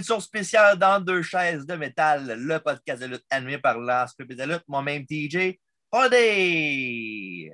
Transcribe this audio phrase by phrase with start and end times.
[0.00, 3.78] Bonjour, bienvenue sur spécial dans deux chaises de métal, le podcast de lutte animé par
[3.78, 5.58] l'Encyclopédie de lutte, moi-même TJ
[5.92, 7.52] Holiday.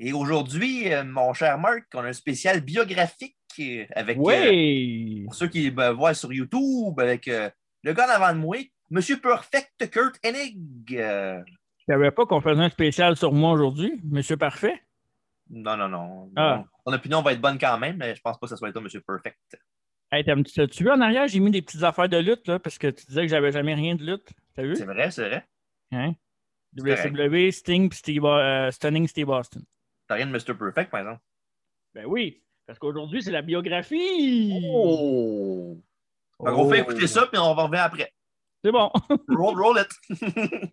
[0.00, 5.24] Et aujourd'hui, euh, mon cher Marc, on a un spécial biographique euh, avec, euh, Oui!
[5.26, 7.50] pour ceux qui me voient sur YouTube, avec euh,
[7.82, 8.56] le gars en avant de moi,
[8.90, 10.96] Monsieur Perfect Kurt Hennig.
[10.96, 11.42] Euh,
[11.86, 14.82] Je savais pas qu'on faisait un spécial sur moi aujourd'hui, Monsieur Parfait?
[15.50, 16.30] non, non, non.
[16.36, 16.64] Ah.
[16.86, 18.80] Ton opinion va être bonne quand même, mais je pense pas que ce soit toi,
[18.80, 19.36] Monsieur Perfect.
[20.10, 22.86] Hey, t'as-tu vu en arrière, j'ai mis des petites affaires de lutte, là, parce que
[22.88, 24.30] tu disais que j'avais jamais rien de lutte.
[24.54, 24.74] T'as vu?
[24.74, 25.46] C'est vrai, c'est vrai.
[25.92, 26.14] Hein?
[26.76, 29.60] WCW, Sting, Steve, euh, Stunning Steve Austin.
[30.06, 30.54] T'as rien de Mr.
[30.56, 31.20] Perfect, par exemple?
[31.94, 34.58] Ben oui, parce qu'aujourd'hui, c'est la biographie.
[34.64, 35.78] Oh!
[36.38, 36.70] Oh.
[36.70, 38.12] fait écouter ça, puis on va revenir après.
[38.64, 38.90] C'est bon.
[39.28, 40.20] Roll, roll it!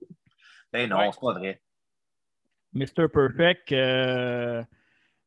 [0.72, 1.10] ben non, Ouais.
[1.12, 1.62] c'est pas vrai.
[2.74, 3.08] Mr.
[3.12, 3.72] Perfect.
[3.72, 4.64] euh,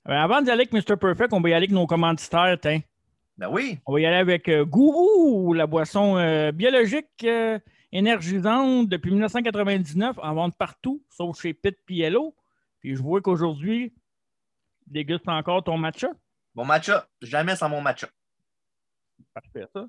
[0.05, 0.97] ben, avant d'y aller avec Mr.
[0.97, 2.81] Perfect, on va y aller avec nos commanditaires, tiens.
[3.39, 3.79] Ben oui!
[3.87, 7.61] On va y aller avec euh, Gourou, la boisson euh, biologique euh,
[7.93, 12.35] énergisante depuis 1999, en vente partout, sauf chez Pit Piello.
[12.81, 13.95] Puis je vois qu'aujourd'hui,
[14.89, 16.09] déguste encore ton matcha.
[16.57, 18.09] Mon matcha, jamais sans mon matcha.
[19.33, 19.87] Parfait, ça.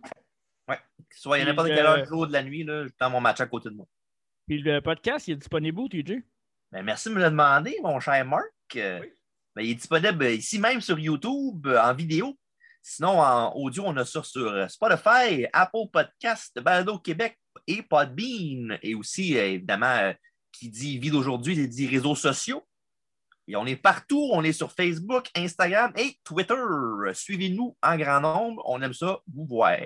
[1.10, 2.92] Soit il y a n'importe quelle heure du jour ou de la nuit, là, je
[3.00, 3.88] prends mon matcha à côté de moi.
[4.46, 6.22] Puis le podcast, il est disponible où, TJ?
[6.72, 8.44] Ben, merci de me le demander, mon cher Marc.
[8.76, 9.12] Oui.
[9.56, 12.38] ben, il est disponible ici même sur YouTube en vidéo.
[12.90, 18.80] Sinon, en audio, on a ça sur euh, Spotify, Apple Podcast, Balado Québec et Podbean.
[18.82, 20.14] Et aussi, euh, évidemment, euh,
[20.52, 22.66] qui dit vie d'aujourd'hui, il dit réseaux sociaux.
[23.48, 24.30] Et on est partout.
[24.34, 26.56] On est sur Facebook, Instagram et Twitter.
[27.14, 28.62] Suivez-nous en grand nombre.
[28.66, 29.78] On aime ça vous voir.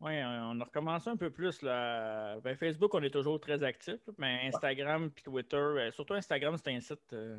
[0.00, 1.60] Oui, on a recommencé un peu plus.
[1.62, 2.38] Là.
[2.40, 6.80] Ben, Facebook, on est toujours très actif, mais Instagram puis Twitter, surtout Instagram, c'est un
[6.80, 7.00] site.
[7.14, 7.38] euh,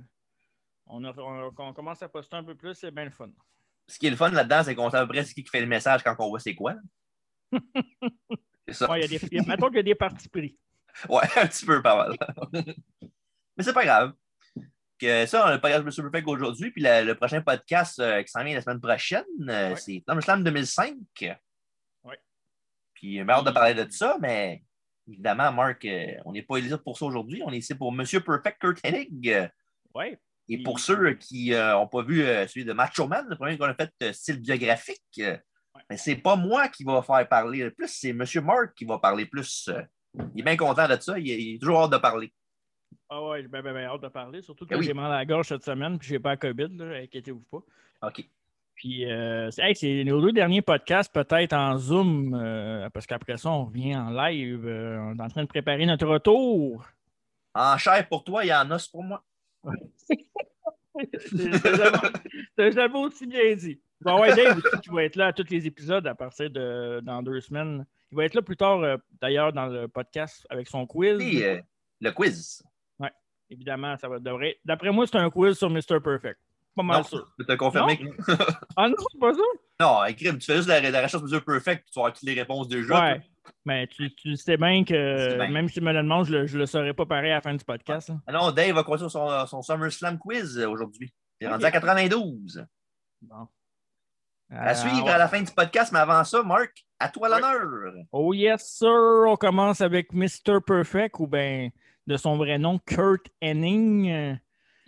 [0.87, 3.29] on, a- on- on commence à poster un peu plus, c'est bien le fun.
[3.89, 5.59] Ce qui est le fun là-dedans, c'est qu'on sait à peu près c'est qui fait
[5.61, 6.75] le message quand on voit c'est quoi.
[8.67, 8.89] c'est ça.
[8.89, 10.57] Ouais, il y a des, il y a- mettons qu'il y a des parties pris.
[11.07, 12.17] Ouais, un petit peu pas mal.
[13.57, 14.13] Mais c'est pas grave.
[14.99, 17.99] Que ça, on a le podcast de Super Perfect aujourd'hui, puis le, le prochain podcast
[17.99, 19.75] euh, qui s'en vient la semaine prochaine, euh, Ouais.
[19.77, 20.93] c'est SummerSlam 2005.
[22.03, 22.19] Ouais.
[22.93, 24.61] Puis j'ai hâte de parler de ça, mais
[25.07, 27.41] évidemment, Marc, euh, on n'est pas éligible pour ça aujourd'hui.
[27.45, 29.49] On est ici pour Monsieur Perfect Kurt Hennig.
[29.95, 30.17] Oui.
[30.49, 30.63] Et Mm.
[30.63, 33.73] pour ceux qui n'ont pas vu euh, celui de Macho Man, le premier qu'on a
[33.75, 35.37] fait euh, style biographique, euh,
[35.89, 38.23] mais c'est pas moi qui va faire parler le plus, c'est M.
[38.43, 39.69] Mark qui va parler plus.
[39.69, 39.81] euh.
[40.33, 42.33] il est bien content de ça, il, est toujours hâte de parler.
[43.09, 44.83] Ah ouais, j'ai bien, bien, bien hâte de parler, surtout que oui.
[44.83, 46.69] j'ai mal à la gorge cette semaine, puis j'ai pas la COVID,
[47.03, 47.61] inquiétez-vous pas.
[48.07, 48.23] OK.
[48.75, 53.49] Puis euh, c'est hey, nos deux derniers podcasts, peut-être en Zoom, euh, parce qu'après ça,
[53.51, 54.65] on revient en live.
[54.65, 56.85] euh, on est en train de préparer notre retour.
[57.53, 59.21] En chair pour toi, y en c'est pour moi.
[62.57, 63.79] C'est jamais- aussi bien dit.
[64.01, 67.01] Bon, ouais, Dave aussi, qui va être là à tous les épisodes à partir de
[67.03, 67.85] dans deux semaines.
[68.11, 71.17] Il va être là plus tard, euh, d'ailleurs, dans le podcast avec son quiz.
[71.17, 71.59] Puis, euh,
[72.01, 72.63] le quiz.
[73.51, 74.57] Évidemment, ça va devrait.
[74.63, 75.99] D'après moi, c'est un quiz sur Mr.
[76.03, 76.39] Perfect.
[76.75, 77.27] Pas mal Non, sûr.
[77.39, 78.03] je peux te confirmer que
[78.77, 79.39] Ah non, c'est pas ça?
[79.79, 82.35] non, écrit, tu fais juste la, la recherche de Perfect, tu vas avoir toutes les
[82.35, 83.01] réponses déjà.
[83.13, 83.21] Ouais.
[83.65, 85.49] Mais tu, tu sais bien que bien.
[85.49, 87.41] même si tu me le demandes, je le, je le saurais pas pareil à la
[87.41, 88.09] fin du podcast.
[88.09, 88.15] là.
[88.27, 91.13] Ah non, Dave va continuer son, son SummerSlam quiz euh, aujourd'hui.
[91.41, 92.65] Il est rendu à 92.
[93.21, 93.47] Bon.
[94.51, 95.11] À Euh, suivre ouais.
[95.11, 97.93] à la fin du podcast, mais avant ça, Marc, à toi l'honneur.
[98.11, 98.89] Oh yes, sir!
[99.27, 100.59] On commence avec Mr.
[100.65, 101.69] Perfect, ou bien
[102.07, 104.39] de son vrai nom, Kurt Henning.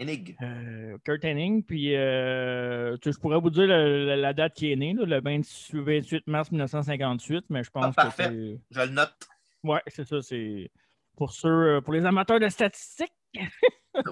[0.02, 1.64] Euh, euh, Kurt Henning.
[1.64, 5.22] Puis, euh, je pourrais vous dire la, la- la date qui est né, là, le
[5.22, 8.60] 28, 28 mars 1958, mais je pense Ah, que c'est.
[8.72, 9.14] Je le note.
[9.64, 10.22] Ouais, c'est ça.
[10.22, 10.72] C'est
[11.16, 13.14] pour ceux, pour les amateurs de statistiques.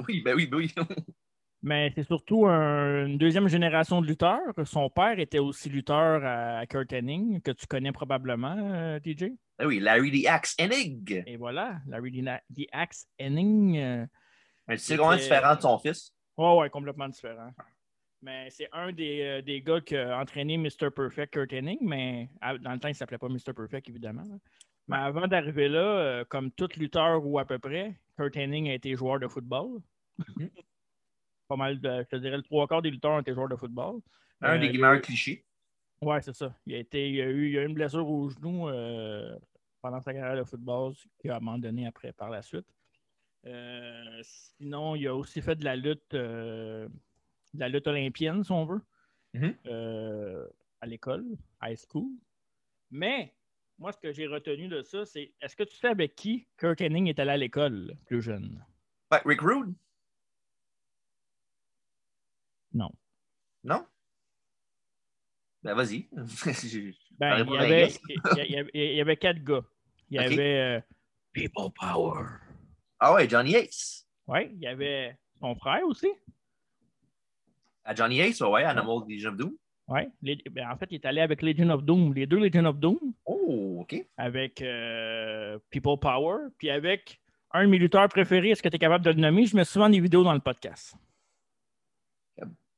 [0.08, 0.74] Oui, ben oui, ben oui.
[1.62, 4.42] Mais c'est surtout un- une deuxième génération de lutteurs.
[4.66, 9.32] Son père était aussi lutteur à Kurt Hennig, que tu connais probablement, euh, DJ.
[9.58, 11.24] Ben oui, Larry the Axe Enig.
[11.28, 12.26] Et voilà, Larry the,
[12.56, 14.08] the Axe Henning.
[14.69, 16.13] Euh, Mais comment C'était- différent de son fils?
[16.38, 17.51] Ouais, ouais, complètement différent.
[18.21, 20.92] Mais c'est un des, euh, des gars qui a entraîné Mr.
[20.94, 23.54] Perfect, Kurt Hennig, mais à- dans le temps, il ne s'appelait pas Mr.
[23.56, 24.24] Perfect, évidemment.
[24.24, 24.36] là.
[24.88, 28.74] Mais avant d'arriver là, euh, comme tout lutteur ou à peu près, Kurt Hennig a
[28.74, 29.80] été joueur de football.
[30.18, 30.50] Mhm.
[31.48, 33.56] Pas mal de, je te dirais, le trois quarts des lutteurs ont été joueurs de
[33.56, 34.01] football.
[34.42, 35.45] Un Euh, des il- meilleurs clichés.
[36.01, 36.54] Ouais, c'est ça.
[36.66, 39.38] Il a, été, il, a eu, il a eu une blessure au genou euh,
[39.81, 42.66] pendant sa carrière de football, ce qui a abandonné après par la suite.
[43.46, 46.88] Euh, sinon, il a aussi fait de la lutte, euh,
[47.54, 48.82] de la lutte olympienne, si on veut,
[49.34, 49.56] Mhm.
[49.68, 50.48] euh,
[50.82, 51.26] à l'école,
[51.62, 52.10] high school.
[52.92, 53.34] Mais
[53.78, 56.82] moi, ce que j'ai retenu de ça, c'est est-ce que tu sais avec qui Kurt
[56.82, 58.64] Hennig est allé à l'école plus jeune?
[59.12, 59.74] Ouais, Rick Rude?
[62.74, 62.92] Non.
[63.64, 63.86] Non?
[65.64, 66.08] Ben vas-y.
[67.20, 68.00] Ben, il, y avait, guess.
[68.08, 69.66] il, y avait, il y avait quatre gars.
[70.10, 70.84] Il y avait
[71.34, 72.26] People Power.
[73.00, 74.06] Ah ouais, Johnny Ace.
[74.28, 76.07] Oui, il y avait son frère aussi.
[77.86, 79.54] À Johnny Ace, ouais, Animal Legion of Doom.
[79.88, 80.01] Oui.
[80.69, 83.78] En fait, il est allé avec Legion of Doom, les deux Legion of Doom, Oh,
[83.81, 83.96] OK.
[84.18, 87.19] avec euh, People Power, puis avec
[87.51, 88.50] un de mes lutteurs préférés.
[88.51, 89.45] Est-ce que tu es capable de le nommer?
[89.48, 90.95] Je mets souvent des vidéos dans le podcast.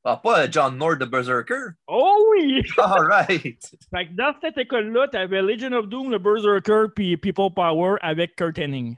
[0.04, 1.74] Ah, pas John Nord de Berserker.
[1.86, 2.64] Oh oui!
[2.80, 3.62] All right.
[3.94, 7.98] Fait que dans cette école-là, tu avais Legion of Doom, le Berserker, puis People Power
[8.02, 8.98] avec Kurt Hennig.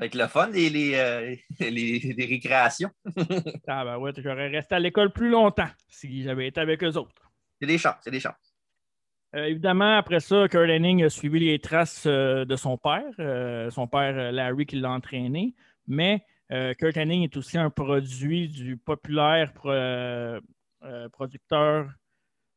[0.00, 2.90] Avec le fun et les, euh, les, les récréations.
[3.66, 7.30] Ah ben ouais, j'aurais resté à l'école plus longtemps si j'avais été avec eux autres.
[7.60, 8.54] C'est des chances, c'est des chances.
[9.34, 13.68] Euh, évidemment, après ça, Kurt Hennig a suivi les traces euh, de son père, euh,
[13.70, 15.54] son père Larry qui l'a entraîné,
[15.86, 20.40] mais Kurt Hennig est aussi un produit du populaire pro-
[21.12, 21.90] producteur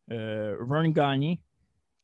[0.07, 1.41] Vern Gagné,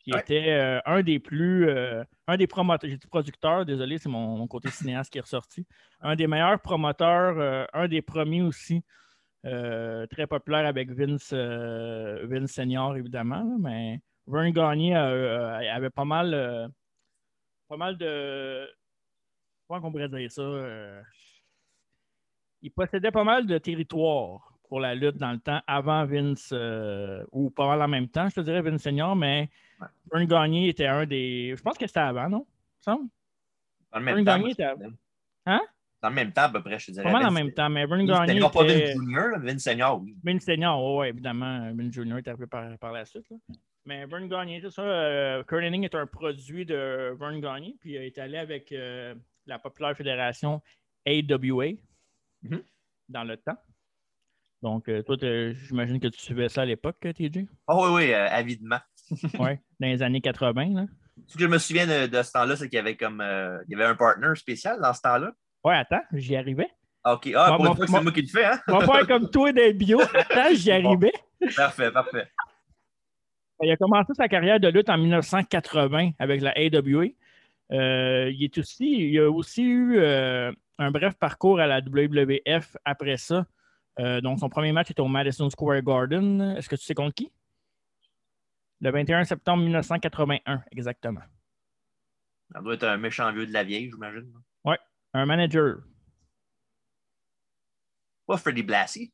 [0.08, 0.22] qui Ouais.
[0.22, 4.38] était euh, un des plus, euh, un des promoteurs, j'ai dit producteur, désolé, c'est mon,
[4.38, 5.66] mon côté cinéaste qui est ressorti,
[6.00, 8.84] un des meilleurs promoteurs, euh, un des premiers aussi,
[9.44, 16.72] très populaire avec Vince, Vince Senior, évidemment, là, mais Vern Gagné avait pas mal,
[17.68, 18.68] pas mal de.
[19.68, 20.44] Comment on pourrait dire ça?
[22.62, 26.54] il possédait pas mal de territoire pour la lutte dans le temps avant Vince,
[27.32, 29.50] ou pas mal en même temps, je te dirais Vince Senior, mais.
[30.12, 31.54] Vern Gagné était un des.
[31.56, 32.46] Je pense que c'était avant, non?
[32.80, 33.10] Semble?
[33.92, 34.38] Dans le Vern même temps.
[34.38, 34.68] Gagné était-
[35.46, 35.62] Hein?
[36.02, 37.04] Dans le même temps, à peu près, je te dirais.
[37.04, 38.28] Pas mal en Vince- même temps, mais Vern Gagné.
[38.34, 40.16] Senior, pas était- Vince Junior, là, Vince Senior, oui.
[40.24, 41.72] Vince Senior, oui, évidemment.
[41.74, 43.26] Vince Junior est arrivé par, par la suite.
[43.30, 43.38] là.
[43.86, 44.82] Mais Vern Gagné, c'est ça.
[44.84, 49.16] euh, Kurt Hennig est un produit de Vern Gagné, puis il est allé avec euh,
[49.46, 50.62] la populaire fédération
[51.06, 51.72] AWA
[52.44, 52.62] Mhm.
[53.10, 53.58] dans le temps.
[54.62, 55.16] Donc, euh, toi,
[55.54, 57.48] j'imagine que tu suivais ça à l'époque, TJ?
[57.68, 58.80] Oh oui, oui, euh, avidement.
[59.40, 60.74] Oui, dans les années 80.
[60.74, 60.86] Là.
[61.28, 63.58] Ce que je me souviens de, de ce temps-là, c'est qu'il y avait comme euh,
[63.68, 65.32] il y avait un partner spécial dans ce temps-là.
[65.64, 66.70] Ouais, attends, j'y arrivais.
[67.06, 67.32] OK.
[67.36, 68.60] Ah, Moi, pour moi, une fois que moi- c'est moi qui le fais, hein?
[68.68, 70.00] On va faire comme toi des bio.
[70.14, 70.90] Attends, j'y Bon.
[70.90, 71.14] arrivais.
[71.56, 72.28] Parfait, parfait.
[73.62, 77.06] Il a commencé sa carrière de lutte en 1980 avec la AWA.
[77.72, 82.78] Euh, il, est aussi, il a aussi eu euh, un bref parcours à la WWF
[82.86, 83.46] après ça.
[84.00, 86.56] Euh, donc, son premier match était au Madison Square Garden.
[86.58, 87.32] Est-ce que tu sais contre qui?
[88.82, 91.22] Le 21 septembre 1981, exactement.
[92.52, 94.32] Ça doit être un méchant vieux de la vieille, j'imagine.
[95.14, 95.78] Un manager.
[98.28, 99.12] Pas Freddy Blassie.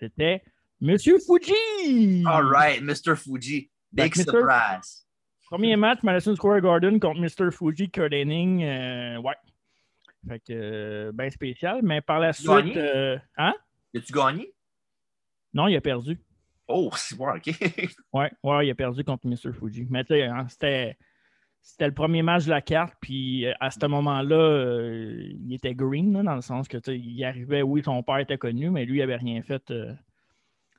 [0.00, 0.42] C'était
[0.80, 2.24] Monsieur Fuji.
[2.26, 3.16] All right, Mr.
[3.16, 3.70] Fuji.
[3.92, 4.24] Big Mr.
[4.24, 5.06] surprise.
[5.46, 7.50] Premier match, Madison Square Garden contre Mr.
[7.50, 9.34] Fuji, Kurt euh, ouais.
[10.28, 11.80] Fait que, euh, ben spécial.
[11.82, 12.76] Mais par la suite.
[12.76, 13.54] Euh, hein?
[13.96, 14.52] As-tu gagné?
[15.54, 16.20] Non, il a perdu.
[16.68, 17.46] Oh, c'est bon, OK.
[18.12, 19.52] Ouais, ouais, il a perdu contre Mr.
[19.52, 19.86] Fuji.
[19.90, 20.96] Mais tu sais, hein, c'était.
[21.60, 25.74] C'était le premier match de la carte, puis euh, à ce moment-là, euh, il était
[25.74, 28.70] green, là, dans le sens que tu sais, il arrivait, oui, son père était connu,
[28.70, 29.92] mais lui, il n'avait rien fait euh,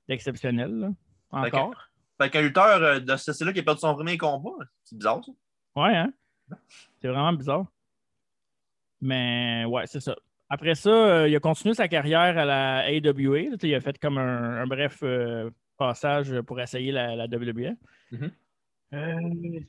[0.07, 0.71] d'exceptionnel.
[0.71, 0.89] là,
[1.31, 1.75] Encore.
[2.19, 4.51] fait qu'un lutteur euh, de ce style-là qui a perdu son premier combat,
[4.83, 5.31] c'est bizarre, ça.
[5.75, 6.11] Ouais, hein?
[7.01, 7.65] C'est vraiment bizarre.
[9.01, 10.15] Mais ouais, c'est ça.
[10.49, 13.49] Après ça, euh, il a continué sa carrière à la AWA.
[13.51, 17.75] là, il a fait comme un, un bref euh, passage pour essayer la, la WWE.
[18.11, 18.31] Mhm.
[18.93, 19.59] Euh,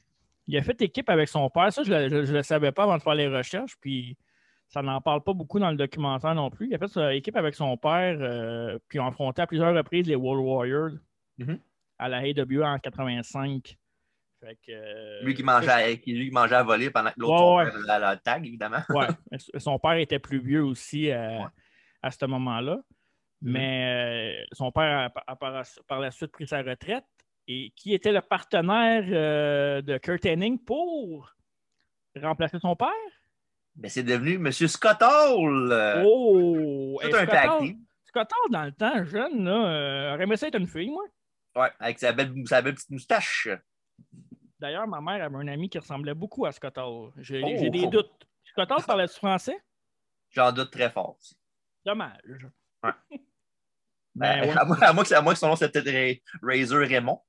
[0.47, 1.73] il a fait équipe avec son père.
[1.73, 3.77] Ça, je ne le savais pas avant de faire les recherches.
[3.81, 4.17] Puis
[4.69, 6.69] ça n'en parle pas beaucoup dans le documentaire non plus.
[6.69, 10.07] Il a fait euh, équipe avec son père, euh, puis ont affronté à plusieurs reprises
[10.07, 10.99] les World Warriors
[11.39, 11.59] Mhm.
[11.99, 13.77] à la AW en 85.
[14.43, 17.19] Fait que, euh, Lui qui mangeait, à, qui, lui qui mangeait à voler pendant que
[17.21, 18.81] l'autre Ouais, la, la tag, évidemment.
[18.89, 19.07] Ouais,
[19.59, 22.79] son père était plus vieux aussi à ce moment-là.
[23.43, 27.05] Mais euh, son père a, a par, par la suite pris sa retraite.
[27.49, 31.35] Et qui était le partenaire euh, de Kurt Hennig pour
[32.21, 32.89] remplacer son père?
[33.77, 34.53] Mais c'est devenu M.
[34.53, 35.73] Scott Hall.
[35.73, 36.99] euh, oh!
[37.03, 37.75] tout un Scott tag Hall-.
[38.05, 41.05] Scott Hall, dans le temps, jeune, là, aurait aimé ça être une fille, moi.
[41.57, 43.49] Ouais, avec sa belle, sa belle petite moustache.
[44.59, 47.13] D'ailleurs, ma mère avait un ami qui ressemblait beaucoup à Scott Hall.
[47.17, 47.71] J'ai Oh.
[47.71, 48.29] des doutes.
[48.45, 49.59] Scott Hall parlait français?
[50.31, 51.17] J'en doute très fort.
[51.85, 52.47] Dommage.
[52.85, 52.91] Ouais.
[54.15, 54.57] Ben, Ben, ouais.
[54.59, 57.21] à, moins, à moins que, à moins que son nom c'était peut-être Ra- Razor Raymond.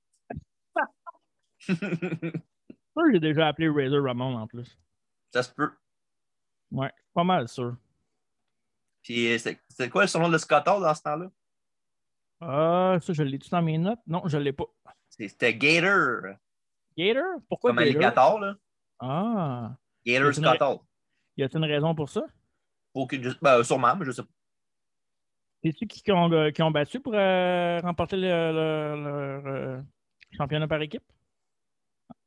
[1.67, 4.77] que j'ai déjà appelé Razor Ramon en plus.
[5.33, 5.71] ça se peut.
[6.71, 7.75] Ouais, pas mal sûr.
[9.03, 9.37] Puis euh,
[9.69, 11.31] c'est quoi son nom de Scott Hall dans ce temps-là?
[12.41, 13.99] Ah, ça, je l'ai-tu dans mes notes?
[14.07, 14.65] Non, je ne l'ai pas.
[15.09, 16.35] C'était Gator,
[16.97, 17.23] Gator?
[17.49, 17.91] Pourquoi comme Gator?
[17.95, 18.55] alligator, là.
[18.99, 20.27] Ah, Gator
[20.61, 20.79] Hall.
[21.37, 22.23] y a-t-il une raison pour ça?
[22.93, 24.29] Aucune, ben, sûrement, mais je sais pas.
[25.63, 29.41] C'est-tu qui, qui ont, euh, qui ont battu pour euh, remporter le, le- le-
[29.77, 29.83] le
[30.35, 31.03] championnat par équipe?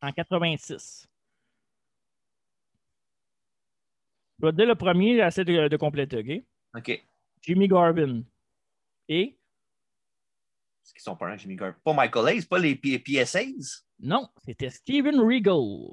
[0.00, 1.08] En 86.
[4.38, 6.78] Je vais te dire le premier, j'essaie de, de compléter, OK?
[6.80, 7.06] OK.
[7.42, 8.22] Jimmy Garvin.
[9.08, 9.38] Et?
[10.82, 11.76] Est-ce qu'ils sont pas un Jimmy Garvin?
[11.84, 13.84] Pas Michael Hayes, pas les P- PSAs?
[14.00, 15.92] non, c'était Steven Regal.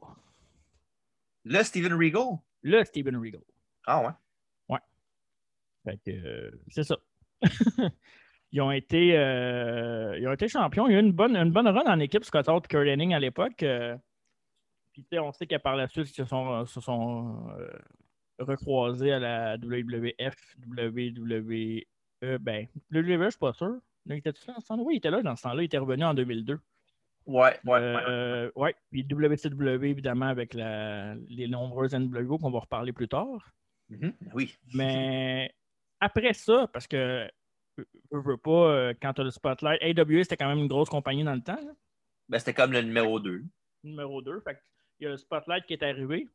[1.44, 2.38] Le Steven Regal?
[2.64, 3.42] Le Steven Regal.
[3.86, 4.12] Ah ouais.
[5.84, 6.96] Fait que euh, c'est ça.
[8.52, 10.88] ils, ont été, euh, ils ont été champions.
[10.88, 12.88] Il y a eu une bonne, une bonne run en équipe, Scott Hall et Kurt
[12.88, 13.64] Hennig à l'époque.
[13.64, 13.98] euh,
[14.94, 17.70] puis on sait que par la suite, ils se sont, se sont euh,
[18.40, 21.82] recroisés à la WWF, WWE.
[22.40, 23.78] ben, WWE, je suis pas sûr.
[24.08, 24.84] Il était-tu là dans ce temps-là?
[24.84, 25.62] Oui, il était là dans ce temps-là.
[25.62, 26.60] Il était revenu en 2002.
[27.28, 27.80] Ouais, ouais, ouais.
[27.80, 28.76] Euh, ouais.
[28.92, 33.52] Puis WCW, évidemment, avec la- les nombreuses NWO qu'on va reparler plus tard.
[33.90, 34.56] Mhm, Oui.
[34.74, 35.54] Mais
[36.01, 37.29] après ça, parce que
[37.77, 40.89] je veux pas, euh, quand tu as le spotlight, AWA, c'était quand même une grosse
[40.89, 41.60] compagnie dans le temps,
[42.27, 43.43] Ben, c'était comme le numéro 2.
[43.84, 44.41] numéro 2.
[44.41, 44.58] Fait
[45.00, 46.27] il y a le spotlight qui est arrivé.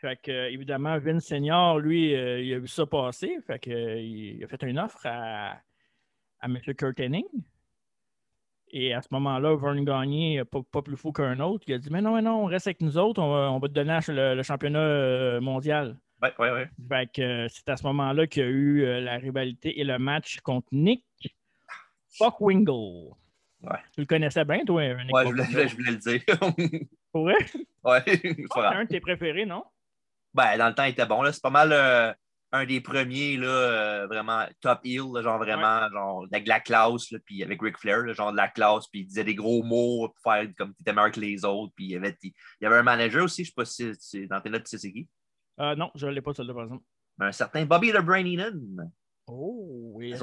[0.00, 3.36] Fait que, euh, évidemment, Vince Senior, lui, euh, il a vu ça passer.
[3.46, 5.54] Fait que, euh, il a fait une offre à,
[6.40, 6.58] à M.
[6.60, 7.26] Kurt Hennig.
[8.70, 11.90] Et à ce moment-là, Vern Gagné, pas, pas plus fou qu'un autre, il a dit
[11.90, 14.34] Mais non, mais non, reste avec nous autres, on va, on va te donner le,
[14.34, 15.98] le championnat euh, mondial.
[16.22, 16.70] Ouais, ouais, ouais.
[16.88, 19.84] Fait que euh, c'est à ce moment-là qu'il y a eu euh, la rivalité et
[19.84, 21.04] le match contre Nick
[22.18, 23.14] Bockwingle.
[23.62, 23.78] Ouais.
[23.92, 26.22] Tu le connaissais bien, toi, Nick Ouais, je voulais, je voulais le dire.
[27.12, 27.36] Pour vrai?
[27.84, 29.64] ouais, c'est un de tes préférés, non?
[30.34, 31.24] Ben, dans le temps, il était bon.
[31.32, 32.12] C'est pas mal euh,
[32.52, 37.10] un des premiers, là, euh, vraiment top heel, là, genre vraiment, genre, avec la classe,
[37.10, 39.62] là, puis avec Ric Flair, là, genre de la classe, puis il disait des gros
[39.62, 41.72] mots pour faire comme tu étais meilleur que les autres.
[41.76, 44.26] Puis il y avait, il y avait un manager aussi, je sais pas si c'est
[44.26, 45.08] dans tes notes, tu sais c'est qui?
[45.60, 46.84] Euh, non, je ne l'ai pas, celle-là, par exemple.
[47.20, 48.88] Un certain Bobby the Brain Heenan.
[49.26, 50.14] Oh, oui.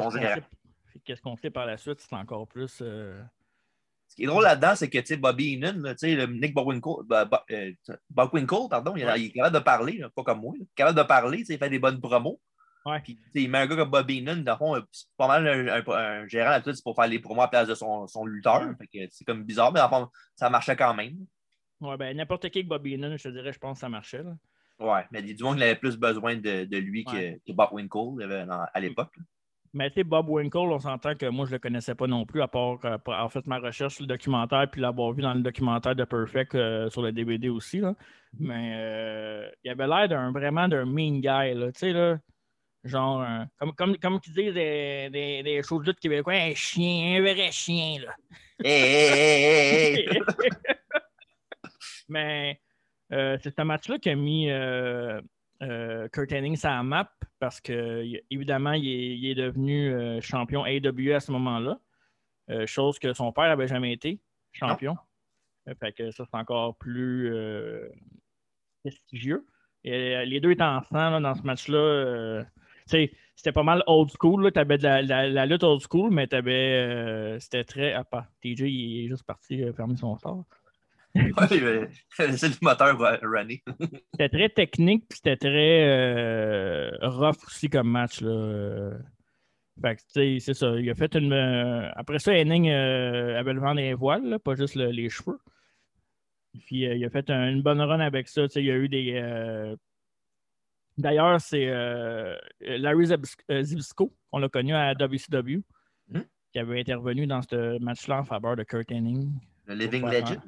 [1.03, 1.99] Qu'est-ce qu'on fait par la suite?
[1.99, 2.79] C'est encore plus.
[2.81, 3.21] euh,
[4.07, 5.53] Ce qui est drôle là-dedans, c'est que Bobby
[5.97, 7.71] sais, le Nick Bockwinkel, bah, euh,
[8.69, 9.19] pardon, il, Ouais.
[9.21, 10.53] il est capable de parler, pas comme moi.
[10.57, 10.65] là.
[10.75, 12.39] capable de parler, il fait des bonnes promos.
[12.85, 13.01] Ouais.
[13.01, 15.47] Puis, il met un gars comme Bobby Heenan, dans le fond, euh, c'est pas mal
[15.47, 18.25] un, un- un gérant c'est pour faire les promos à la place de son, son
[18.25, 18.61] lutteur.
[18.61, 18.87] Ouais.
[18.87, 21.17] Que c'est comme bizarre, mais dans le fond, ça marchait quand même.
[21.81, 24.23] Ouais, ben, n'importe qui avec Bobby Heenan, je te dirais, je pense que ça marchait.
[24.23, 24.35] Là.
[24.79, 27.39] Ouais, mais du monde avait plus besoin de, de lui Ouais.
[27.45, 29.13] que, que Bockwinkel avait dans- à l'époque.
[29.73, 32.41] Mais tu sais, Bob Winkle, on s'entend que moi, je le connaissais pas non plus,
[32.41, 35.41] à part euh, avoir fait ma recherche sur le documentaire, puis l'avoir vu dans le
[35.41, 37.79] documentaire de Perfect euh, sur le DVD aussi.
[37.79, 37.93] Là.
[38.39, 41.53] Mais euh, il avait l'air d'un vraiment d'un mean guy.
[41.73, 42.17] Tu sais, là,
[42.85, 47.17] genre, un- comme, comme, comme tu dis des, des, des choses de québécois, un chien,
[47.17, 47.97] un vrai chien.
[48.05, 48.15] Là.
[48.63, 50.19] Hey, hey, hey, hey, hey.
[52.07, 52.64] Mais euh,
[53.09, 55.21] c'est ce match-là qui a mis euh,
[55.61, 59.93] euh, Kurt Hennig sur la map parce que, il- évidemment, il est, il est devenu
[59.93, 61.79] euh, champion AW à ce moment-là.
[62.49, 64.19] Euh, chose que son père n'avait jamais été
[64.51, 64.97] champion.
[65.67, 67.89] Euh, fait que ça, c'est encore plus euh,
[68.83, 69.45] prestigieux.
[69.83, 71.77] Et euh, les deux étaient ensemble dans ce match-là.
[71.77, 72.43] euh,
[72.87, 74.51] c'était pas mal old school.
[74.51, 77.93] Tu avais de la, la- la lutte old school, mais euh, c'était très.
[77.93, 78.27] Ah, pas.
[78.41, 80.45] TJ, il est juste parti euh, fermer son sort.
[82.09, 83.63] C'est le moteur runner.
[84.11, 88.21] C'était très technique, puis c'était très euh, rough aussi comme match.
[88.21, 88.91] Là.
[89.81, 90.01] Fait que,
[90.39, 90.75] c'est ça.
[90.79, 91.33] Il a fait une.
[91.33, 95.09] euh, après ça, Henning euh, avait le vent des voiles, là, pas juste le- les
[95.09, 95.39] cheveux.
[96.65, 98.43] Puis il a fait un- une bonne run avec ça.
[98.47, 99.75] Tu sais, il y a eu des.
[100.97, 101.65] D'ailleurs, c'est
[102.61, 105.61] Larry Zibs- euh, Zbysko, on l'a connu à WCW,
[106.09, 106.21] Hmm?
[106.53, 109.31] qui avait intervenu dans ce match-là en faveur de Kurt Henning.
[109.67, 110.39] Le Living Legend.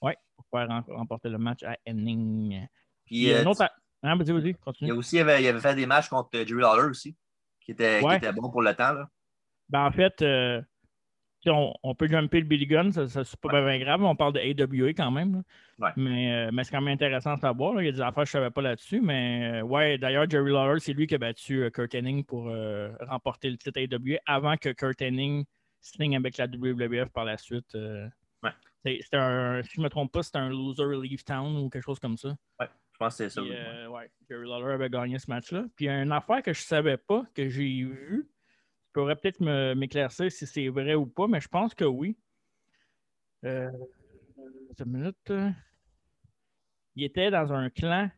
[0.00, 2.66] pour faire rem- remporter le match à Henning.
[3.04, 3.62] Puis, euh, autre.
[3.62, 4.90] a- Hein, vas-y, vas-y, il, continue.
[4.90, 7.16] y a aussi, il avait, il avait fait des matchs contre euh, Jerry Lawler aussi,
[7.60, 8.18] qui était, qui Ouais.
[8.18, 8.92] était bon pour le temps.
[8.92, 9.08] Là.
[9.68, 10.60] Ben, en fait, euh,
[11.46, 14.34] on, on peut jumper le Billy Gunn, ça, ça, c'est pas bien grave, on parle
[14.34, 15.42] de AWA quand même.
[15.78, 15.90] Ouais.
[15.96, 17.74] Mais, euh, mais c'est quand même intéressant de savoir.
[17.74, 17.82] là.
[17.82, 19.00] Il y a des affaires que je ne savais pas là-dessus.
[19.00, 22.48] Mais euh, ouais, d'ailleurs, Jerry Lawler, c'est lui qui a battu euh, Kurt Hennig pour
[22.48, 25.46] euh, remporter le titre AWA avant que Kurt Hennig
[25.80, 27.74] signe avec la WWF par la suite.
[28.42, 28.50] Ouais.
[28.84, 31.84] C'était un, si je ne me trompe pas, c'était un loser leave town ou quelque
[31.84, 32.36] chose comme ça.
[32.60, 32.66] Je
[32.98, 33.42] pense que c'est ça.
[33.42, 35.66] Puis, euh, ouais, Jerry Lawler avait gagné ce match-là.
[35.76, 39.40] Puis une affaire que je ne savais pas, que j'ai vue, tu pourrais peut-être
[39.74, 42.16] m'éclaircir si c'est vrai ou pas, mais je pense que oui.
[43.44, 43.70] Euh,
[44.78, 45.32] une minute.
[46.94, 48.10] Il était dans un clan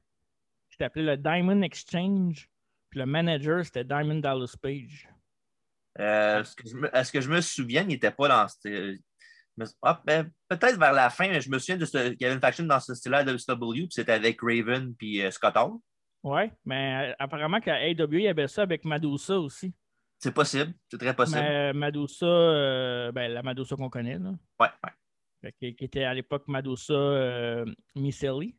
[0.70, 2.48] qui s'appelait le Diamond Exchange.
[2.90, 5.08] Puis le manager, c'était Diamond Dallas Page.
[5.98, 8.46] Euh, est-ce, que je me, est-ce que je me souviens, il n'était pas dans
[9.83, 12.65] ah, ben, peut-être vers la fin, mais je me souviens qu'il y avait une faction
[12.65, 15.73] dans ce style-là de WCW, puis c'était avec Raven puis euh, Scott Hall.
[16.25, 19.73] Ouais, mais euh, apparemment qu'à AW, il y avait ça avec Madusa aussi.
[20.19, 21.38] C'est possible, c'est très possible.
[21.41, 24.69] Mais Madusa, euh, ben, la Madusa qu'on connaît, ouais.
[25.41, 28.49] Fait que- qui était à l'époque Madusa Micelli.
[28.49, 28.57] Je sais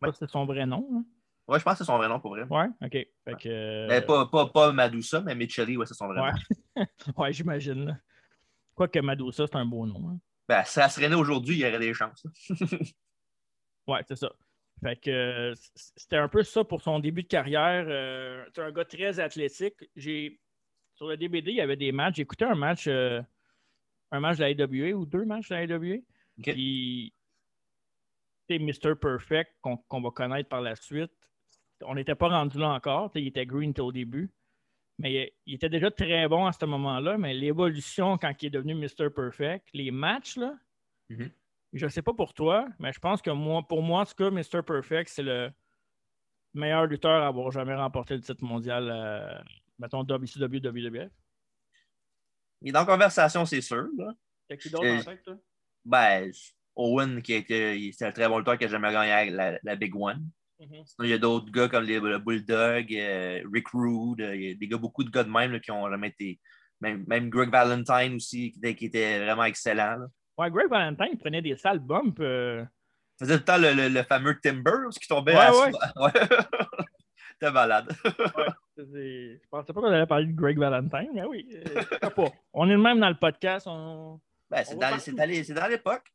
[0.00, 0.12] pas Ouais.
[0.18, 0.88] c'est son vrai nom.
[0.94, 1.04] hein.
[1.46, 2.42] Ouais, je pense que c'est son vrai nom pour vrai.
[2.50, 2.90] Ouais, ok.
[2.90, 6.84] Fait que, Ben, pas, pas, pas Madusa, mais Mitchelli, ouais, c'est son vrai nom.
[7.16, 7.98] ouais, j'imagine.
[8.74, 10.10] Quoique Madusa, c'est un beau nom.
[10.10, 10.18] hein.
[10.48, 12.24] Ben, si elle serait née aujourd'hui, il y aurait des chances.
[13.86, 14.30] Ouais, c'est ça.
[14.82, 17.86] Fait que euh, c'était un peu ça pour son début de carrière.
[17.88, 19.76] Euh, c'est un gars très athlétique.
[19.96, 20.38] J'ai
[20.94, 22.16] sur le DBD, il y avait des matchs.
[22.16, 23.22] J'ai écouté un match, euh,
[24.10, 25.96] un match de la AWA ou deux matchs de la AWA.
[26.38, 26.52] Ok.
[26.52, 27.14] Puis
[28.46, 28.94] c'est Mr.
[28.94, 31.12] Perfect qu'on va connaître par la suite.
[31.80, 33.10] On n'était pas rendu là encore.
[33.14, 34.30] Il était green au début.
[34.98, 37.18] Mais il était déjà très bon à ce moment-là.
[37.18, 39.10] Mais l'évolution, quand il est devenu Mr.
[39.14, 40.54] Perfect, les matchs, là,
[41.10, 41.30] Mhm.
[41.72, 44.14] je ne sais pas pour toi, mais je pense que moi, pour moi, en tout
[44.14, 44.62] cas, Mr.
[44.66, 45.50] Perfect, c'est le
[46.54, 49.38] meilleur lutteur à avoir jamais remporté le titre mondial, euh,
[49.78, 51.12] mettons WCW, WWF.
[52.62, 53.86] Il est dans la conversation, c'est sûr.
[54.48, 55.36] T'as qui d'autre en tête, toi?
[55.84, 56.30] Ben,
[56.74, 59.94] Owen, qui il- c'est un très bon lutteur qui a jamais gagné la, la Big
[59.94, 60.28] One.
[60.60, 60.84] Mhm.
[60.86, 64.42] Sinon, il y a d'autres gars comme les, le Bulldog, euh, Rick Rude, euh, il
[64.42, 66.40] y a des gars, beaucoup de gars de même là, qui ont jamais été.
[66.80, 69.96] Même, même Greg Valentine aussi, qui était, qui était vraiment excellent.
[69.98, 70.06] là.
[70.36, 72.16] Ouais, Greg Valentine il prenait des sales bumps.
[72.20, 72.64] euh,
[73.20, 75.72] Il faisait tout le temps le, le- le fameux Timber qui tombait Ouais, à ouais.
[75.96, 76.12] Ouais.
[77.40, 77.88] T'es malade.
[78.76, 82.32] c'est- je pensais pas qu'on allait parler de Greg Valentine, mais oui, euh, pas.
[82.52, 83.66] On est le même dans le podcast.
[83.68, 84.20] On...
[84.50, 85.16] Ben, c'est On dans, va c'est partout.
[85.18, 86.12] dans les- c'est dans l'époque.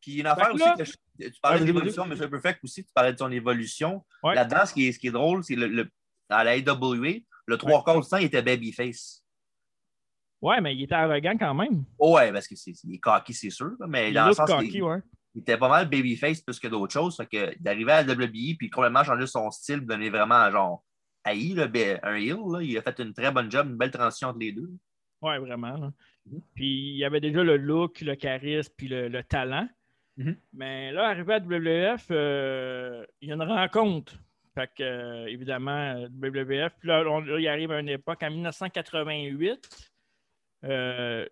[0.00, 0.92] Puis une affaire aussi que je-
[1.28, 2.16] tu parlais Ouais, de l'évolution, M.
[2.30, 4.04] Perfect aussi, tu parlais de son évolution.
[4.22, 4.34] Ouais.
[4.34, 5.90] Là-dedans, ce qui est, ce qui est drôle, c'est le, le-
[6.30, 9.22] dans la AWA, le trois quarts du temps, il était babyface.
[10.40, 11.84] Ouais, mais il était arrogant quand même.
[11.98, 13.72] Ouais, parce que c'est il est cocky, c'est sûr.
[13.88, 15.00] Mais Il dans le sens cocky, qu'il ouais.
[15.34, 17.16] il était pas mal babyface plus que d'autres choses.
[17.16, 20.82] Fait que d'arriver à la WWE puis complètement changer son style, donner vraiment genre
[21.24, 24.28] haï, ben, un heel, là, il a fait une très bonne job, une belle transition
[24.28, 24.70] entre les deux.
[25.20, 25.76] Ouais, vraiment.
[25.76, 25.92] là.
[26.24, 26.40] Mhm.
[26.54, 29.68] Puis il y avait déjà le look, le charisme, puis le, le talent.
[30.20, 30.36] Mhm.
[30.52, 34.14] Mais là, arrivé à WWF, euh, il y a une rencontre.
[34.54, 36.72] Fait que, euh, évidemment, WWF.
[36.78, 39.68] Puis là, on- là, il arrive à une époque, en 1988.
[40.64, 41.26] euh,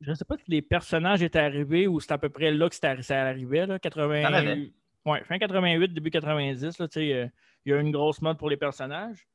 [0.00, 2.66] je ne sais pas si les personnages étaient arrivés ou c'est à peu près là
[2.68, 3.66] que c'était- ça arrivait.
[3.66, 3.86] Là, Il
[4.22, 4.46] y en avait.
[4.54, 6.78] 88, ouais, fin 88, début 90.
[6.78, 7.26] Là, tu sais, euh,
[7.66, 9.26] il y a eu une grosse mode pour les personnages.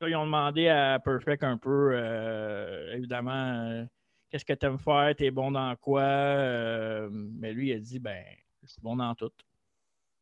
[0.00, 3.32] Là, ils ont demandé à Perfect un peu, euh, évidemment,
[3.68, 3.84] euh,
[4.32, 6.00] qu'est-ce que tu aimes faire, t'es bon dans quoi?
[6.02, 8.24] Euh, mais lui, il a dit, ben,
[8.62, 9.30] je suis bon dans tout.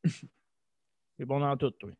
[1.16, 1.90] T'es bon dans tout, toi.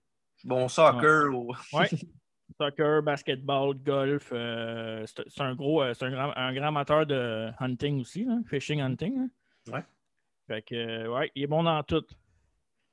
[0.44, 1.88] Bon soccer, ou- Ouais.
[2.60, 4.30] Soccer, basketball, golf.
[4.32, 8.80] euh, c'est un gros, euh, c'est un grand, un grand amateur de hunting aussi, fishing
[8.80, 9.28] hunting.
[9.68, 9.74] là.
[9.74, 9.84] Ouais.
[10.48, 12.04] Fait que, ouais, il est bon dans tout.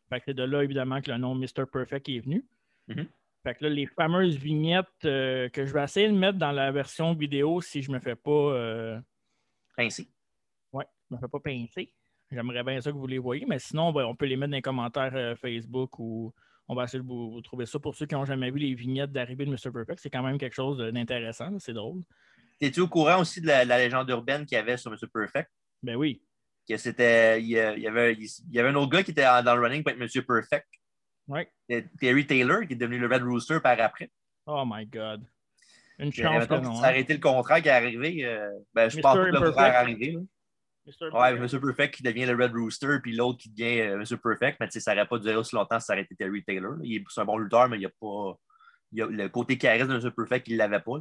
[0.10, 1.66] Fait que c'est de là, évidemment, que le nom Mr.
[1.72, 2.46] Perfect est venu.
[2.88, 3.08] Mhm.
[3.44, 6.72] Fait que là, les fameuses vignettes euh, que je vais essayer de mettre dans la
[6.72, 8.32] version vidéo si je me fais pas.
[8.32, 9.00] euh,
[9.76, 10.10] pincé.
[10.74, 11.94] Ouais, je me fais pas pincer.
[12.32, 14.58] J'aimerais bien ça que vous les voyez, mais sinon, ben, on peut les mettre dans
[14.58, 16.34] les commentaires euh, Facebook ou
[16.68, 17.80] on va essayer de vous, vous trouver ça.
[17.80, 19.72] Pour ceux qui n'ont jamais vu les vignettes d'arrivée de Mr.
[19.72, 22.02] Perfect, c'est quand même quelque chose d'intéressant, c'est drôle.
[22.60, 24.98] T'es-tu au courant aussi de la, la légende urbaine qu'il y avait sur M.
[25.14, 25.50] Perfect?
[25.82, 26.22] Ben oui.
[26.68, 27.42] Que c'était.
[27.42, 29.84] Il il y avait, il y avait un autre gars qui était dans le running
[29.84, 30.24] pour être M.
[30.26, 30.68] Perfect.
[31.28, 31.52] Ouais.
[31.70, 34.10] C'était Terry Taylor, qui est devenu le Red Rooster par après.
[34.46, 35.26] Oh my God.
[36.00, 36.84] Une chance mettons, non.
[36.84, 36.94] hein?
[36.94, 39.56] été le contrat qui est arrivé, euh, ben, je pense que le Imperfect.
[39.60, 40.12] faire arriver.
[40.12, 40.20] là.
[40.86, 41.06] Mr.
[41.06, 41.42] Ouais, Perfect.
[41.42, 44.70] Monsieur Perfect qui devient le Red Rooster, puis l'autre qui devient euh, Monsieur Perfect, mais
[44.70, 46.76] ça n'aurait pas duré aussi longtemps si ça aurait été Terry Taylor.
[46.84, 48.38] Il est c'est un bon lutteur, mais il n'y a pas.
[48.94, 51.00] il a le côté charisme de Monsieur Perfect, il ne l'avait pas.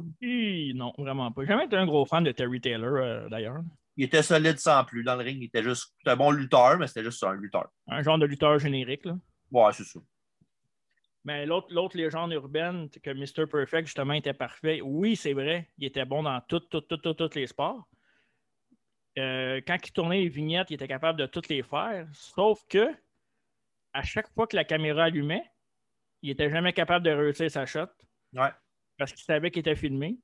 [0.75, 1.41] non, vraiment pas.
[1.43, 3.61] J'ai jamais été un gros fan de Terry Taylor, euh, d'ailleurs.
[3.95, 5.03] Il était solide sans plus.
[5.03, 5.93] Dans le ring, il était juste.
[6.05, 7.69] Un bon lutteur, mais c'était juste un lutteur.
[7.87, 9.15] Un genre de lutteur générique, là.
[9.51, 9.99] Ouais, c'est ça.
[11.27, 13.47] Mais l'autre, légende urbaine, c'est que Mr.
[13.51, 14.79] Perfect, justement, était parfait.
[14.81, 17.85] Oui, c'est vrai, il était bon dans tout, tout, tout, tout, tous les sports.
[19.19, 22.07] Euh, quand il tournait les vignettes, il était capable de toutes les faire.
[22.13, 22.95] Sauf que,
[23.91, 25.43] à chaque fois que la caméra allumait,
[26.21, 27.87] il était jamais capable de réussir sa shot
[28.33, 28.51] Ouais.
[28.97, 30.17] parce qu'il savait qu'il était filmé.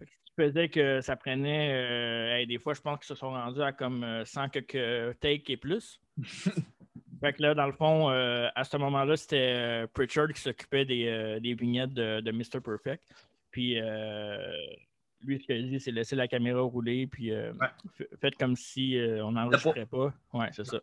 [0.00, 1.72] Ce qui faisait que ça prenait.
[1.72, 5.18] euh, hey, des fois, je pense qu'ils se sont rendus à comme euh, 100 quelques
[5.20, 5.98] takes et plus.
[7.22, 10.84] fait que là, dans le fond, euh, à ce moment-là, c'était euh, Pritchard qui s'occupait
[10.84, 12.60] des, euh, des vignettes de, de Mr.
[12.62, 13.02] Perfect.
[13.50, 13.76] Puis
[15.24, 17.52] lui, ce qu'il a dit, c'est laisser la caméra rouler, puis Ouais.
[18.20, 20.12] faites comme si on n'enregistrait pas.
[20.32, 20.80] Ouais, c'est ça.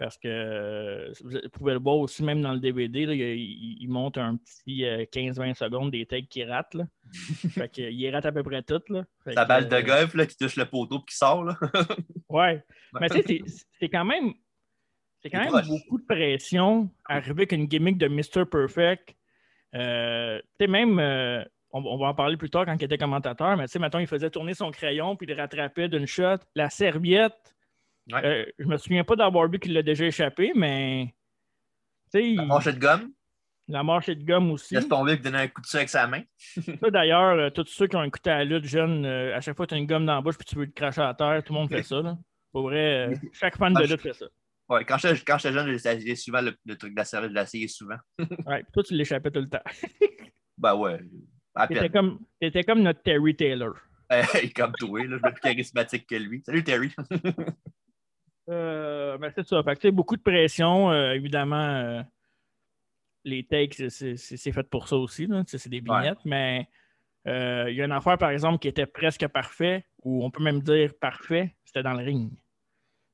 [0.00, 4.36] Parce que vous pouvez le voir aussi, même dans le DVD, là, il, monte un
[4.38, 6.72] petit euh, 15-20 secondes des takes qui ratent.
[6.72, 6.86] Là.
[7.50, 8.88] fait que, il rate à peu près toutes.
[8.88, 9.04] Là.
[9.24, 11.44] Fait Ta que, balle de golf là, qui touche le poteau et qui sort.
[11.44, 11.58] Là.
[12.30, 12.64] Ouais.
[12.98, 13.42] Mais tu sais,
[13.78, 14.32] c'est quand même.
[15.22, 15.68] C'est quand même proche.
[15.68, 18.44] beaucoup de pression arriver avec une gimmick de Mr.
[18.50, 19.14] Perfect.
[19.74, 20.98] Euh, tu sais, même.
[20.98, 23.78] euh, on, on va en parler plus tard quand il était commentateur, mais tu sais,
[23.78, 26.38] mettons, il faisait tourner son crayon puis il le rattrapait d'une shot.
[26.56, 27.54] La serviette,
[28.10, 28.24] Ouais.
[28.24, 31.14] euh, je me souviens pas d'avoir vu qu'il l'a déjà échappé, mais.
[32.12, 33.12] La manchette de gomme,
[33.68, 34.74] la marche de gomme aussi.
[34.74, 36.22] laisse tomber et donner un coup de ça avec sa main.
[36.80, 39.66] Ça, d'ailleurs, euh, tous ceux qui ont écouté la lutte jeune, euh, à chaque fois
[39.66, 41.40] que tu as une gomme dans la bouche puis tu veux te cracher à terre,
[41.44, 42.00] tout le monde fait ça.
[42.02, 42.18] Là.
[42.50, 44.26] Pour vrai, euh, chaque fan de lutte fait ça.
[44.70, 47.96] Ouais, quand j'étais quand jeune, j'essayais souvent le, le truc de la je l'essayais souvent.
[48.46, 49.62] Ouais, puis toi, tu l'échappais tout le temps.
[50.58, 51.00] Ben ouais,
[51.54, 52.20] à T'étais comme,
[52.66, 53.74] comme notre Terry Taylor.
[54.56, 56.42] Comme toi, là, je suis plus charismatique que lui.
[56.44, 56.92] Salut Terry.
[58.48, 59.62] Euh, ben, c'est ça.
[59.62, 60.90] Fait que, beaucoup de pression.
[60.90, 62.02] euh, évidemment, euh,
[63.24, 64.16] les takes, c'est-
[64.52, 65.28] fait pour ça aussi.
[65.46, 66.18] C'est des vignettes.
[66.24, 66.68] Mais
[67.26, 70.42] euh, il y a une affaire, par exemple, qui était presque parfait, ou on peut
[70.42, 72.32] même dire parfait, c'était dans le ring.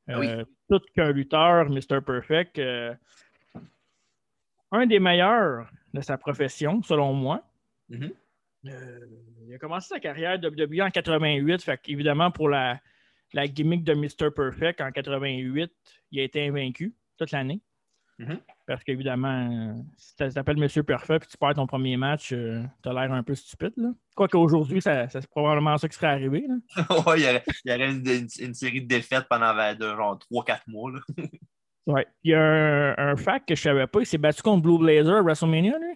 [0.09, 0.29] Oui.
[0.69, 2.01] Tout qu'un lutteur, Mr.
[2.05, 2.95] Perfect, euh,
[4.73, 7.43] un des meilleurs de sa profession, selon moi.
[7.89, 8.11] Mhm.
[8.67, 9.07] Euh,
[9.47, 11.63] il a commencé sa carrière de WWE en 88.
[11.63, 12.81] Fait évidemment, pour la,
[13.33, 14.31] la gimmick de Mr.
[14.35, 15.73] Perfect en 88,
[16.11, 17.61] il a été invaincu toute l'année.
[18.19, 18.41] Mhm.
[18.67, 22.35] Parce qu'évidemment, euh, si tu t'appelles Monsieur Perfect et tu perds ton premier match, tu
[22.89, 23.75] as l'air un peu stupide.
[23.77, 23.91] Là.
[24.15, 26.47] Quoique aujourd'hui, ça, ça, c'est probablement ça qui serait arrivé.
[27.07, 30.19] Ouais, il y aurait, il y aurait une, une- une série de défaites pendant genre
[30.31, 30.93] 3-4 mois.
[31.87, 32.05] Ouais.
[32.25, 34.01] Il y a un, un fact que je savais pas.
[34.01, 35.95] Il s'est battu contre Blue Blazer à WrestleMania, lui?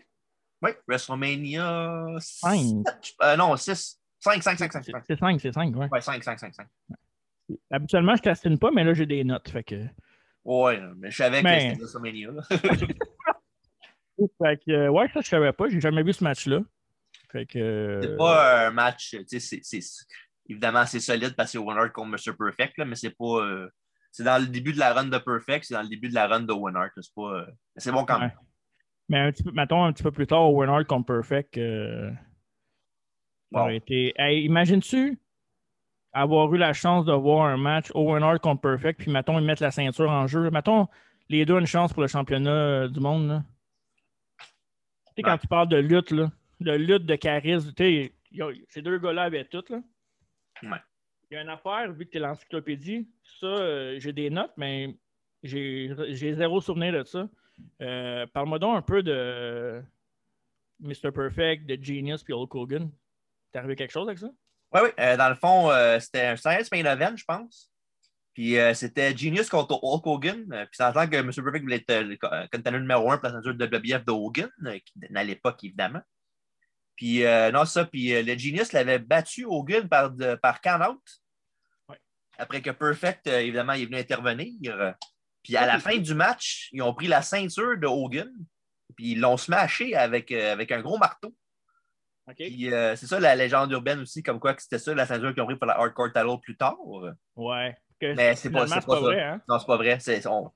[0.63, 2.07] Oui, WrestleMania.
[2.21, 2.87] Cinq.
[2.87, 3.99] sept, euh, non, 6.
[4.21, 4.85] 5, 5, 5, 5.
[4.85, 5.89] C'est c'est 5, c'est 5, ouais.
[5.91, 6.67] Ouais, 5, 5, 5, 5.
[7.73, 9.49] Habituellement, je t'assine pas, mais là, j'ai des notes.
[9.49, 9.85] Fait que,
[10.53, 12.31] Ouais, mais je savais Mais- que c'était WrestleMania.
[14.39, 15.69] Fait que euh, ouais, ça, je savais pas.
[15.69, 16.61] J'ai jamais vu ce match-là.
[17.31, 17.59] Fait que.
[17.59, 20.07] euh, C'est pas un match, tu sais, c'est- c'est-
[20.49, 22.37] évidemment, c'est solide parce que c'est Winner contre Mr.
[22.37, 23.45] Perfect, là, mais c'est pas.
[23.45, 23.69] euh,
[24.11, 26.27] c'est dans le début de la run de Perfect, c'est dans le début de la
[26.27, 26.87] run de Winner.
[27.01, 27.23] C'est pas.
[27.39, 28.33] euh, c'est bon quand même.
[29.09, 31.57] Mais un petit peu, mettons un petit peu plus tard, Winner contre Perfect.
[31.59, 32.11] euh,
[33.53, 33.69] Wow.
[33.71, 34.13] été.
[34.17, 35.19] Hey, Imagines-tu
[36.13, 39.45] avoir eu la chance de voir un match Owen Hart contre Perfect, puis mettons, ils
[39.45, 40.51] mettent la ceinture en jeu.
[40.51, 40.89] Mettons,
[41.29, 43.29] les deux ont une chance pour le championnat euh, du monde.
[43.29, 43.45] Là.
[44.39, 44.47] Tu
[45.17, 48.13] sais, quand tu parles de lutte, là, de lutte, de charisme, tu sais,
[48.69, 49.65] ces deux gars-là avaient tout.
[49.69, 49.81] Là.
[50.63, 50.79] Ouais.
[51.31, 53.09] Il y a une affaire, vu que tu es l'encyclopédie,
[53.41, 54.97] ça, euh, j'ai des notes, mais
[55.45, 57.29] j'ai j'ai zéro souvenir de ça.
[57.81, 59.83] Euh, Parle-moi donc un peu de
[60.81, 61.13] Mr.
[61.15, 62.91] Perfect, de Genius puis Hulk Hogan.
[63.53, 64.31] T'es arrivé quelque chose avec ça?
[64.73, 64.91] Oui, oui.
[65.01, 67.71] euh, dans le fond, euh, c'était un science main event, je pense.
[68.35, 70.47] Puis euh, c'était Genius contre Hulk Hogan.
[70.49, 71.31] Puis ça entend que M.
[71.33, 74.51] Perfect voulait être le co- contender numéro un pour la ceinture de WBF de Hogan,
[74.85, 76.03] qui, à l'époque, évidemment.
[76.97, 77.85] Puis euh, non, ça.
[77.85, 81.01] Puis le Genius l'avait battu Hogan par, de- par count-out.
[81.89, 81.99] Ouais.
[82.39, 84.95] Après que Perfect, évidemment, il est venu intervenir.
[85.43, 88.31] Puis à la fin du match, ils ont pris la ceinture de Hogan.
[88.97, 91.35] Puis ils l'ont smashé avec, avec un gros marteau.
[92.37, 95.33] Puis euh, c'est ça la légende urbaine aussi, comme quoi que c'était ça la ceinture
[95.33, 96.77] qu'ils ont pris pour la Hardcore Title plus tard.
[97.37, 97.77] Ouais.
[98.01, 99.01] Que Mais c'est pas, pas ça.
[99.01, 99.43] vrai, hein?
[99.49, 99.99] Non, c'est pas vrai.
[100.01, 100.51] C'est, on...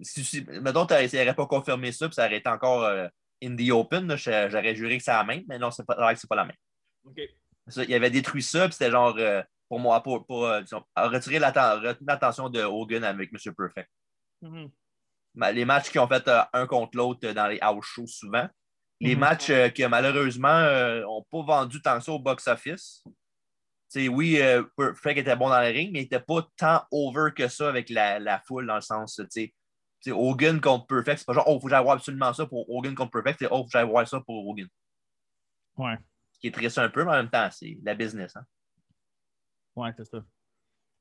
[0.00, 3.08] si, si, mettons, tu n'aurais pas confirmé ça, puis ça aurait été encore euh,
[3.42, 6.36] in the open, j'aurais juré que c'est la même, mais non, c'est pas, c'est pas
[6.36, 6.56] la même.
[7.04, 7.20] OK.
[7.68, 11.38] Ça, il avait détruit ça, puis c'était genre, euh, pour moi, pour, pour disons, retirer
[11.38, 13.54] l'attention de Hogan avec M.
[13.54, 13.88] Perfect.
[14.42, 14.70] Mhm.
[15.34, 18.48] Ben, les matchs qu'ils ont fait un contre l'autre dans les house shows souvent,
[19.02, 19.20] Les Mhm.
[19.20, 20.60] matchs euh, qui, malheureusement,
[21.02, 23.04] n'ont pas vendu tant que ça au box-office.
[23.96, 27.48] Oui, euh, Perfect était bon dans le ring, mais il n'était pas tant over que
[27.48, 29.52] ça avec la, la foule, dans le sens, tu
[30.00, 32.68] sais, Hogan contre Perfect, c'est pas genre, oh, faut que j'aille voir absolument ça pour
[32.70, 34.66] Hogan contre Perfect, c'est, oh, faut que j'aille voir ça pour Hogan.
[35.76, 35.96] Ouais,
[36.32, 38.34] Ce qui est triste un peu, mais en même temps, c'est la business.
[38.36, 38.44] Hein?
[39.76, 40.24] ouais, c'est ça.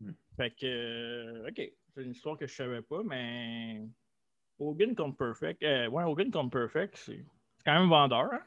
[0.01, 0.11] Hmm.
[0.35, 1.61] Fait que, euh, OK,
[1.93, 3.81] c'est une histoire que je savais pas, mais
[4.59, 7.23] Hogan contre Perfect, euh, ouais, Hogan contre Perfect, c'est
[7.65, 8.41] quand même vendeur, hein?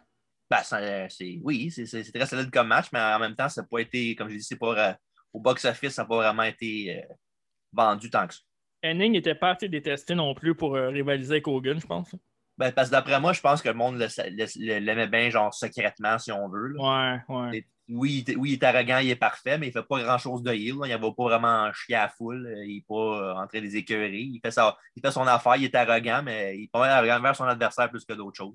[0.50, 3.48] Ben, ça, c'est, oui, c'est, c'est, c'est très solide comme match, mais en même temps,
[3.48, 4.94] ça n'a pas été, comme je dis, c'est pas, euh,
[5.33, 7.14] au box-office, ça n'a pas vraiment été euh,
[7.72, 8.40] vendu tant que ça.
[8.83, 12.14] Henning n'était pas assez détesté non plus pour euh, rivaliser avec Hogan, je pense.
[12.59, 13.96] Ben, parce que d'après moi, je pense que le monde
[14.57, 16.68] l'aimait bien, genre secrètement, si on veut.
[16.68, 17.22] là.
[17.29, 17.59] Ouais, ouais.
[17.59, 19.87] Et- Oui, il, est- oui, il est arrogant, il est parfait, mais il ne fait
[19.88, 20.77] pas grand-chose de heel.
[20.79, 20.87] là.
[20.87, 22.48] Il ne va pas vraiment chier à la foule.
[22.64, 24.20] Il n'est pas euh, en train de les écœurer.
[24.20, 27.20] Il fait, ça, il fait son affaire, il est arrogant, mais il est pas arrogant
[27.20, 28.55] vers son adversaire plus que d'autres choses.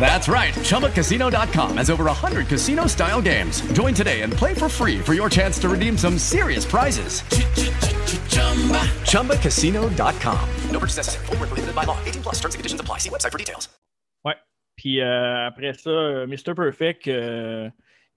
[0.00, 0.52] That's right.
[0.54, 3.60] ChumbaCasino.com has over 100 casino style games.
[3.72, 7.22] Join today and play for free for your chance to redeem some serious prizes.
[9.06, 10.48] ChumbaCasino.com.
[10.70, 11.26] No purchase necessary.
[11.26, 11.96] Where prohibited by law.
[12.04, 12.98] 18 plus terms and conditions apply.
[12.98, 13.68] See website for details.
[14.24, 14.34] Ouais.
[14.76, 16.54] Puis euh, après ça, Mr.
[16.56, 17.70] Perfect euh,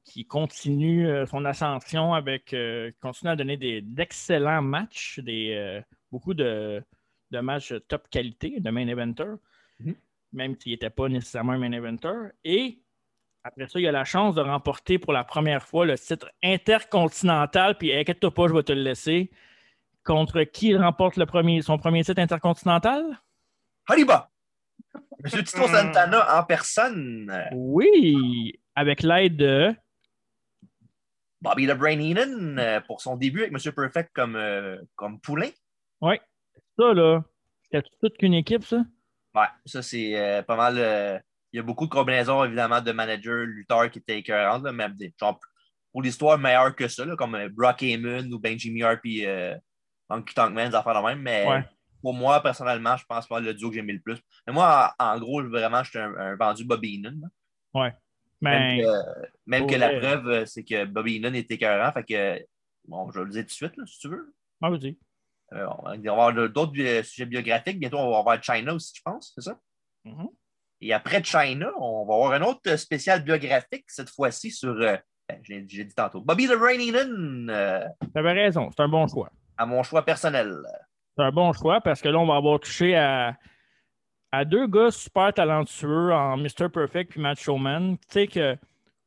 [0.06, 6.34] qui continue euh, son ascension avec euh, continue à donner d'excellents matchs, des, euh, beaucoup
[6.34, 6.82] de,
[7.32, 9.34] de matchs top qualité de main eventer.
[10.36, 12.30] Même s'il n'était pas nécessairement un main eventer.
[12.44, 12.82] Et
[13.44, 17.78] après ça, il a la chance de remporter pour la première fois le titre intercontinental.
[17.78, 19.32] Puis inquiète-toi pas, je vais te le laisser.
[20.04, 23.20] Contre qui il remporte le premier, son premier titre intercontinental?
[23.88, 24.30] Hariba!
[25.24, 27.50] Monsieur Tito Santana en personne.
[27.54, 29.76] Oui, avec l'aide de.
[31.42, 35.50] Bobby the Brain Heenan euh, pour son début avec Monsieur Perfect comme, euh, comme poulain.
[36.02, 36.16] Oui,
[36.78, 37.24] ça là,
[37.64, 38.84] c'était toute qu'une équipe, ça.
[39.36, 40.76] Ouais, ça c'est euh, pas mal.
[40.78, 41.20] euh,
[41.52, 44.90] il y a beaucoup de combinaisons évidemment de managers, lutteurs qui étaient écœurantes, là, mais
[44.90, 45.40] des- genre,
[45.92, 49.56] pour l'histoire meilleure que ça, là, comme euh, Brock Heyman ou Benji puis euh,
[50.10, 51.20] Honky Tonk Man, des affaires de même.
[51.22, 51.64] Mais Ouais.
[52.02, 54.18] pour moi, personnellement, je pense pas le duo que j'aimais le plus.
[54.46, 57.30] Mais moi, en, en gros, vraiment, j'étais un, un vendu Bobby Heenan.
[57.74, 57.94] Ouais.
[58.42, 61.92] Même, Mais que, même que la preuve, c'est que Bobby Heenan est écœurant.
[61.94, 62.46] Fait que,
[62.88, 64.34] bon, je vais le dire tout de suite, là, si tu veux.
[64.62, 64.98] ah, vas-y.
[65.56, 67.80] Euh, on va avoir d'autres sujets biographiques.
[67.80, 69.58] Bientôt, on va avoir China aussi, je pense, c'est ça?
[70.04, 70.28] Mhm.
[70.82, 74.98] Et après China, on va avoir un autre spécial biographique, cette fois-ci sur, euh,
[75.30, 79.30] ben, j'ai dit tantôt, Bobby the Brain Heenan, euh, T'avais raison, c'est un bon choix.
[79.58, 80.54] à mon choix personnel.
[81.18, 83.38] C'est un bon choix parce que là, on va avoir touché à,
[84.34, 86.68] à deux gars super talentueux en Mr.
[86.72, 87.98] Perfect puis Macho Man.
[88.00, 88.58] Tu sais que,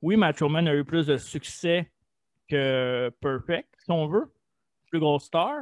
[0.01, 1.91] oui, Macho Man a eu plus de succès
[2.49, 4.33] que Perfect, si on veut,
[4.91, 5.55] plus grosse star,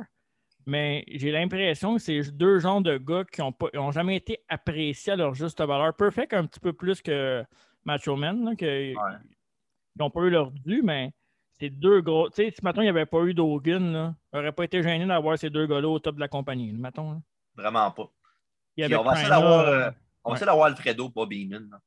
[0.66, 3.40] mais j'ai l'impression que c'est deux genres de gars qui
[3.74, 5.94] n'ont jamais été appréciés à leur juste valeur.
[5.94, 7.44] Perfect un petit peu plus que
[7.84, 8.96] Macho Man, là, que- qui
[9.98, 11.12] n'ont pas eu leur dû, mais
[11.58, 12.28] c'est deux gros.
[12.30, 14.82] Tu sais, si maintenant il n'y avait pas eu d'Hogan, là, il n'aurait pas été
[14.82, 16.72] gêné d'avoir ces deux gars-là au top de la compagnie.
[16.72, 17.18] là, mettons, là.
[17.54, 18.10] Vraiment pas.
[18.76, 19.90] Puis on va essayer d'avoir euh,
[20.26, 20.64] ouais.
[20.66, 21.68] Alfredo, Heenan.
[21.70, 21.80] là.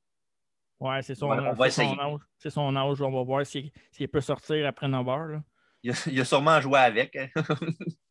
[0.79, 2.19] Ouais, c'est son, on va son âge.
[2.37, 3.01] C'est son âge.
[3.01, 5.41] On va voir s'il s'il peut sortir après 9 heures.
[5.83, 7.15] Il, a, il a sûrement joué avec.
[7.17, 7.27] hein.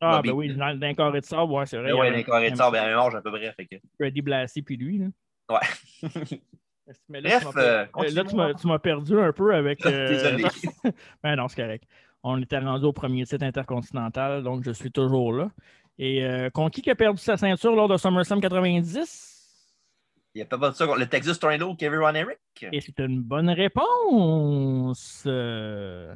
[0.00, 1.88] Ah, Bobby ben oui, dans, dans le carré de sable, ouais, c'est vrai.
[1.88, 3.52] Il y ouais, avait les carrés de un- sable, à même âge à peu près.
[3.52, 3.76] Fait que...
[3.98, 4.98] Freddy Blassie puis lui.
[4.98, 5.06] Là.
[5.50, 6.10] Ouais.
[7.08, 7.60] Mais là, Bref, tu m'as per-
[8.38, 9.84] euh, tu m'as- perdu un peu avec.
[9.86, 10.44] euh, Désolé.
[11.22, 11.84] ben non, c'est correct.
[12.22, 15.50] On était rendu au premier titre intercontinental, donc je suis toujours là.
[15.98, 19.30] Et euh, contre qui qui a perdu sa ceinture lors de SummerSlam 90?
[20.34, 22.38] Il a pas battu ça contre le Texas Tornado, Kevin Ron Eric?
[22.72, 25.22] Et c'est une bonne réponse.
[25.26, 26.14] Euh,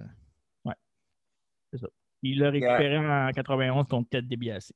[0.64, 0.74] Ouais.
[1.72, 1.86] C'est ça.
[2.22, 4.72] Il l'a récupéré en 91 contre Ted DiBiase.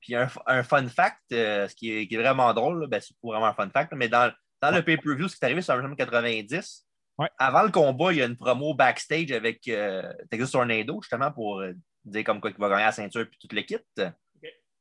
[0.00, 3.14] Puis un, un fun fact, euh, ce qui est, qui est vraiment drôle, ben, c'est
[3.22, 5.96] vraiment un fun fact, mais dans, dans le pay-per-view, ce qui est arrivé sur SummerSlam
[5.96, 6.86] 90,
[7.18, 7.28] Ouais.
[7.36, 11.60] avant le combat, il y a une promo backstage avec euh, Texas Tornado, justement pour
[11.60, 13.76] euh, dire comme quoi qu'il va gagner la ceinture puis tout le kit.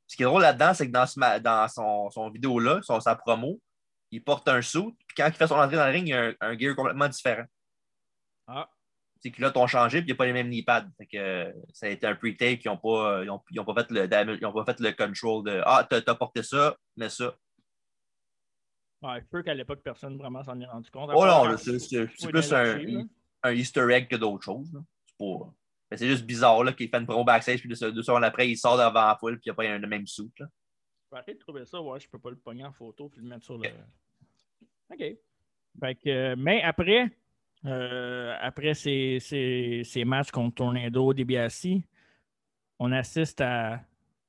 [0.07, 3.01] Ce qui est drôle là-dedans, c'est que dans, ce ma- dans son, son vidéo-là, son,
[3.01, 3.59] sa promo,
[4.11, 6.13] il porte un suit, puis quand il fait son entrée dans le ring, il y
[6.13, 7.43] a un, un gear complètement différent.
[9.21, 10.87] Ses culottes ont changé, puis il n'y a pas les mêmes knee pads.
[10.97, 13.65] Fait que, euh, ça a été un pre-tape, ils n'ont pas, ils ont, ils ont
[13.65, 16.41] pas, fait le damage- ils ont pas fait le control de Ah, t'as t'as porté
[16.41, 17.35] ça, mais ça.
[19.01, 21.09] ouais, je qu'à l'époque, personne vraiment s'en est rendu compte.
[21.13, 23.03] Oh non, c'est plus un, là.
[23.43, 24.71] un Easter egg que d'autres choses.
[25.05, 25.53] C'est pas-
[25.91, 28.55] mais c'est juste bizarre là, qu'il fait une promo backstage, puis deux, secondes après, il
[28.57, 30.05] sort devant la foule, puis il n'y a pas le même.
[30.39, 30.47] Là.
[31.11, 33.19] Je vais essayer de trouver ça, ouais, je peux pas le pogner en photo puis
[33.21, 33.67] le mettre sur le.
[34.91, 34.97] OK.
[35.79, 37.09] Fait que, euh, mais après,
[37.65, 41.67] euh, après ces, ces- ces matchs contre Tornado, DiBiase,
[42.79, 43.81] on assiste à,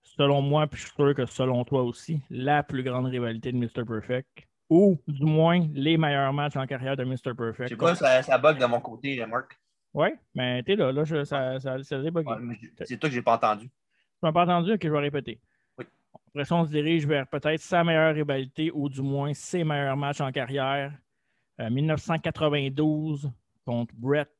[0.03, 3.57] selon moi, puis je suis sûr que selon toi aussi, la plus grande rivalité de
[3.59, 3.85] Mr.
[3.87, 4.47] Perfect.
[4.69, 7.17] Ou du moins les meilleurs matchs en carrière de Mr.
[7.27, 7.69] Je Perfect.
[7.71, 9.59] sais pas, ça, ça bug de mon côté, Marc.
[9.93, 11.99] Oui, mais t'es là, là, je- ça, ça, ça.
[12.01, 12.13] Ouais,
[12.85, 13.67] c'est toi que j'ai pas entendu.
[13.69, 13.73] Tu
[14.23, 14.73] m'as pas entendu?
[14.75, 15.41] Ok, je vais répéter.
[15.77, 15.85] Oui.
[16.29, 19.97] Après ça, on se dirige vers peut-être sa meilleure rivalité ou du moins ses meilleurs
[19.97, 20.93] matchs en carrière.
[21.61, 23.31] Euh, 1992
[23.67, 24.31] contre Brett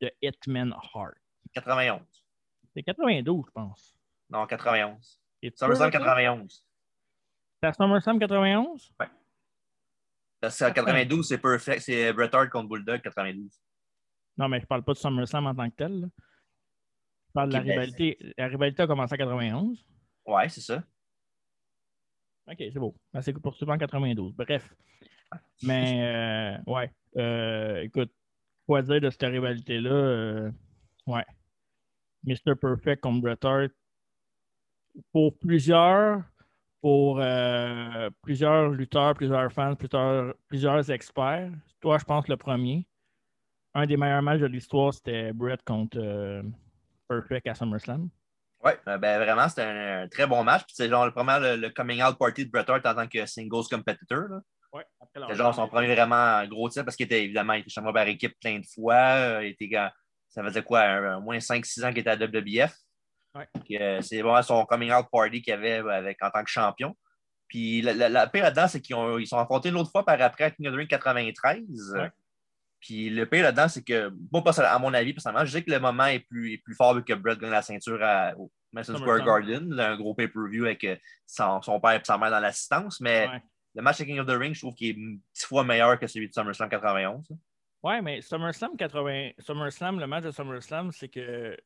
[0.00, 1.14] de Hitman Hart.
[1.54, 2.00] 91.
[2.74, 3.94] C'est 92, je pense.
[4.30, 5.20] Non, 91.
[5.42, 5.98] C'est SummerSlam sûr, ça?
[5.98, 6.64] 91.
[7.60, 8.94] C'est à SummerSlam 91?
[10.40, 11.82] Parce que 92, c'est perfect.
[11.82, 13.60] C'est Bret Hart contre Bulldog 92.
[14.38, 16.00] Non, mais je parle pas de SummerSlam en tant que tel.
[16.00, 16.06] là.
[17.28, 18.34] Je parle de la ben, rivalité.
[18.38, 19.86] La rivalité a commencé en 91.
[20.26, 20.82] Ouais, c'est ça.
[22.46, 22.96] OK, c'est beau.
[23.12, 24.34] Ben, c'est poursuivant en 92.
[24.34, 24.74] Bref.
[25.62, 26.00] Mais,
[26.66, 26.90] euh, ouais.
[27.16, 28.12] Euh, écoute,
[28.66, 29.90] quoi dire de cette rivalité-là?
[29.90, 30.50] Euh,
[31.06, 31.24] ouais.
[32.24, 32.54] Mr.
[32.60, 33.70] Perfect contre Bret Hart.
[35.12, 36.22] Pour plusieurs,
[36.80, 37.20] pour
[38.22, 42.86] plusieurs lutteurs, plusieurs fans, plusieurs, plusieurs experts, toi, je pense le premier.
[43.74, 46.42] Un des meilleurs matchs de l'histoire, c'était Bret contre
[47.08, 48.10] Perfect à SummerSlam.
[48.64, 50.64] Euh, ben vraiment, c'était un, très bon match.
[50.68, 53.26] C'est genre le premier le, le coming out party de Bret Hart en tant que
[53.26, 54.28] singles competitor.
[54.28, 54.40] là.
[54.72, 54.84] Ouais,
[55.28, 58.06] C'était genre son premier vraiment gros titre parce qu'il était évidemment il était champion par
[58.06, 58.94] équipe plein de fois.
[58.94, 59.70] Euh, il était,
[60.30, 62.72] ça faisait quoi, un- un moins 5-6 ans qu'il était à WWF.
[63.34, 63.48] Ouais.
[63.80, 66.96] Euh, c'est vraiment son coming out party qu'il avait euh, avec, en tant que champion.
[67.48, 70.20] Puis la, la, la pire là-dedans, c'est qu'ils ils sont affrontés une autre fois par
[70.22, 71.60] après à King of the Ring 93.
[71.94, 72.10] Ouais.
[72.80, 75.70] Puis le pire là-dedans, c'est que, moi, pas à mon avis, personnellement, je dis que
[75.70, 78.50] le moment est plus, est plus fort vu que Brett gagne la ceinture à, au
[78.72, 79.18] Madison Square.
[79.24, 80.86] Garden, un gros pay-per-view avec
[81.26, 83.00] son, son père et sa mère dans l'assistance.
[83.00, 83.42] Mais Ouais.
[83.74, 86.06] Le match à King of the Ring, je trouve qu'il est dix fois meilleur que
[86.06, 87.26] celui de SummerSlam 91.
[87.26, 87.34] ça.
[87.82, 91.56] Ouais, mais SummerSlam 80, SummerSlam, le match de SummerSlam, c'est que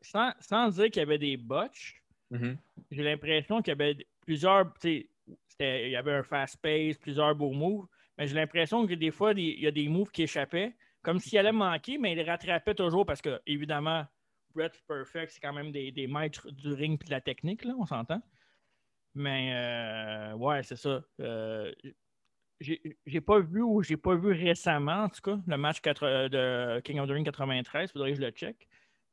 [0.00, 2.56] sans, sans dire qu'il y avait des botches, Mhm.
[2.90, 4.72] j'ai l'impression qu'il y avait plusieurs.
[4.74, 5.08] tu sais,
[5.48, 7.86] c'était- Il y avait un fast pace, plusieurs beaux moves,
[8.16, 11.36] mais j'ai l'impression que des fois, il y a des moves qui échappaient, comme s'il
[11.38, 14.06] allait manquer, mais il les rattrapait toujours parce que, évidemment,
[14.54, 17.74] Brett Perfect, c'est quand même des, des maîtres du ring et de la technique, là,
[17.78, 18.22] on s'entend.
[19.14, 21.02] Mais, euh, ouais, c'est ça.
[21.20, 21.72] Euh,
[22.60, 26.80] j'ai pas vu ou j'ai pas vu récemment, en tout cas, le match quatre- de
[26.80, 27.90] King of the Ring 93.
[27.92, 28.68] Faudrait que je le check.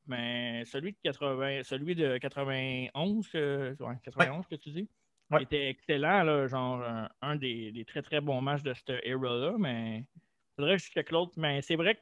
[0.05, 4.89] Mais celui de 80, celui de 91, que, ouais, 91 que tu dis,
[5.29, 5.43] Ouais.
[5.43, 9.55] était excellent, là, genre un, un des, des très très bons matchs de cette era-là.
[9.57, 10.05] Mais
[10.55, 11.33] faudrait que je check l'autre.
[11.37, 12.01] Mais c'est vrai que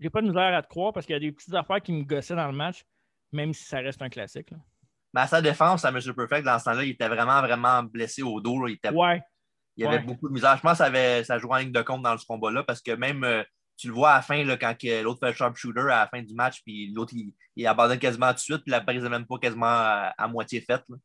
[0.00, 1.92] j'ai pas de misère à te croire parce qu'il y a des petites affaires qui
[1.92, 2.84] me gossaient dans le match,
[3.32, 4.50] même si ça reste un classique.
[4.50, 4.58] là.
[5.16, 5.98] Mais à sa défense, à M.
[6.14, 8.62] Perfect, dans ce temps-là, il était vraiment, vraiment blessé au dos.
[8.64, 8.68] là.
[8.70, 9.20] Il, était- Ouais,
[9.76, 10.02] il y avait ouais.
[10.04, 10.56] beaucoup de misère.
[10.58, 12.82] Je pense que ça, avait, ça jouait en ligne de compte dans ce combat-là parce
[12.82, 13.42] que même, euh,
[13.78, 16.22] tu le vois à la fin, là, quand l'autre fait le sharpshooter à la fin
[16.22, 19.08] du match, puis l'autre, il, il abandonne quasiment tout de suite, puis la prise n'est
[19.08, 20.84] même pas quasiment à, à moitié faite.
[20.88, 20.96] là.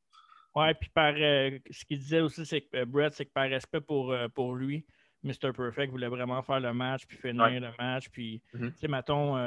[0.55, 3.49] Ouais, puis par euh, ce qu'il disait aussi, c'est que euh, Brett, c'est que par
[3.49, 4.85] respect pour, pour lui,
[5.23, 5.53] Mr.
[5.55, 7.59] Perfect voulait vraiment faire le match, puis finir Ouais.
[7.61, 8.09] le match.
[8.09, 8.71] Puis, Mhm.
[8.73, 9.37] tu sais, mettons,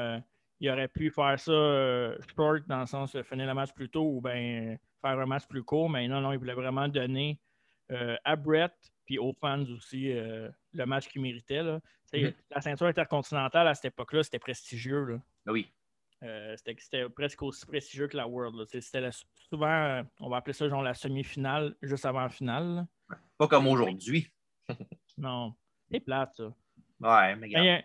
[0.65, 3.91] il aurait pu faire ça euh, short, dans le sens de finir le match plus
[3.91, 7.39] tôt ou bien faire un match plus court, mais non, non, il voulait vraiment donner
[7.93, 8.73] euh, à Brett,
[9.05, 11.63] puis aux fans aussi, euh, le match qu'il méritait.
[11.63, 11.81] Là.
[12.15, 12.33] Mhm.
[12.51, 15.05] La ceinture intercontinentale à cette époque-là, c'était prestigieux.
[15.05, 15.21] Là.
[15.45, 15.71] Ben oui.
[16.57, 18.65] C'était, presque aussi prestigieux que la World.
[18.67, 22.75] C'était souvent, on va appeler ça genre la semi-finale, juste avant la finale.
[22.77, 22.87] là.
[23.37, 24.33] Pas comme aujourd'hui.
[25.19, 25.55] Non,
[25.91, 26.53] c'est plate, ça.
[27.01, 27.49] Ouais, mais.
[27.53, 27.85] Mais,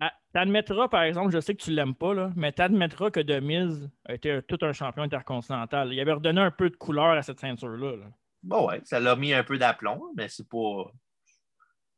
[0.00, 3.42] ah, T'admettras, par exemple, je sais que tu l'aimes pas, là, mais t'admettras que The
[3.42, 5.92] Miz a été un- tout un champion intercontinental.
[5.92, 7.96] Il avait redonné un peu de couleur à cette ceinture-là.
[7.96, 8.06] là.
[8.42, 10.92] Bon, ouais, ça l'a mis un peu d'aplomb, mais c'est pas.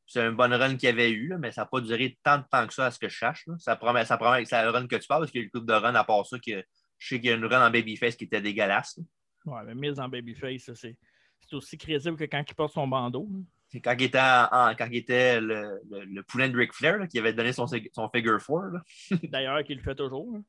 [0.07, 2.39] C'est une bonne run qu'il y avait eu, là, mais ça n'a pas duré tant
[2.39, 3.47] de temps que ça à ce que je cherche.
[3.47, 3.55] là.
[3.59, 5.45] Ça promet, ça promet que c'est la run que tu parles, parce qu'il y a
[5.45, 6.65] une couple de run à part ça, que
[6.99, 8.99] je sais qu'il y a une run en babyface qui était dégueulasse.
[8.99, 9.05] là.
[9.53, 10.97] Ouais, mais Miz en babyface, c'est,
[11.41, 13.29] c'est aussi crédible que quand il porte son bandeau.
[13.31, 13.39] là.
[13.73, 17.19] C'est quand il était, en- quand il était le, le, de Ric Flair, là, qui
[17.19, 18.63] avait donné son, son figure four.
[18.63, 18.81] Là.
[19.25, 20.33] D'ailleurs, qu'il le fait toujours.
[20.33, 20.41] là.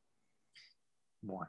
[1.23, 1.45] Ouais.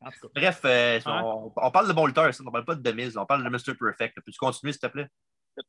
[0.00, 0.40] En tout cas.
[0.40, 3.44] Bref, euh, on, on parle de bon lutteur, on parle pas de Demise, on parle
[3.44, 3.76] de Mr.
[3.78, 4.14] Perfect.
[4.24, 5.08] Peux-tu continuer, s'il te plaît?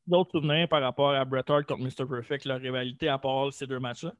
[0.06, 2.08] D'autres souvenirs par rapport à Bret Hart contre Mr.
[2.08, 4.12] Perfect, leur rivalité à part ces deux matchs-là?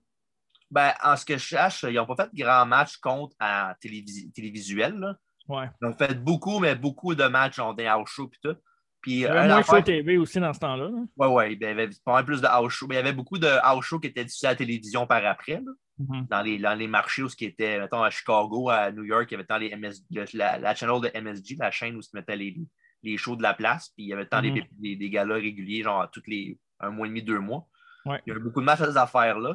[0.70, 3.72] Ben, en ce que je sache, ils n'ont pas fait de grands matchs contre en
[3.80, 4.94] télévis- télévisuel.
[4.98, 5.16] là.
[5.48, 5.66] Ouais.
[5.80, 8.56] Ils ont fait beaucoup, mais beaucoup de matchs en des house shows puis tout.
[9.02, 10.90] Puis, Il y un avait moins affaire- Show TV aussi dans ce temps-là.
[11.16, 12.86] ouais, ben, il y avait pas mal plus de house shows.
[12.88, 15.24] Mais il y avait beaucoup de house shows qui étaient diffusés à la télévision par
[15.24, 15.54] après.
[15.64, 15.72] là.
[15.98, 16.26] Mhm.
[16.30, 19.26] Dans, les, dans les marchés où ce qui était, mettons, à Chicago, à New York,
[19.30, 19.92] il y avait tant les MS,
[20.34, 22.56] la, la channel de MSG, la chaîne où se mettaient les,
[23.02, 23.90] les shows de la place.
[23.96, 27.06] Puis il y avait tant des, des, des galas réguliers, genre tous les un mois
[27.06, 27.66] et demi, deux mois.
[28.06, 28.18] Ouais.
[28.26, 29.54] Il y a eu beaucoup de matchs à ces affaires-là.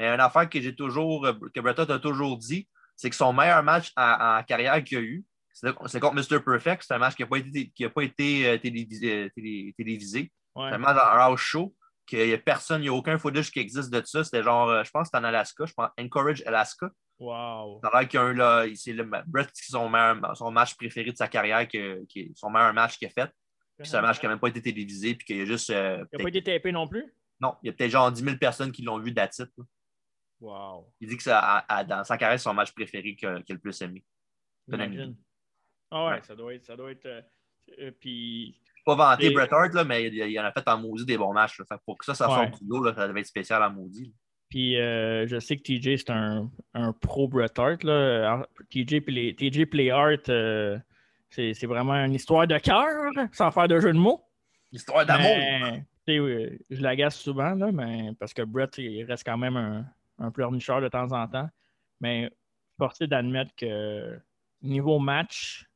[0.00, 3.16] Mais une affaire que j'ai toujours, euh, que Bret Hart a toujours dit, c'est que
[3.16, 5.24] son meilleur match en, en carrière qu'il a eu,
[5.60, 6.40] c'est c'est contre Mr.
[6.42, 6.84] Perfect.
[6.86, 9.12] C'est un match qui n'a pas été, qui a pas été euh, télévisé.
[9.24, 10.32] euh, télé- télévisé.
[10.54, 10.68] Ouais.
[10.68, 11.74] C'est un match dans un house show
[12.06, 14.24] qu'il n'y a personne, il n'y a aucun footage qui existe de ça.
[14.24, 16.90] C'était genre, euh, je pense que c'était en Alaska, je pense Encourage Alaska.
[17.18, 17.80] Wow.
[17.82, 20.50] Ça a l'air qu'il y a un là, c'est le Brett, c'est son, meilleur- son
[20.50, 23.30] match préféré de sa carrière, que, qui son meilleur match qu'il a fait.
[23.78, 25.70] Puis c'est un match qui n'a même pas été télévisé, puis qu'il y a juste.
[25.70, 27.12] euh, Il n'a pas été tapé non plus?
[27.40, 29.50] Non, il y a peut-être genre 10 000 personnes qui l'ont vu d'attitude.
[30.40, 30.92] Wow.
[31.00, 34.04] Il dit que dans sa carrière, c'est son match préféré qu'il a, le plus aimé.
[34.72, 35.16] Imagine.
[35.90, 36.20] Ah ouais, Ouais.
[36.22, 36.64] ça doit être.
[36.64, 37.20] Ça doit être euh,
[37.80, 38.60] euh, puis.
[38.84, 41.18] Pas vanté Et- Bret Hart, là, mais il, il en a fait en maudit des
[41.18, 41.58] bons matchs.
[41.58, 41.64] là.
[41.68, 42.34] Fait que pour que ça, ça Ouais.
[42.48, 44.14] sorte du lot, là, ça devait être spécial en maudit.
[44.48, 47.84] Puis euh, je sais que TJ, c'est un, un pro Bret Hart.
[47.84, 48.46] Là.
[48.70, 49.66] TJ les, TJ
[50.30, 50.78] euh,
[51.30, 54.24] c'est vraiment une histoire de cœur, sans faire de jeu de mots.
[54.72, 55.36] Histoire d'amour.
[56.06, 59.84] Je l'agace souvent, là, mais, parce que Brett, il reste quand même un,
[60.18, 61.48] un pleurnicheur de temps en temps.
[62.00, 62.30] Mais
[62.78, 64.18] forcé d'admettre que
[64.62, 65.66] niveau match,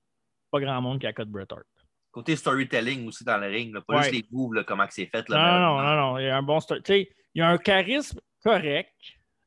[0.53, 1.65] pas grand monde qui accote Bret Hart.
[2.13, 4.03] Côté storytelling aussi dans le ring, là, pas Ouais.
[4.03, 5.27] juste les moves, là, comment c'est fait.
[5.31, 6.83] Non, Là, non, non, non, il y a un bon story.
[6.83, 8.93] Tu sais, il y a un charisme correct.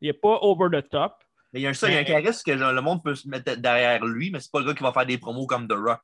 [0.01, 1.13] Il n'est pas over the top.
[1.53, 2.81] Mais il y a un, ça, il y a un Mais- charisme que genre, le
[2.81, 5.17] monde peut se mettre derrière lui, mais c'est pas le gars qui va faire des
[5.19, 6.01] promos comme The Rock.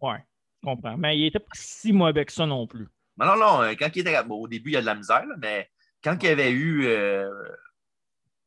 [0.00, 0.18] Ouais,
[0.62, 0.96] je comprends.
[0.96, 2.88] Mais il n'était pas si mauvais que ça non plus.
[3.18, 3.62] Non, non, non.
[3.62, 4.22] euh, Quand il était.
[4.24, 5.70] bon, au début, il y a de la misère, mais
[6.02, 6.86] quand il y avait eu.
[6.86, 7.30] euh,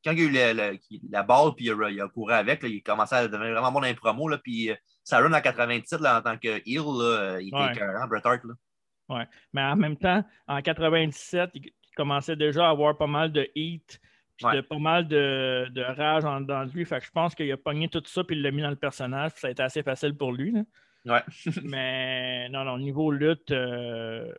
[0.03, 2.63] quand il a eu le- le- la balle, puis il a, il a couru avec,
[2.63, 4.27] là, il commençait à devenir vraiment bon dans les promos.
[4.29, 7.47] Là, puis euh, ça run en 97 là, en tant que heel, là, euh, il
[7.49, 7.71] était Ouais.
[7.73, 8.43] écœurant, Bret Hart.
[8.45, 8.53] Là.
[9.09, 9.25] Ouais.
[9.53, 13.99] Mais en même temps, en 97, il, commençait déjà à avoir pas mal de heat,
[14.37, 14.55] puis Ouais.
[14.55, 16.85] de, pas mal de, de rage en dedans de lui.
[16.85, 18.77] Fait que je pense qu'il a pogné tout ça, puis il l'a mis dans le
[18.77, 20.51] personnage, puis ça a été assez facile pour lui.
[20.53, 20.63] là.
[21.05, 21.23] Ouais.
[21.63, 24.31] Mais non, non, niveau lutte, euh,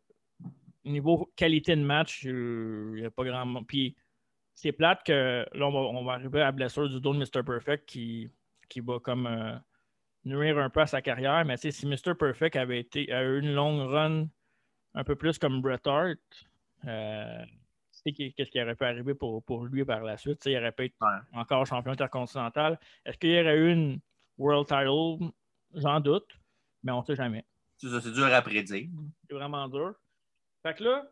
[0.85, 3.67] niveau qualité de match, euh, il n'y a pas grand monde.
[3.67, 3.95] Puis
[4.63, 7.19] c'est plate que là, on va, on va arriver à la blessure du dos de
[7.19, 7.43] Mr.
[7.45, 8.29] Perfect qui,
[8.69, 9.57] qui va comme euh,
[10.27, 11.43] nuire un peu à sa carrière.
[11.47, 12.15] Mais tu sais, si Mr.
[12.15, 14.29] Perfect avait été a eu une longue run
[14.95, 16.19] un peu plus comme Bret Hart,
[16.87, 20.41] euh, tu sais qu'est- qu'est-ce qui aurait pu arriver pour, pour lui par la suite?
[20.41, 21.39] Tu sais, il aurait pu être Ouais.
[21.39, 22.79] encore champion intercontinental.
[23.07, 24.01] Est-ce qu'il y aurait eu une
[24.37, 25.33] World Title?
[25.75, 26.29] J'en doute,
[26.83, 27.47] mais on ne sait jamais.
[27.79, 28.89] C'est dur à prédire.
[29.27, 29.95] C'est vraiment dur.
[30.63, 31.11] Fait que là,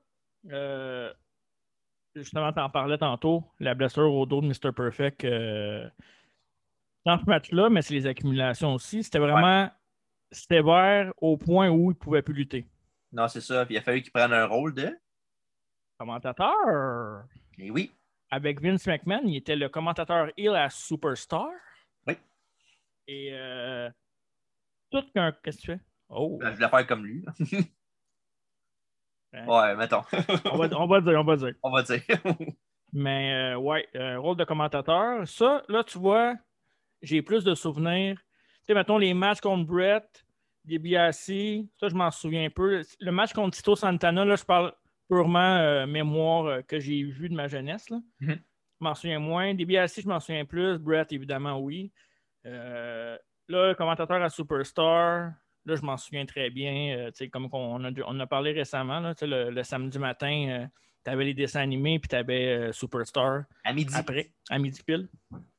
[0.51, 1.15] euh,
[2.15, 4.73] justement, tu en parlais tantôt, la blessure au dos de Mr.
[4.73, 5.89] Perfect euh,
[7.05, 9.03] dans ce match-là, mais c'est les accumulations aussi.
[9.03, 9.71] C'était vraiment
[10.31, 12.67] sévère au point où il ne pouvait plus lutter.
[13.13, 13.65] Non, c'est ça.
[13.65, 14.97] Puis il a fallu qu'il prenne un rôle de.
[15.99, 17.25] Commentateur
[17.57, 17.91] Mais oui.
[18.31, 21.49] avec Vince McMahon, il était le commentateur heel à Superstar.
[22.07, 22.15] Oui.
[23.09, 23.91] Et euh,
[24.91, 25.33] tout qu'un.
[25.43, 25.81] Qu'est-ce que tu fais?
[26.09, 26.39] Oh!
[26.43, 27.25] Je voulais faire comme lui.
[29.33, 29.47] Hein?
[29.47, 30.03] ouais, mettons.
[30.53, 31.55] On va, on va dire, on va dire.
[31.63, 32.03] On va dire.
[32.93, 35.27] Mais euh, ouais, euh, rôle de commentateur.
[35.29, 36.35] Ça, là, tu vois,
[37.03, 38.17] j'ai plus de souvenirs.
[38.17, 40.25] Tu sais, mettons les matchs contre Brett,
[40.65, 41.17] DiBiase,
[41.79, 42.83] ça, je m'en souviens un peu.
[43.01, 44.73] Le match contre Tito Santana, là, je parle
[45.09, 47.91] purement euh, mémoire que j'ai vu de ma jeunesse.
[47.91, 47.99] Là.
[48.21, 48.39] Mhm.
[48.81, 49.55] Je m'en souviens moins.
[49.55, 50.79] DiBiase, je m'en souviens plus.
[50.79, 51.93] Brett, évidemment, oui.
[52.45, 53.19] Là,
[53.49, 55.33] le commentateur à Superstar,
[55.69, 56.97] là, je m'en souviens très bien.
[56.97, 60.69] Euh, comme on a, on a parlé récemment, là, le, le samedi matin,
[61.05, 63.95] tu avais les dessins animés, puis tu avais Superstar À midi.
[63.97, 65.09] après, à midi pile.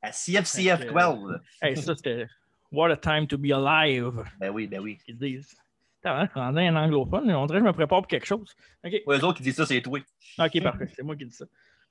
[0.02, 1.40] À CFCF Fait que, 12.
[1.62, 2.26] Hey, ça, c'était
[2.72, 4.98] What a time to be alive, Ben oui, ben oui.
[5.04, 5.56] qu'ils disent?
[6.02, 8.54] T'as un anglophone, on dirait que je me prépare pour quelque chose.
[8.84, 9.98] OK, Pour eux autres qui disent ça, c'est toi.
[10.38, 11.44] OK, parfait, c'est moi qui dis ça.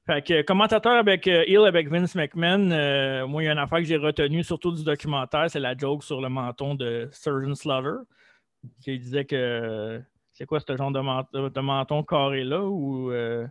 [0.10, 3.60] Fait que commentateur avec euh, Hill avec Vince McMahon, euh, moi, il y a une
[3.60, 7.53] affaire que j'ai retenue, surtout du documentaire, c'est la joke sur le menton de Surgeon
[7.53, 7.99] Slaughter,
[8.84, 10.01] qui disait que
[10.34, 13.12] c'est quoi ce genre de, ment- de menton carré-là ou.
[13.12, 13.45] euh,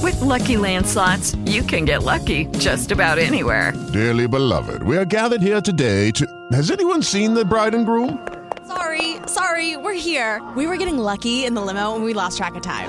[0.00, 3.72] With Lucky Land slots, you can get lucky just about anywhere.
[3.92, 6.26] Dearly beloved, we are gathered here today to.
[6.52, 8.20] Has anyone seen the bride and groom?
[8.68, 10.40] Sorry, sorry, we're here.
[10.54, 12.88] We were getting lucky in the limo and we lost track of time.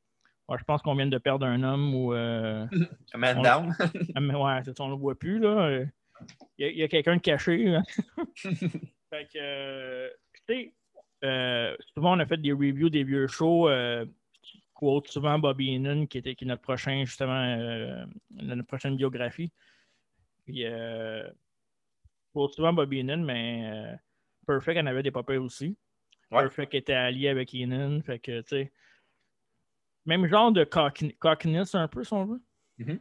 [0.51, 2.13] Ouais, Je pense qu'on vient de perdre un homme ou.
[2.13, 2.67] Euh,
[3.13, 3.75] Un man on- down.
[4.43, 5.39] Ouais, c'est ça, on ne le voit plus.
[5.39, 5.85] là.
[6.57, 7.73] Il y a, quelqu'un de caché.
[7.73, 7.83] hein.
[8.35, 10.73] fait que, euh, tu sais,
[11.23, 13.69] euh, souvent, on a fait des reviews des vieux shows.
[13.69, 14.05] Euh,
[14.73, 19.51] quote souvent Bobby Heenan, qui, était, qui est notre prochain, justement, notre prochaine biographie.
[20.45, 21.27] Puis, euh,
[22.33, 23.95] quote souvent Bobby Heenan, mais
[24.45, 25.77] Perfect en avait des papiers aussi.
[26.29, 26.41] Ouais.
[26.41, 28.01] Perfect était allié avec Heenan.
[28.01, 28.71] Fait que, tu sais,
[30.05, 32.41] même genre de cockiness un peu, si on veut.
[32.79, 32.99] Mhm.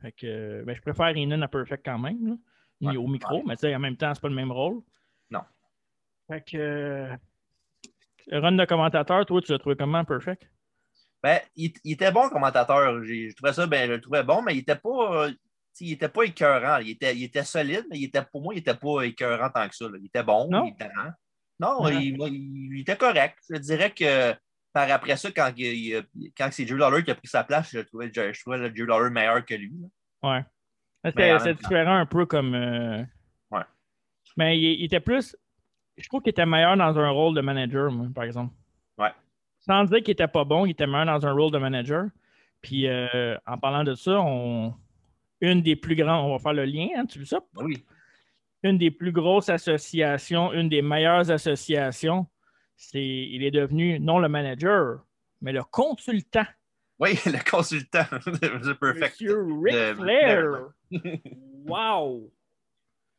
[0.00, 2.34] Fait que, ben, je préfère Heenan à Perfect quand même, là,
[2.80, 2.96] ni Ouais.
[2.96, 4.80] au micro, mais tu sais, en même temps, c'est pas le même rôle.
[5.30, 5.40] Non.
[6.28, 7.16] Fait que, euh,
[8.32, 10.48] run de commentateur, toi, tu l'as trouvé comment, Perfect?
[11.22, 13.02] Ben, il, il était bon commentateur.
[13.02, 15.24] Je trouvais ça, ben, je le trouvais bon, mais il était pas.
[15.26, 15.32] euh,
[15.80, 16.78] il était pas écœurant.
[16.78, 19.68] Il était, il était solide, mais il était, pour moi, il était pas écœurant tant
[19.68, 19.88] que ça.
[19.88, 19.96] là.
[20.00, 20.64] Il était bon, Non?
[20.66, 20.90] il était.
[21.60, 21.94] Non, Ouais.
[21.96, 23.38] il, il- il était correct.
[23.50, 24.32] Je dirais que
[24.72, 26.04] par après ça, quand, il-
[26.36, 28.70] quand c'est Drew Lawler qui a pris sa place, je trouvais, je, je trouvais le
[28.70, 29.72] Drew Lawler meilleur que lui.
[29.80, 29.88] là.
[30.30, 30.44] Ouais.
[31.40, 32.54] C'est différent un peu comme.
[32.54, 33.02] euh,
[33.50, 33.62] Ouais.
[34.36, 35.36] Mais il, il était plus.
[35.96, 38.54] Je trouve qu'il était meilleur dans un rôle de manager, moi, par exemple.
[38.98, 39.10] Ouais.
[39.60, 42.06] Sans dire qu'il était pas bon, il était meilleur dans un rôle de manager.
[42.60, 44.74] Puis euh, en parlant de ça, on...
[45.40, 47.38] une des plus grandes, on va faire le lien, hein, tu le sais?
[47.56, 47.84] Oui.
[48.64, 52.26] Une des plus grosses associations, une des meilleures associations,
[52.78, 55.00] c'est il est devenu non le manager,
[55.42, 56.46] mais le consultant.
[56.98, 59.20] Oui, le consultant de Perfect.
[59.20, 60.42] Monsieur Ric de- Flair.
[61.66, 62.32] wow!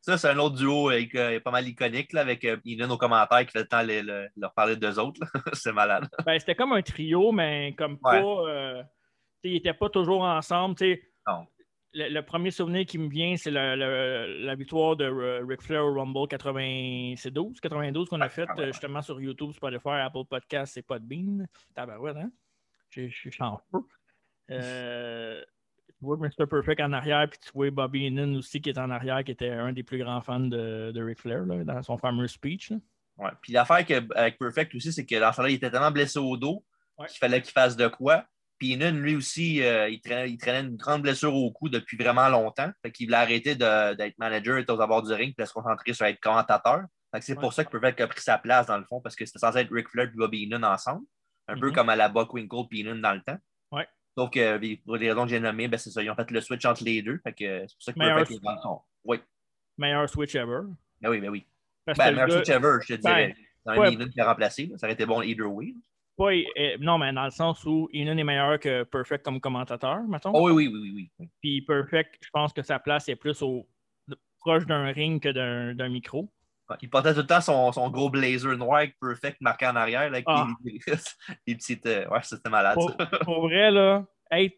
[0.02, 2.96] Ça, c'est un autre duo avec, euh, pas mal iconique là, avec euh, Ian aux
[2.96, 5.20] commentaires qui fait le temps de le- leur parler d'eux autres.
[5.52, 6.08] c'est malade.
[6.24, 8.22] Ben, c'était comme un trio, mais comme Ouais.
[8.22, 8.48] pas.
[8.48, 8.82] euh,
[9.44, 10.74] ils n'étaient pas toujours ensemble.
[11.28, 11.46] Non.
[11.92, 15.06] Le, le premier souvenir qui me vient, c'est le- la victoire de
[15.46, 20.24] Ric Flair au Rumble 92, 92 qu'on a fait euh, justement sur YouTube, Spotify, Apple
[20.28, 21.46] Podcast, c'est pas de bean.
[21.74, 22.30] Tabarouette, hein?
[22.90, 23.78] Je suis en feu.
[24.50, 25.42] Euh,
[25.88, 26.46] tu vois Mr.
[26.48, 29.50] Perfect en arrière, puis tu vois Bobby Heenan aussi qui est en arrière, qui était
[29.50, 32.70] un des plus grands fans de, de Ric Flair là, dans son fameux speech.
[32.70, 32.76] là.
[33.18, 33.30] Ouais.
[33.42, 33.84] Puis l'affaire
[34.16, 36.64] avec Perfect aussi, c'est que là il était tellement blessé au dos
[36.98, 37.06] Ouais.
[37.06, 38.26] qu'il fallait qu'il fasse de quoi.
[38.68, 42.28] Ian, lui aussi, euh, il, traînait, il traînait une grande blessure au cou depuis vraiment
[42.28, 42.70] longtemps.
[42.82, 45.92] Fait qu'il voulait arrêter d'être manager et aux abords du ring puis de se concentrer
[45.94, 46.82] sur être commentateur.
[47.20, 49.38] C'est pour ça que Perfect a pris sa place dans le fond, parce que c'était
[49.40, 51.04] censé être Ric Flair et Bobby Heenan ensemble.
[51.48, 51.74] Un peu Mhm.
[51.74, 53.38] comme à la Buckwinkle et Heenan dans le temps.
[53.72, 53.88] Ouais.
[54.16, 56.02] Sauf que euh, pour les raisons que j'ai nommées, ben, c'est ça.
[56.02, 57.18] Ils ont fait le switch entre les deux.
[57.24, 58.80] Fait que c'est pour ça que Meilleur- Perfect est dans son.
[59.04, 59.20] Oui.
[59.78, 60.60] Meilleur switch ever.
[61.00, 61.46] Ben oui, ben oui.
[61.86, 63.34] Ben, le meilleur gars- switch ever, je te dirais.
[63.64, 63.92] Ben, Dans ouais.
[63.94, 64.66] Heenan qui a remplacé.
[64.66, 64.78] là.
[64.78, 65.74] Ça aurait été bon either way.
[66.20, 70.02] Pas- euh, non, mais dans le sens où Inan est meilleur que Perfect comme commentateur,
[70.02, 70.32] mettons.
[70.34, 71.28] Oh oui, oui, oui, oui, oui.
[71.40, 73.66] Puis Perfect, je pense que sa place est plus au,
[74.38, 76.30] proche d'un ring que d'un micro.
[76.82, 80.02] Il portait tout le temps son, son gros blazer noir avec Perfect marqué en arrière
[80.02, 80.46] là, avec Ah.
[80.62, 80.78] les,
[81.56, 81.86] petites.
[81.86, 82.76] euh, ouais, c'était malade.
[83.24, 84.54] Pour, vrai, là, hey,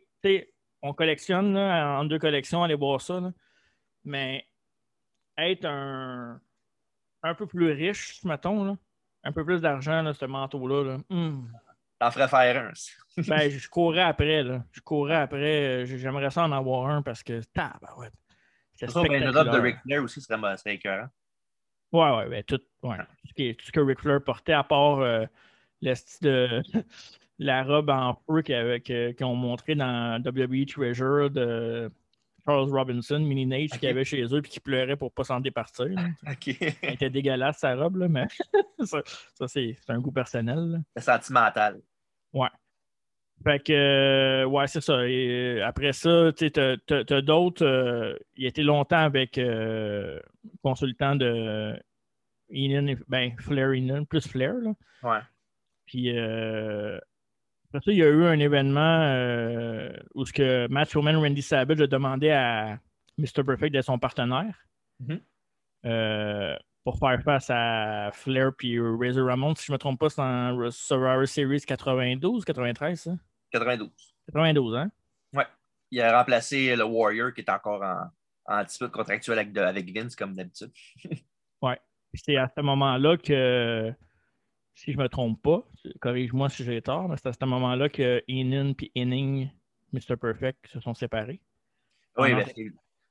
[0.82, 3.20] on collectionne là, en deux collections, allez voir ça.
[3.20, 3.32] là.
[4.04, 4.44] Mais
[5.38, 6.40] être un,
[7.22, 8.76] un peu plus riche, mettons, là,
[9.24, 11.48] un peu plus d'argent, là, ce manteau-là, là, hum,
[12.02, 12.72] T'en ferais faire un.
[13.28, 14.42] ben, je courais après.
[14.42, 14.64] Là.
[14.72, 15.84] Je courais après.
[15.84, 17.40] euh, J'aimerais ça en avoir un parce que.
[17.54, 18.12] Tabarouette.
[18.74, 19.60] C'est Ça, ben, le de.
[19.60, 21.06] Ric Flair aussi serait, serait écœurant.
[21.92, 22.96] Ouais, ouais, ben, tout, ouais.
[23.36, 25.26] Tout, ce que Ric Flair portait, à part euh,
[25.80, 26.62] le style de
[27.38, 31.88] la robe en feu qu'ils ont montré dans WWE Treasure de
[32.45, 33.78] Charles Robinson, Mini Nate, Ok.
[33.80, 35.86] qui avait chez eux et qui pleurait pour pas s'en départir.
[35.86, 36.07] là.
[36.30, 36.57] OK.
[36.82, 38.26] Elle était dégueulasse, sa robe, là, mais
[38.84, 39.01] ça,
[39.34, 40.80] ça, c'est un goût personnel.
[40.97, 41.80] C'est sentimental.
[42.32, 42.49] Ouais.
[43.45, 45.07] Fait que, euh, ouais, c'est ça.
[45.09, 47.64] Et, euh, après ça, tu sais, t'as- t'as t'as d'autres.
[47.64, 49.38] euh, il a été longtemps avec
[50.62, 51.76] consultant de
[52.51, 54.72] Inan, ben, Flair Inan, plus Flair, là.
[55.03, 55.18] Ouais.
[55.86, 56.99] Puis, euh,
[57.74, 61.42] après ça, il y a eu un événement euh, où ce que Macho Man Randy
[61.42, 62.78] Savage a demandé à
[63.18, 63.44] Mr.
[63.44, 64.54] Perfect d'être son partenaire
[65.00, 65.20] Mhm.
[65.86, 69.54] euh, pour faire face à Flair puis Razor Ramon.
[69.54, 73.10] Si je ne me trompe pas, c'est en Survivor Series 92, 93, ça?
[73.52, 73.90] 92.
[74.26, 74.90] 92, hein?
[75.32, 75.46] Ouais.
[75.90, 78.10] Il a remplacé le Warrior qui est encore en,
[78.46, 80.70] en petit peu contractuel avec, avec Vince, comme d'habitude.
[81.62, 81.80] ouais.
[82.14, 83.92] C'est à ce moment-là que,
[84.74, 85.68] si je ne me trompe pas,
[86.00, 89.50] corrige-moi si j'ai tort, mais c'est à ce moment-là que Enon et Inning,
[89.92, 90.16] Mr.
[90.16, 91.40] Perfect, se sont séparés.
[92.16, 92.52] Oui, parce,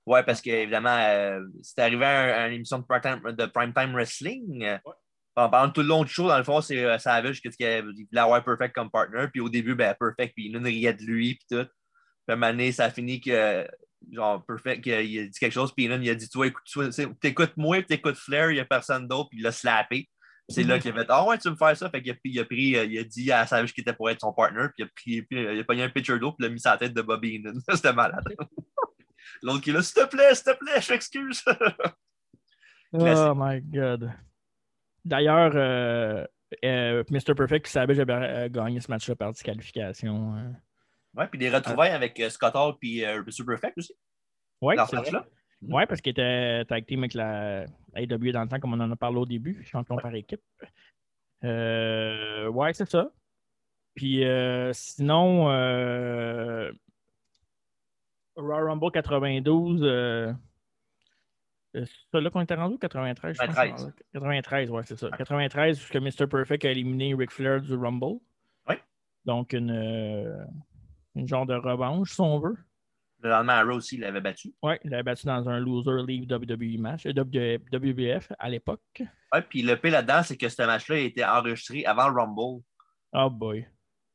[0.06, 4.64] ouais, parce qu'évidemment, euh, c'est arrivé à, une émission de primetime, de primetime wrestling.
[4.64, 4.94] Ouais.
[5.34, 8.44] Pendant tout le long du show, dans le fond, c'est euh, Savage qui voulait avoir
[8.44, 9.28] Perfect comme partner.
[9.32, 11.66] Puis au début, ben, Perfect, puis Enon riait de lui, puis tout.
[11.66, 13.68] Puis à un moment donné, ça a fini que
[14.12, 16.64] genre Perfect, il a dit quelque chose, puis il a dit Toi, écoute,
[17.20, 20.10] t'écoutes moi, t'écoutes Flair, il n'y a personne d'autre, puis il l'a slappé.
[20.52, 21.90] C'est là qu'il a fait Ah ouais, tu veux me faire ça?
[21.90, 24.22] Fait qu'il a, il a pris, il a dit à Savage qu'il était pour être
[24.22, 26.50] son partner, puis il a, pris, puis il a pogné un pitcher d'eau, puis il
[26.50, 27.60] a mis sa tête de Bobby Heenan.
[27.74, 28.24] C'était malade.
[29.42, 31.44] L'autre qui est là, s'il te plaît, s'il te plaît, je m'excuse.
[32.94, 34.12] oh my God.
[35.04, 36.26] D'ailleurs, euh,
[36.64, 37.34] euh, Mr.
[37.36, 40.54] Perfect, Savage avait gagné ce match-là par disqualification.
[41.16, 43.94] Oui, puis des retrouvailles avec euh, Scott Hall et euh, Super Effect aussi.
[44.62, 45.26] Oui, c'est là
[45.62, 48.92] Oui, parce qu'il était tag team avec la AW dans le temps, comme on en
[48.92, 50.42] a parlé au début, champion par équipe.
[51.44, 53.12] Euh, ouais, c'est ça.
[53.96, 56.72] Puis euh, sinon, euh,
[58.36, 60.34] Royal Rumble 92, euh,
[61.74, 63.72] c'est ça là qu'on était rendu 93, 93.
[63.72, 65.10] Pense, 93, ouais, c'est ça.
[65.12, 66.28] 93, puisque Mr.
[66.28, 68.20] Perfect a éliminé Ric Flair du Rumble.
[68.68, 68.76] Oui.
[69.26, 70.44] Donc, une, euh,
[71.16, 72.58] une genre de revanche, si on veut.
[73.24, 74.54] Le lendemain, Arrow aussi, il l'avait battu.
[74.64, 78.82] Oui, il l'avait battu dans un loser league WWE match, euh, WBF à l'époque.
[79.00, 82.64] Oui, puis le pire là-dedans, c'est que ce match-là a été enregistré avant le Rumble.
[83.14, 83.68] Oh boy.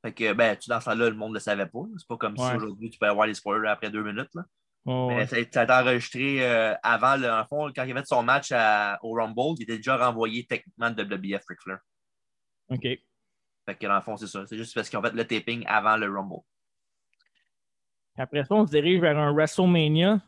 [0.05, 1.81] Fait que, ben, tu, dans ce temps-là, le monde ne le savait pas.
[1.97, 2.51] C'est pas comme ouais.
[2.51, 4.31] si aujourd'hui, tu peux avoir les spoilers après deux minutes.
[4.35, 4.43] Là.
[4.87, 8.05] Oh, Mais ça, ça a été enregistré euh, avant, le, en fond, quand il avait
[8.05, 11.79] son match à, au Rumble, il était déjà renvoyé techniquement de WBF Ric Flair.
[12.71, 12.83] OK.
[12.83, 14.47] Fait que, dans le fond, c'est ça.
[14.47, 16.43] C'est juste parce qu'ils ont fait le taping avant le Rumble.
[18.17, 20.21] Après ça, on se dirige vers un WrestleMania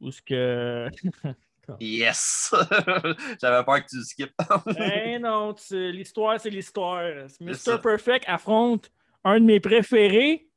[0.00, 0.88] où ce que.
[1.80, 2.54] yes!
[3.40, 4.34] J'avais peur que tu le skippes.
[4.66, 7.02] ben non, l'histoire, c'est l'histoire.
[7.40, 7.80] Mr.
[7.82, 8.90] Perfect affronte
[9.24, 10.48] un de mes préférés,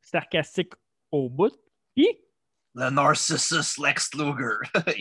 [0.00, 0.72] sarcastique
[1.10, 1.56] au bout.
[1.96, 2.08] Qui?
[2.74, 4.58] Le Narcissus Lex Luger.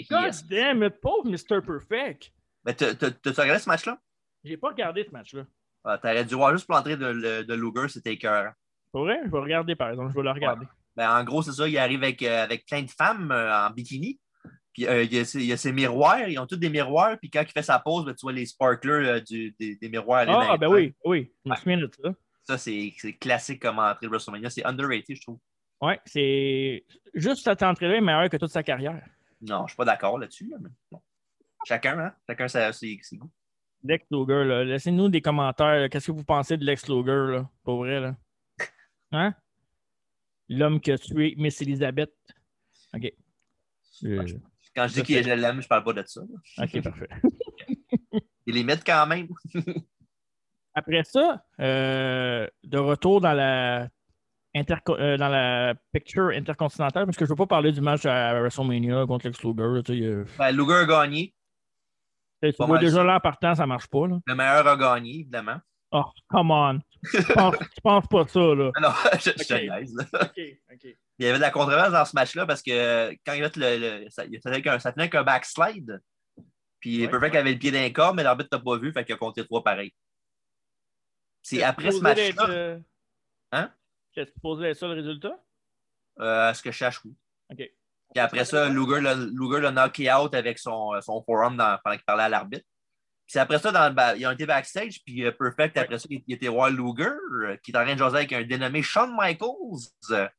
[0.10, 0.46] God yes.
[0.48, 1.62] damn it, pauvre Mr.
[1.62, 2.32] Perfect.
[2.64, 4.00] Mais t'as regardé ce match-là?
[4.43, 5.46] J'ai pas regardé ce match-là.
[5.84, 8.54] Ah, T'aurais dû voir juste pour l'entrée de, de, Luger, c'était écœurant.
[8.91, 9.20] Pour vrai?
[9.26, 10.12] Je vais regarder, par exemple.
[10.12, 10.66] Je vais le regarder.
[10.66, 10.72] Ouais.
[10.96, 11.68] Ben, en gros, c'est ça.
[11.68, 14.20] Il arrive avec, euh, avec plein de femmes euh, en bikini.
[14.74, 16.28] Puis euh, il, y a, il, y a, ses miroirs.
[16.28, 17.18] Ils ont tous des miroirs.
[17.20, 20.26] Puis quand il fait sa pause, ben, tu vois les sparklers du, des, des, miroirs.
[20.28, 21.32] Ah, ben oui, oui.
[21.46, 22.10] Je me souviens de ça.
[22.43, 24.50] Ça, c'est classique comme entrée de WrestleMania.
[24.50, 25.39] C'est underrated, je trouve.
[25.82, 29.04] Oui, c'est juste cette entrée-là est meilleure que toute sa carrière.
[29.41, 30.52] Non, je ne suis pas d'accord là-dessus.
[30.62, 31.02] Mais bon.
[31.66, 32.14] Chacun, hein?
[32.28, 33.32] Chacun ses, ses, ses goûts.
[33.84, 35.89] Lex Luger, laissez-nous des commentaires.
[35.89, 37.50] Qu'est-ce que vous pensez de Lex Luger, là?
[37.64, 38.16] Pour vrai, là?
[39.12, 39.34] Hein?
[40.50, 42.14] L'homme qui a tué Miss Elizabeth.
[42.93, 43.12] OK.
[44.04, 44.26] Euh...
[44.76, 46.22] Quand je dis que je l'aime, je parle pas de ça.
[46.22, 47.10] OK, parfait.
[48.46, 49.28] Il les met quand même.
[50.76, 53.88] Après ça, euh, de retour dans la,
[54.56, 58.38] euh, dans la picture intercontinentale, parce que je ne veux pas parler du match à
[58.39, 59.84] WrestleMania contre Lex Luger.
[59.84, 60.26] Tu sais, euh...
[60.38, 61.34] ben, Luger a gagné.
[62.43, 64.08] Tu vois déjà là en partant, ça marche pas.
[64.08, 64.20] Là.
[64.26, 65.60] Le meilleur a gagné, évidemment.
[65.96, 66.80] Oh, come on.
[67.10, 68.72] Tu penses, tu penses pas ça, là.
[68.82, 69.70] Non, je, je okay.
[70.14, 70.98] OK, OK.
[71.18, 73.60] Il y avait de la controverse dans ce match-là parce que quand il a fait
[73.60, 74.02] le.
[74.04, 76.02] le ça, ça, tenait qu'un, ça tenait qu'un backslide.
[76.82, 77.39] Puis ouais, Perfect ouais.
[77.39, 79.64] avait le pied d'un corps, mais l'arbitre t'a pas vu, fait qu'il a compté trois
[79.64, 79.93] pareil.
[81.41, 82.50] C'est après ce match-là.
[82.50, 82.80] Euh...
[83.54, 83.72] Hein?
[84.12, 85.39] Qu'est-ce que supposé être ça le résultat?
[86.20, 87.16] Euh, ce que je cherche, oui.
[87.52, 87.58] OK.
[87.58, 92.24] Puis après ça, Luger l'a knocké out avec son, son forum dans, pendant qu'il parlait
[92.24, 92.66] à l'arbitre.
[93.28, 96.23] Puis après ça, dans le, ils ont été backstage, puis uh, Perfect, après ça, il,
[96.28, 99.15] il était voir Luger, uh, qui est en train de jaser avec un dénommé Shawn
[99.15, 100.30] Michaels.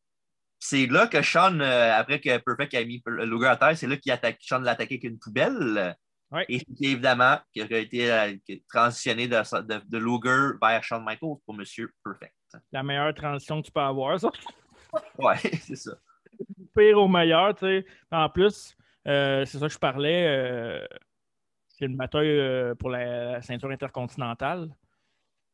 [0.59, 3.97] C'est là que Shawn, uh, après que Perfect a mis Luger à terre, c'est là
[3.97, 5.97] qu'il attaque, Shawn l'a attaqué avec une poubelle.
[6.30, 6.45] Ouais.
[6.49, 8.34] Et c'est évidemment qu'il a été euh,
[8.68, 12.34] transitionné de, de, de, Luger vers Shawn Michaels pour Monsieur Perfect.
[12.72, 14.30] La meilleure transition que tu peux avoir, ça.
[15.18, 15.93] ouais, c'est ça.
[16.76, 17.87] Pire au meilleur, tu sais.
[18.11, 18.76] En plus,
[19.07, 20.26] euh, c'est ça que je parlais.
[20.26, 20.87] Euh,
[21.77, 24.74] c'est une bataille euh, pour la, ceinture intercontinentale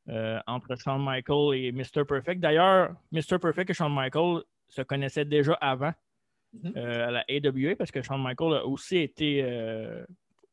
[0.08, 2.04] euh, entre Shawn Michaels et Mr.
[2.06, 2.40] Perfect.
[2.40, 3.38] D'ailleurs, Mr.
[3.40, 5.92] Perfect et Shawn Michaels se connaissaient déjà avant
[6.52, 6.76] mm -hmm.
[6.76, 9.42] euh, à la AWA parce que Shawn Michaels a aussi été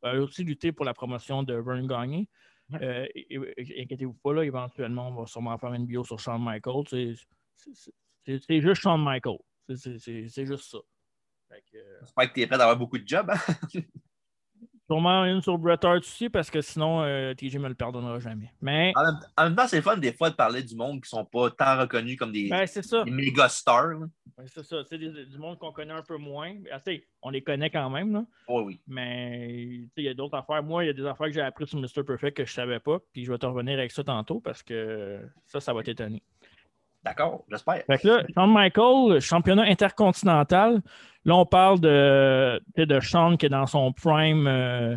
[0.02, 2.28] a aussi lutté pour la promotion de Vern Gagné.
[2.72, 3.12] Ouais.
[3.82, 6.86] Inquiétez-vous pas, là, éventuellement, on va sûrement faire une bio sur Shawn Michaels.
[8.48, 9.44] C'est juste Shawn Michaels.
[9.76, 10.82] C'est juste ça.
[12.02, 13.30] J'espère que tu es prêt d'avoir beaucoup de jobs.
[13.30, 13.82] Hein?
[14.90, 18.52] Sûrement une sur Bret Hart aussi, parce que sinon, euh, TJ me le pardonnera jamais.
[18.60, 18.92] Mais.
[18.96, 21.26] En même, en même temps, c'est fun des fois de parler du monde qui sont
[21.26, 23.04] pas tant reconnus comme des, Ben, c'est ça.
[23.04, 24.00] des méga stars.
[24.00, 24.78] Ouais, c'est ça.
[24.90, 26.56] C'est du monde qu'on connaît un peu moins.
[26.72, 26.80] Ah,
[27.22, 28.26] on les connaît quand même, là.
[28.48, 28.82] Oui, oui.
[28.88, 30.64] Mais il y a d'autres affaires.
[30.64, 32.04] Moi, il y a des affaires que j'ai appris sur Mr.
[32.04, 32.98] Perfect que je savais pas.
[33.14, 36.24] Puis je vais te revenir avec ça tantôt parce que ça, ça va t'étonner.
[37.10, 37.84] D'accord, j'espère.
[37.88, 40.80] Fait que là, Shawn Michael, championnat intercontinental.
[41.26, 44.96] Là, on parle de, de Shawn qui est dans son prime euh,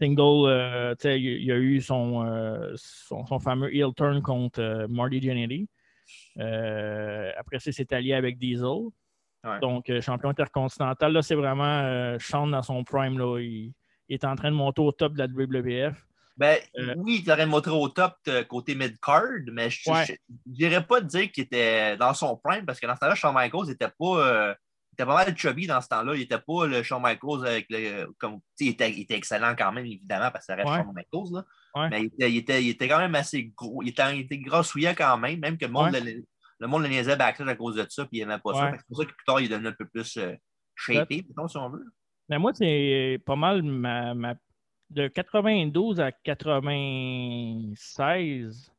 [0.00, 0.48] single.
[0.48, 5.68] euh, il y a eu son, euh, son, son fameux heel turn contre Marty Jannetty.
[6.36, 8.88] Après ça, il s'est allié avec Diesel.
[9.44, 9.60] Ouais.
[9.60, 11.12] Donc, champion intercontinental.
[11.12, 13.20] Là, c'est vraiment Shawn dans son prime.
[13.20, 13.38] Là.
[13.38, 13.72] Il,
[14.08, 15.94] il est en train de monter au top de la WWF.
[16.36, 19.22] Ben, Euh, oui, il t'aurait montré au top de côté mid-card,
[19.52, 20.18] mais je Ouais.
[20.46, 23.66] n'irais pas dire qu'il était dans son prime parce que dans ce temps-là, Shawn Michaels
[23.68, 24.54] n'était pas, euh,
[24.90, 26.14] il était pas mal chubby dans ce temps-là.
[26.14, 28.06] Il n'était pas le Shawn Michaels avec le.
[28.18, 30.76] Comme, il, était, il était excellent quand même, évidemment, parce que ça reste Ouais.
[30.78, 31.32] Shawn Michaels.
[31.34, 31.44] Là.
[31.76, 31.88] Ouais.
[31.90, 33.82] Mais il était, il, était, il était quand même assez gros.
[33.82, 36.24] Il était, il était grassouillant quand même, même que le monde, le,
[36.60, 38.72] le monde le niaisait backstage à cause de ça, puis il n'aimait pas ça.
[38.76, 40.34] C'est pour ça que plus tard, il est devenu un peu plus euh,
[40.74, 41.84] shapé, si on veut.
[42.28, 44.34] Mais moi, c'est pas mal ma, ma-
[44.90, 48.70] de 92 à 96.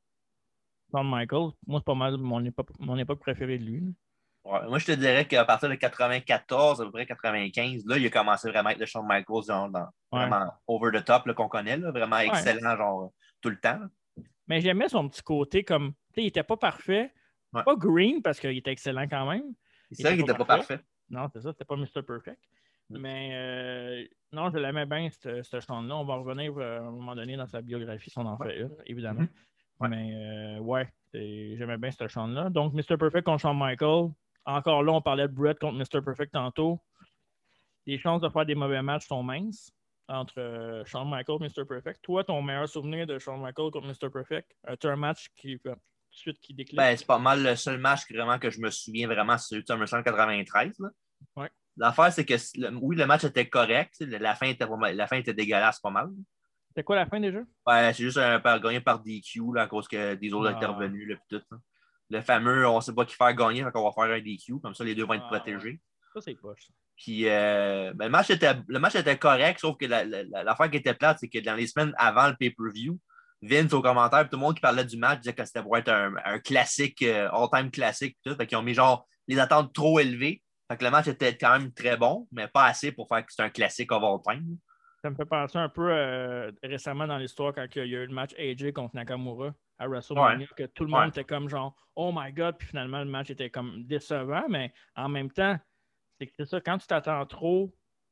[0.92, 3.84] Shawn Michaels, moi, c'est pas mal mon époque, mon époque préférée de lui.
[4.46, 8.06] Ouais, moi, je te dirais qu'à partir de 94, à peu près 95, là, il
[8.06, 10.28] a commencé vraiment à être le Shawn Michaels, genre, dans- Ouais.
[10.28, 13.80] vraiment over the top, qu'on connaît, là, vraiment excellent, genre, tout le temps.
[14.48, 15.94] Mais j'aimais son petit côté comme.
[16.14, 17.12] Tu sais, il était pas parfait.
[17.52, 19.54] Pas green parce qu'il était excellent quand même.
[19.92, 20.80] C'est vrai qu'il était pas parfait.
[21.10, 22.04] Non, c'est ça, c'était pas Mr.
[22.06, 22.40] Perfect.
[22.90, 25.96] Mais euh, non, je l'aimais bien, ce ce Shawn-là.
[25.96, 28.60] On va revenir euh, à un moment donné dans sa biographie, si on en fait
[28.60, 29.26] une, évidemment.
[29.80, 29.90] Ouais.
[29.90, 32.50] Mais euh, ouais, j'aimais bien ce Shawn-là.
[32.50, 32.98] Donc, Mr.
[32.98, 34.12] Perfect contre Shawn Michael.
[34.46, 36.02] Encore là, on parlait de Brett contre Mr.
[36.04, 36.80] Perfect tantôt.
[37.88, 39.72] Les chances de faire des mauvais matchs sont minces
[40.08, 41.66] entre euh, Shawn Michael et Mr.
[41.66, 42.02] Perfect.
[42.04, 44.10] Toi, ton meilleur souvenir de Shawn Michael contre Mr.
[44.12, 44.52] Perfect?
[44.64, 45.76] As-tu un match qui, euh, tout de
[46.12, 46.78] suite, qui décline?
[46.78, 49.50] Ben, c'est pas mal le seul match que, vraiment que je me souviens vraiment, c'est
[49.50, 50.80] celui de SummerSlam 93.
[50.80, 50.90] là.
[51.36, 51.50] Ouais.
[51.78, 53.96] L'affaire, c'est que le- oui, le match était correct.
[54.00, 56.10] La fin était, la fin était dégueulasse pas mal.
[56.70, 57.40] C'était quoi la fin déjà?
[57.68, 60.56] Ouais, c'est juste un par, gagné par DQ là, à cause que des autres Ah.
[60.58, 61.08] intervenus.
[61.10, 61.58] Là, tout, là.
[62.12, 64.60] Le fameux on ne sait pas qui faire gagner, donc on va faire un DQ.
[64.62, 65.80] Comme ça, les deux vont être Ah, protégés.
[66.14, 66.68] Ça, c'est poche.
[66.98, 70.44] Puis euh, ben, le, match était, le match était correct, sauf que la- la- la-
[70.44, 72.98] l'affaire qui était plate, c'est que dans les semaines avant le pay-per-view,
[73.42, 75.78] Vince au commentaire, puis tout le monde qui parlait du match disait que c'était pour
[75.78, 78.18] être un, un classique, euh, all-time classique.
[78.26, 78.34] Tout.
[78.36, 80.42] Fait qu'ils ont mis genre les attentes trop élevées.
[80.68, 83.32] Fait que le match était quand même très bon, mais pas assez pour faire que
[83.32, 84.58] c'est un classique all time.
[85.02, 88.08] Ça me fait penser un peu euh, récemment dans l'histoire quand il y a eu
[88.08, 91.08] le match AJ contre Nakamura à WrestleMania, que tout le monde Ouais.
[91.10, 95.08] était comme genre Oh my god, puis finalement le match était comme décevant, mais en
[95.08, 95.58] même temps,
[96.18, 97.72] c'est que c'est ça, quand tu t'attends trop,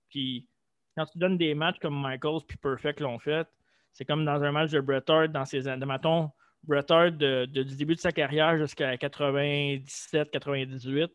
[0.09, 0.47] puis
[0.95, 3.47] quand tu donnes des matchs comme Michaels puis Perfect l'ont fait,
[3.91, 5.85] c'est comme dans un match de Bret Hart dans ses années.
[5.87, 6.29] Mettons,
[6.63, 11.11] Bret Hart de- de- du début de sa carrière jusqu'à 97-98.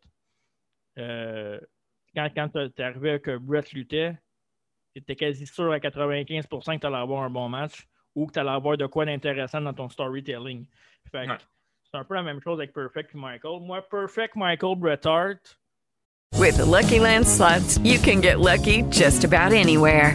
[0.98, 1.60] Euh,
[2.14, 4.16] quand quand tu es arrivé que Bret luttait,
[4.94, 8.32] tu étais quasi sûr à 95% que tu allais avoir un bon match ou que
[8.32, 10.66] tu allais avoir de quoi d'intéressant dans ton storytelling.
[11.10, 11.38] Fait que Ouais.
[11.90, 13.60] C'est un peu la même chose avec Perfect et Michael.
[13.62, 15.58] Moi, Perfect Michael Bret Hart,
[16.34, 20.14] With the Lucky Land slots, you can get lucky just about anywhere.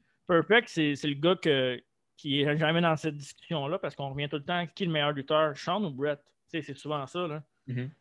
[0.31, 1.81] Perfect c'est le gars que,
[2.15, 4.91] qui est jamais dans cette discussion-là parce qu'on revient tout le temps qui est le
[4.93, 6.19] meilleur lutteur, Sean ou Brett?
[6.49, 7.27] Tu sais, C'est souvent ça.
[7.27, 7.43] Là.
[7.67, 7.91] Mhm.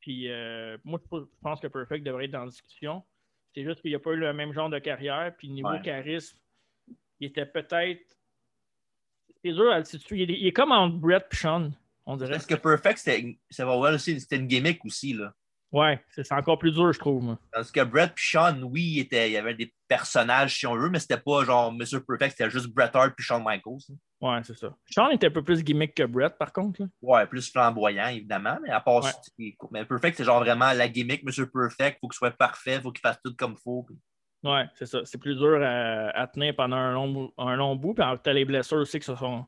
[0.00, 3.02] Puis euh, moi, je pense que Perfect devrait être dans la discussion.
[3.54, 5.34] C'est juste qu'il n'a pas eu le même genre de carrière.
[5.36, 5.80] Puis niveau Ouais.
[5.82, 6.36] charisme,
[7.18, 8.16] il était peut-être.
[9.42, 9.80] C'est dur à.
[10.10, 11.70] Il est, il est comme entre Brett et Sean,
[12.06, 12.32] on dirait.
[12.32, 15.12] Parce que Perfect, c'était une gimmick aussi.
[15.14, 15.34] Là.
[15.74, 17.22] Ouais, c'est encore plus dur, je trouve.
[17.22, 17.38] moi.
[17.52, 20.76] Parce que Brett et Sean, oui, il, était, il y avait des personnages, si on
[20.76, 22.00] veut, mais c'était pas genre Mr.
[22.06, 23.78] Perfect, c'était juste Bret Hart puis Shawn Michaels.
[23.88, 23.94] là.
[24.20, 24.74] Ouais, c'est ça.
[24.88, 26.80] Sean était un peu plus gimmick que Brett, par contre.
[26.82, 26.88] là.
[27.02, 29.56] Ouais, plus flamboyant, évidemment, mais à part Ouais.
[29.72, 31.46] mais Perfect, c'est genre vraiment la gimmick, Mr.
[31.52, 33.82] Perfect, faut qu'il soit parfait, faut qu'il fasse tout comme faut.
[33.82, 33.96] puis-
[34.44, 35.00] Ouais, c'est ça.
[35.04, 37.94] C'est plus dur à, à tenir pendant un long, bout- un long bout.
[37.94, 39.44] Puis tu as les blessures aussi qui se sont,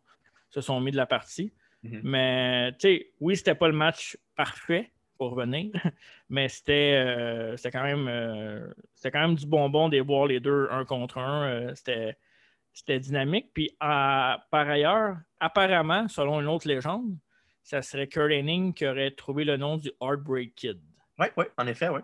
[0.51, 1.53] se sont mis de la partie.
[1.83, 2.01] Mhm.
[2.03, 5.71] Mais, tu sais, oui, c'était pas le match parfait pour revenir,
[6.29, 10.41] mais c'était euh, c'était quand, même, euh, c'était quand même du bonbon de voir les
[10.41, 11.49] deux un contre un.
[11.49, 12.17] Euh, c'était
[12.73, 13.51] C'était dynamique.
[13.55, 17.17] Puis à- par ailleurs, apparemment, selon une autre légende,
[17.63, 20.79] ça serait Kurt Hennig qui aurait trouvé le nom du Heartbreak Kid.
[21.19, 22.01] Oui, oui, en effet, oui.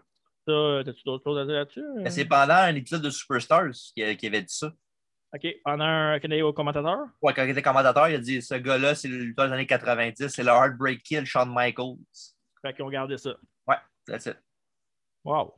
[0.48, 1.84] Ça, as-tu d'autres choses à dire là-dessus?
[1.98, 4.72] Mais C'est pendant un épisode de Superstars qu'il qu'il avait dit ça.
[5.34, 5.46] OK.
[5.64, 6.98] Pendant un Canadien commentateur?
[7.22, 9.66] Ouais, quand il était commentateur, il a dit ce gars-là, c'est le lutteur des années
[9.66, 11.96] 90, c'est le Heartbreak Kill, Shawn Michaels.
[12.62, 13.34] Fait qu'ils ont gardé ça.
[13.66, 14.36] Ouais, that's it.
[15.24, 15.54] Wow.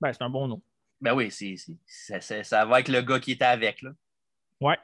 [0.00, 0.60] Ben, c'est un bon nom.
[1.00, 1.54] Ben oui, c'est,
[1.86, 3.80] c'est- ça, va avec le gars qui était avec.
[3.82, 3.90] Là.
[4.60, 4.78] Ouais.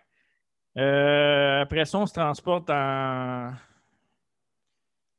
[0.79, 3.53] Euh, après ça, on se transporte en-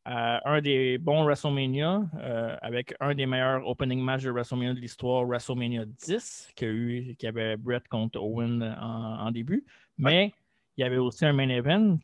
[0.05, 4.79] à un des bons WrestleMania euh, avec un des meilleurs opening matchs de WrestleMania de
[4.79, 9.65] l'histoire, WrestleMania 10, qui, a eu, qui avait Brett contre Owen en, en début.
[9.97, 10.33] Mais
[10.77, 11.97] il y avait aussi un main event.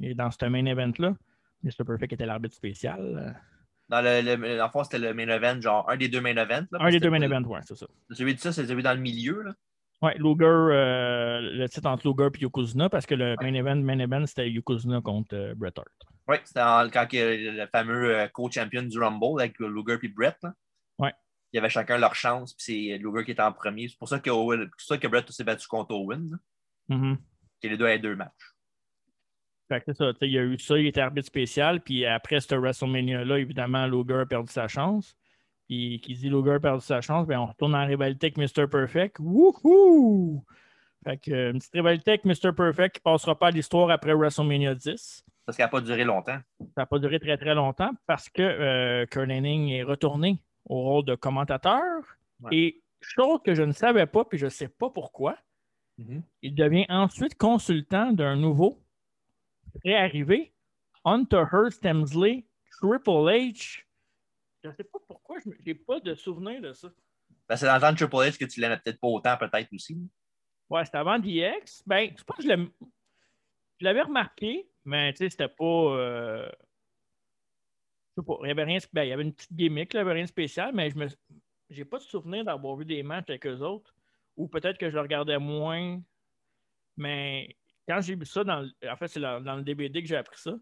[0.00, 1.14] Et dans ce main event-là,
[1.62, 1.84] Mr.
[1.86, 3.40] Perfect était l'arbitre spécial.
[3.88, 6.66] Dans le, le, en fond, c'était le main event, genre un des deux main events.
[6.72, 7.86] Là, Un des deux main events, ouais, c'est ça.
[8.10, 9.42] Celui de ça, c'est celui dans le milieu.
[9.42, 9.54] Là.
[10.02, 13.98] Ouais, Luger, euh, le titre entre Luger et Yokozuna, parce que le main event, main
[13.98, 15.88] event, c'était Yokozuna contre euh, Bret Hart.
[16.28, 17.16] Oui, c'était quand que
[17.56, 20.36] le fameux euh, co-champion du Rumble avec Luger et Brett.
[20.42, 20.52] Là.
[20.98, 21.12] Ouais.
[21.52, 23.88] Il y avait chacun leur chance, puis c'est Luger qui était en premier.
[23.88, 26.30] C'est pour ça que, pour ça que Brett s'est battu contre Owen.
[26.30, 26.96] là.
[26.96, 27.16] Mhm.
[27.62, 28.52] Que les deux avaient deux matchs.
[29.68, 32.54] Fait que ça, il y a eu ça, il était arbitre spécial, puis après ce
[32.54, 35.14] WrestleMania-là, évidemment, Luger a perdu sa chance.
[35.68, 38.66] Puis qui dit Luger a perdu sa chance, ben on retourne en rivalité avec Mr.
[38.66, 39.18] Perfect.
[39.20, 40.42] Wouhou!
[41.04, 42.52] Fait que euh, une petite rivalité avec Mr.
[42.56, 45.24] Perfect qui passera pas à l'histoire après WrestleMania 10.
[45.44, 46.38] Parce qu'elle n'a pas duré longtemps.
[46.60, 50.80] Ça n'a pas duré très très longtemps parce que euh, Kurt Hennig est retourné au
[50.82, 51.82] rôle de commentateur.
[52.50, 55.36] Et chose que je ne savais pas, puis je ne sais pas pourquoi,
[55.98, 56.22] Mhm.
[56.42, 58.78] il devient ensuite consultant d'un nouveau
[59.84, 60.52] réarrivé,
[61.04, 62.46] Hunter Hearst Hemsley,
[62.80, 63.84] Triple H.
[64.62, 66.88] Je ne sais pas pourquoi, je n'ai pas de souvenir de ça.
[67.48, 69.72] Ben, c'est dans le temps de Triple H que tu l'aimais peut-être pas autant, peut-être
[69.72, 69.96] aussi.
[70.68, 71.82] Ouais, c'était avant DX.
[71.86, 72.42] Ben, je pense que
[73.80, 75.64] je l'avais remarqué, mais tu sais, c'était pas.
[75.64, 76.50] euh,
[78.16, 78.78] Je sais pas, il y avait rien.
[78.92, 80.96] ben, il y avait une petite gimmick, il n'y avait rien de spécial, mais je
[80.98, 81.06] me
[81.70, 83.94] j'ai pas de souvenir d'avoir vu des matchs avec eux autres.
[84.36, 86.00] Ou peut-être que je le regardais moins.
[86.96, 87.57] Mais
[87.88, 90.16] quand j'ai vu ça, dans le- en fait, c'est dans, dans le DVD que j'ai
[90.16, 90.52] appris ça.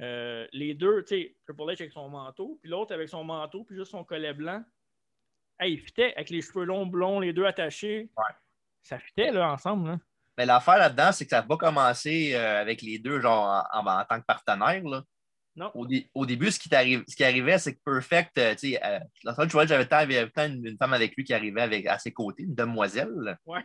[0.00, 3.64] euh, les deux, tu sais, Triple H avec son manteau, puis l'autre avec son manteau,
[3.64, 4.62] puis juste son collet blanc.
[5.58, 8.10] Hey, il fitait avec les cheveux longs, blonds, les deux attachés.
[8.82, 9.88] Ça fitait là, ensemble.
[9.90, 9.98] Là.
[10.36, 13.78] Mais l'affaire là-dedans, c'est que ça n'a pas commencé euh, avec les deux, genre en,
[13.86, 14.82] en- en tant que partenaire.
[14.84, 15.02] Là.
[15.56, 15.70] Non.
[15.74, 18.84] Au, dé- au début, ce qui, ce qui arrivait, c'est que Perfect, euh, tu sais,
[18.84, 19.00] euh,
[19.66, 23.38] j'avais tant une, une femme avec lui qui arrivait avec, à ses côtés, une demoiselle.
[23.46, 23.64] Ouais.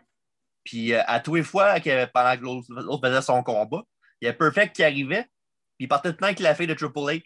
[0.64, 2.42] Puis euh, à tous les fois, que, pendant que
[2.76, 3.82] l'autre faisait son combat,
[4.22, 5.24] il y a Perfect qui arrivait,
[5.78, 7.24] puis il partait tout le temps avec la fille de Triple H.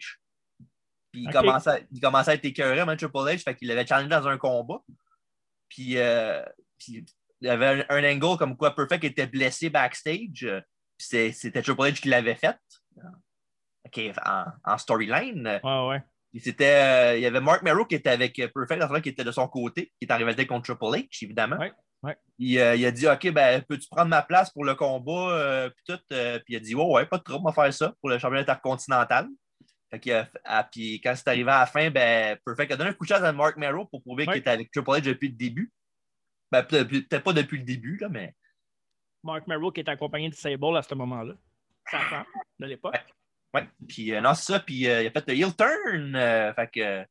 [1.12, 3.86] Puis il, commençait, à- il commençait à être écœuré, même Triple H, fait qu'il l'avait
[3.86, 4.80] challengé dans un combat.
[5.68, 6.42] Puis, euh,
[6.78, 7.04] puis
[7.40, 10.44] il y avait un, un angle comme quoi Perfect était blessé backstage.
[10.44, 10.60] euh,
[10.98, 12.56] puis c'était Triple H qui l'avait fait.
[13.84, 15.60] OK, en, en storyline.
[15.62, 16.02] Ouais, ouais.
[16.42, 16.64] C'était,
[17.12, 19.86] euh, il y avait Mark Merrow qui était avec Perfect, qui était de son côté,
[19.98, 21.56] qui était en rivalité contre Triple H, évidemment.
[21.56, 21.72] Ouais,
[22.06, 22.16] ouais.
[22.38, 25.30] Il, euh, il a dit OK, ben, peux-tu prendre ma place pour le combat?
[25.32, 26.00] euh, puis tout.
[26.12, 28.10] euh, puis il a dit Ouais, ouais, pas de trouble, on va faire ça pour
[28.10, 29.28] le championnat intercontinental.
[29.90, 32.92] Fait a- ah, puis quand c'est arrivé à la fin, ben, Perfect a donné un
[32.92, 35.34] coup de chance à Mark Merrow pour prouver qu'il était avec Triple H depuis le
[35.34, 35.72] début.
[36.50, 38.34] Ben, peut-être pas depuis le début, là, mais.
[39.22, 41.34] Mark Merrill qui est accompagné de Sable à ce moment-là.
[41.90, 42.24] Sa femme
[42.58, 42.94] de l'époque.
[43.54, 43.68] Ouais.
[43.88, 44.60] Puis non, c'est ça.
[44.60, 46.52] Puis il a fait le heel turn.
[46.54, 47.06] fait que.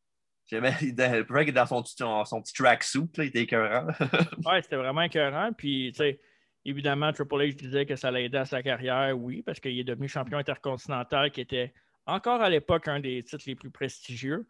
[0.47, 3.87] J'aimais- est dans son, petit- son, son petit tracksuit, il était écœurant.
[4.45, 5.51] Ouais, c'était vraiment écœurant.
[5.53, 6.19] Puis, tu sais,
[6.65, 10.07] évidemment, Triple H disait que ça l'aidait à sa carrière, oui, parce qu'il est devenu
[10.07, 11.73] champion intercontinental, qui était
[12.05, 14.47] encore à l'époque un des titres les plus prestigieux.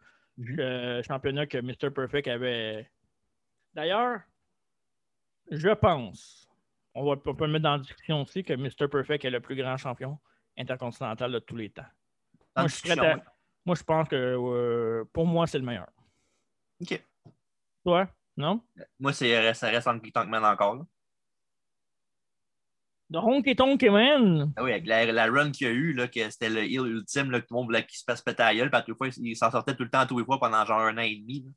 [0.58, 1.90] Euh, championnat que Mr.
[1.90, 2.90] Perfect avait.
[3.72, 4.20] D'ailleurs,
[5.50, 6.46] je pense,
[6.94, 8.88] on, va, on peut le mettre dans la discussion aussi, que Mr.
[8.90, 10.18] Perfect est le plus grand champion
[10.58, 11.86] intercontinental de tous les temps.
[12.54, 13.22] la Moi, je, suis prêt à-.
[13.66, 15.88] Moi, je pense que euh, pour moi, c'est le meilleur.
[16.80, 17.02] OK.
[17.84, 18.62] Toi, non?
[18.98, 20.76] Moi, c'est- ça reste Honky Tonk Man encore.
[20.76, 20.84] Là.
[23.08, 24.52] De Honky Tonk Man!
[24.56, 26.86] Ah oui, avec la, la run qu'il y a eu, là, que c'était le heel
[26.86, 29.08] ultime, là, que tout le monde voulait qu'il se passe péter à gueule, les fois,
[29.16, 31.44] il s'en sortait tout le temps, tous les fois, pendant genre un an et demi.
[31.44, 31.50] là.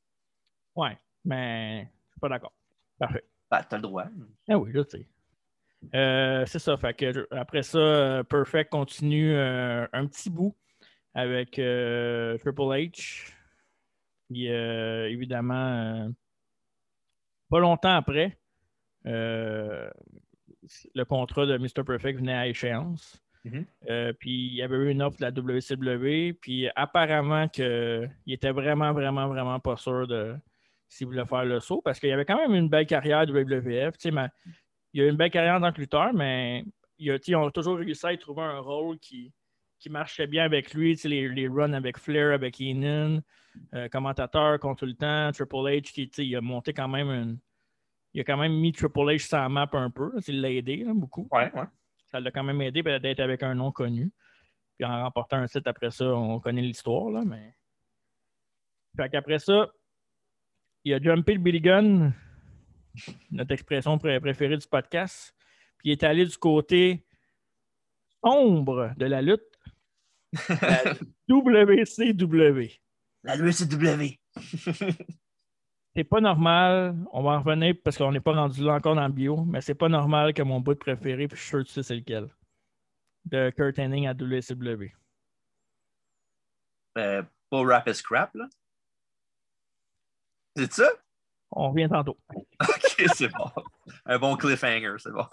[0.75, 2.53] Ouais, mais je suis pas d'accord.
[2.99, 3.25] Parfait.
[3.49, 4.05] Ben, t'as le droit.
[4.47, 5.07] Ah oui, je sais.
[5.95, 6.77] Euh, c'est ça.
[6.77, 10.55] Fait que, après ça, euh, Perfect continue euh, un petit bout
[11.13, 13.33] avec euh, Triple H.
[14.29, 15.53] Puis euh, évidemment,
[16.05, 16.09] euh,
[17.49, 18.37] pas longtemps après,
[19.05, 21.83] le contrat de Mr.
[21.85, 23.21] Perfect venait à échéance.
[23.45, 23.65] Mhm.
[23.89, 28.51] Euh, puis il y avait eu une offre de la WCW, puis apparemment qu'il était
[28.51, 30.35] vraiment, vraiment, vraiment pas sûr de
[30.87, 33.31] s'il voulait faire le saut, parce qu'il y avait quand même une belle carrière de
[33.31, 33.93] WWF.
[33.97, 34.29] Tu sais, ma-
[34.93, 36.65] il a une belle carrière en tant que lutteur, mais
[36.97, 39.31] il a, ils ont toujours réussi à y trouver un rôle qui,
[39.79, 40.95] qui marchait bien avec lui.
[41.05, 43.21] Les, les runs avec Flair, avec Heenan,
[43.73, 47.39] euh, commentateur, consultant, Triple H, qui il a monté quand même une.
[48.13, 50.11] Il a quand même mis Triple H sur la map un peu.
[50.27, 51.27] Il l'a aidé là, beaucoup.
[51.31, 51.65] Ouais, ouais.
[52.11, 54.11] Ça l'a quand même aidé d'être avec un nom connu.
[54.77, 57.55] Puis en remportant un site après ça, on connaît l'histoire, là, mais.
[58.97, 59.69] Fait qu'après ça,
[60.83, 62.11] il a jumpé le Billy Gunn,
[63.31, 65.35] notre expression pré- préférée du podcast.
[65.77, 67.05] Puis il est allé du côté
[68.23, 69.43] sombre de la lutte.
[70.49, 70.95] La
[71.27, 72.79] WCW.
[73.23, 74.19] La WCW.
[75.95, 79.07] C'est pas normal, on va en revenir parce qu'on n'est pas rendu là encore dans
[79.07, 81.67] le bio, mais c'est pas normal que mon bout préféré, puis je suis sûr que
[81.67, 82.29] tu sais c'est lequel,
[83.25, 84.93] de Kurt Hennig à WCW.
[86.97, 88.47] Euh, pas Rap is Crap, là.
[90.55, 90.89] C'est ça?
[91.51, 92.17] On revient tantôt.
[92.61, 93.49] Ok, c'est bon.
[94.05, 95.25] Un bon cliffhanger, c'est bon.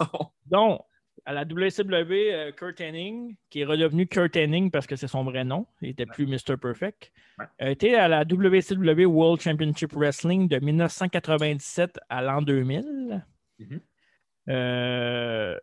[0.45, 0.85] Donc,
[1.27, 5.23] à la WCW, euh, Kurt Hennig, qui est redevenu Kurt Hennig parce que c'est son
[5.25, 6.55] vrai nom, il n'était plus Mr.
[6.59, 7.11] Perfect,
[7.59, 13.25] a été à la WCW World Championship Wrestling de 1997 à l'an 2000.
[13.59, 13.81] Mhm.
[14.49, 15.57] Euh,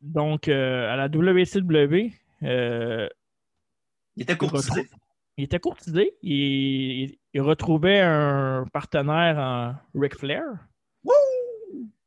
[0.00, 2.12] donc, euh, à la WCW,
[2.44, 3.08] euh,
[4.16, 4.88] Il était courtisé.
[5.36, 6.14] Il était courtisé.
[6.22, 6.32] Il,
[7.02, 10.42] il- il retrouvait un partenaire en Ric Flair.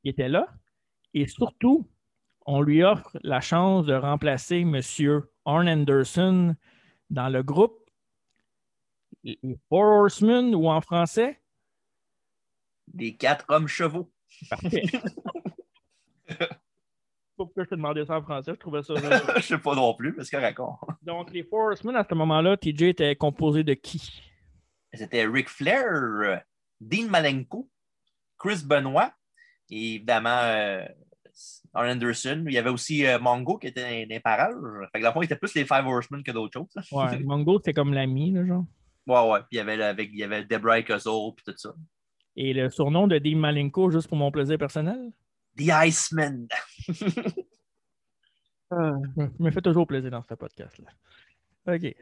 [0.04, 0.48] Il était là.
[1.14, 1.88] Et surtout,
[2.46, 4.80] on lui offre la chance de remplacer M.
[5.46, 6.56] Arn Anderson
[7.10, 7.78] dans le groupe
[9.24, 9.39] les
[9.70, 11.39] Four Horsemen ou en français?
[12.94, 14.12] Les quatre hommes chevaux.
[14.50, 14.82] Parfait.
[17.38, 18.52] Pourquoi je te demandais ça en français?
[18.54, 18.94] Je trouvais ça.
[19.38, 20.60] Je sais pas non plus, mais c'est correct.
[20.60, 24.22] on- Donc, les Four Horsemen, à ce moment-là, TJ était composé de qui?
[24.94, 26.42] C'était Ric Flair,
[26.80, 27.70] Dean Malenko,
[28.38, 29.12] Chris Benoit
[29.70, 30.86] et évidemment euh,
[31.74, 32.44] Arn Anderson.
[32.48, 34.54] Il y avait aussi euh, Mongo qui était dans les parages.
[34.92, 36.92] Fait que dans le fond, il était plus les Five Horsemen que d'autres choses.
[36.92, 38.66] Ouais, Mongo, c'était comme l'ami, là, genre.
[39.08, 39.40] Ouais, ouais.
[39.40, 41.74] Puis il y avait, avec, il y avait Debra et Cuzzle, puis tout ça.
[42.36, 45.12] Et le surnom de Dean Malenko, juste pour mon plaisir personnel?
[45.58, 46.48] The Iceman.
[48.72, 50.88] Je me fait toujours plaisir dans ce podcast-là.
[51.76, 51.94] OK.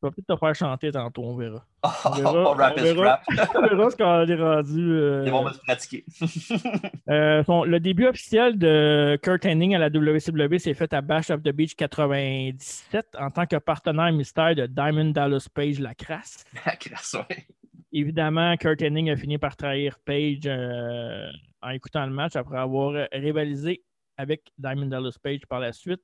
[0.00, 1.64] Je vais peut-être te faire chanter tantôt, on verra.
[2.04, 3.50] On verra, Rap on verra- crap.
[3.56, 4.92] on verra ce qu'on est rendu.
[4.92, 6.04] euh, Ils vont me pratiquer.
[7.10, 11.30] euh, son- le début officiel de Kurt Hennig à la WCW s'est fait à Bash
[11.30, 16.44] of the Beach 97 en tant que partenaire mystère de Diamond Dallas Page la crasse.
[16.64, 17.46] La crasse, ouais.
[17.92, 21.28] Évidemment, Kurt Hennig a fini par trahir Page euh,
[21.62, 23.82] en écoutant le match après avoir rivalisé
[24.16, 26.02] avec Diamond Dallas Page par la suite.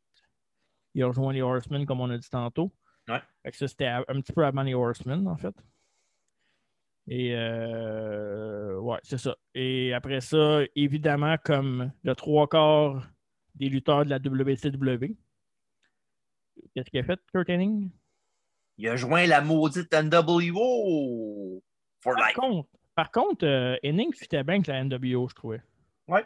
[0.95, 2.72] Il a rejoint les Horsemen, comme on a dit tantôt.
[3.09, 3.20] Ouais.
[3.42, 5.55] Fait que ça, c'était un petit peu avant les Horsemen, en fait.
[7.07, 9.36] Et euh, ouais, c'est ça.
[9.55, 13.07] Et après ça, évidemment, comme le trois quarts
[13.55, 15.14] des lutteurs de la WCW,
[16.74, 17.90] qu'est-ce qu'il a fait, Kurt Hennig?
[18.78, 21.62] Il a joint la maudite NWO
[22.00, 22.36] for Par life.
[22.36, 23.76] contre, par contre euh,
[24.14, 25.62] fitait bien avec la NWO, je trouvais.
[26.09, 26.24] Ouais.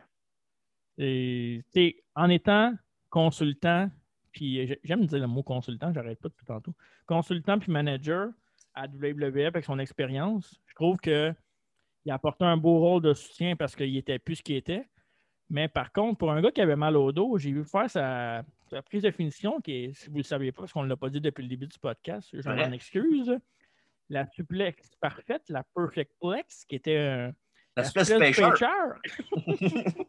[0.97, 1.63] Et,
[2.15, 2.75] en étant
[3.11, 3.91] consultant,
[4.33, 6.75] puis j'ai- j'aime dire le mot consultant, j'arrête pas depuis tantôt.
[7.07, 8.31] Consultant puis manager
[8.75, 11.35] à WWF avec son expérience, je trouve qu'il
[12.09, 14.89] a apporté un beau rôle de soutien parce qu'il était plus ce qu'il était.
[15.51, 18.45] Mais par contre, pour un gars qui avait mal au dos, j'ai vu faire sa,
[18.71, 20.89] sa prise de finition, qui est, si vous ne le saviez pas, parce qu'on ne
[20.89, 23.35] l'a pas dit depuis le début du podcast, je m'en excuse.
[24.11, 27.33] La suplex parfaite, la perfect plex, qui était un.
[27.77, 28.99] La suplex pêcheur.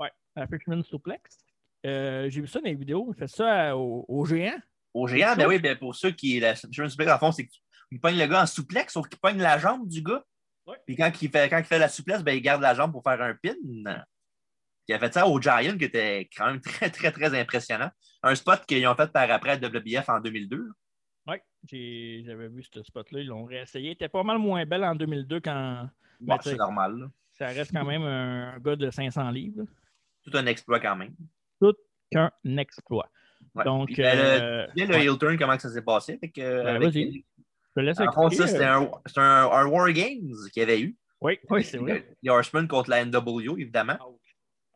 [0.00, 1.44] ouais, la fisherman suplex.
[1.84, 3.12] Euh, j'ai vu ça dans les vidéos.
[3.14, 4.58] Il fait ça à- au, au géant.
[4.92, 6.40] Au géant, ben oui, ben pour ceux qui.
[6.40, 9.18] La, je me souviens, en fond, c'est qu'il pogne le gars en souplex, sauf qu'il
[9.18, 10.24] pogne la jambe du gars.
[10.86, 13.02] Puis quand il, fait, quand il fait la souplesse, ben, il garde la jambe pour
[13.02, 13.54] faire un pin.
[14.86, 17.90] Il a fait ça au Giant, qui était quand même très, très, très impressionnant.
[18.22, 20.70] Un spot qu'ils ont fait par après à WBF en 2002.
[21.26, 21.36] Oui,
[22.24, 23.20] j'avais vu ce spot-là.
[23.20, 23.90] Ils l'ont réessayé.
[23.90, 25.88] Il était pas mal moins belle en 2002 quand.
[26.20, 26.98] Bon, sais, c'est normal.
[26.98, 27.06] là.
[27.32, 29.64] Ça reste quand même un, gars de 500 livres.
[30.22, 31.14] Tout un exploit quand même.
[31.72, 31.76] Tout
[32.10, 33.08] qu'un exploit.
[33.54, 33.64] Ouais.
[33.64, 35.04] Donc, Puis, ben, euh, le, ouais.
[35.04, 36.18] heel turn, comment que ça s'est passé?
[36.18, 37.24] Fait que, Ben, avec- vas-y.
[37.76, 38.80] Je te laisse En fond, ça, c'était euh.
[38.80, 40.96] un, c'était un, un War Games qu'il y avait eu.
[41.20, 42.06] Oui, oui, c'est vrai.
[42.22, 43.96] Les Horsemen contre la NW, évidemment.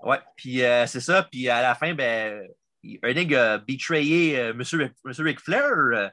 [0.00, 1.24] Ouais, puis euh, c'est ça.
[1.30, 2.48] Puis à la fin, ben,
[3.02, 5.62] Ernig a betrayé euh, Monsieur, Monsieur Ric Flair.
[5.70, 6.08] euh,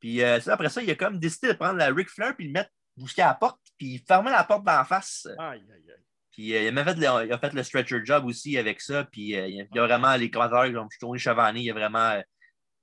[0.00, 2.46] puis euh, ça, après ça, il a comme décidé de prendre la Ric Flair puis
[2.46, 5.26] le mettre jusqu'à la porte, puis il fermait la porte d'en face.
[5.38, 5.94] Aïe, aïe, aïe.
[6.32, 8.80] Puis euh, il, a même fait le, il a fait le stretcher job aussi avec
[8.80, 9.04] ça.
[9.04, 12.10] Puis euh, il, y a, vraiment les commentateurs comme Tony Chavani, il y a vraiment
[12.10, 12.22] euh,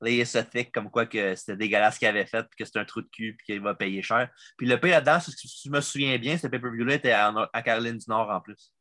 [0.01, 2.85] les thick comme quoi que c'était dégueulasse ce qu'il avait fait, puis que c'était un
[2.85, 4.29] trou de cul, puis qu'il va payer cher.
[4.57, 7.97] Puis le pay là-dedans, si je me souviens bien, ce pay-per-view-là était à, à Caroline
[7.97, 8.73] du Nord en plus.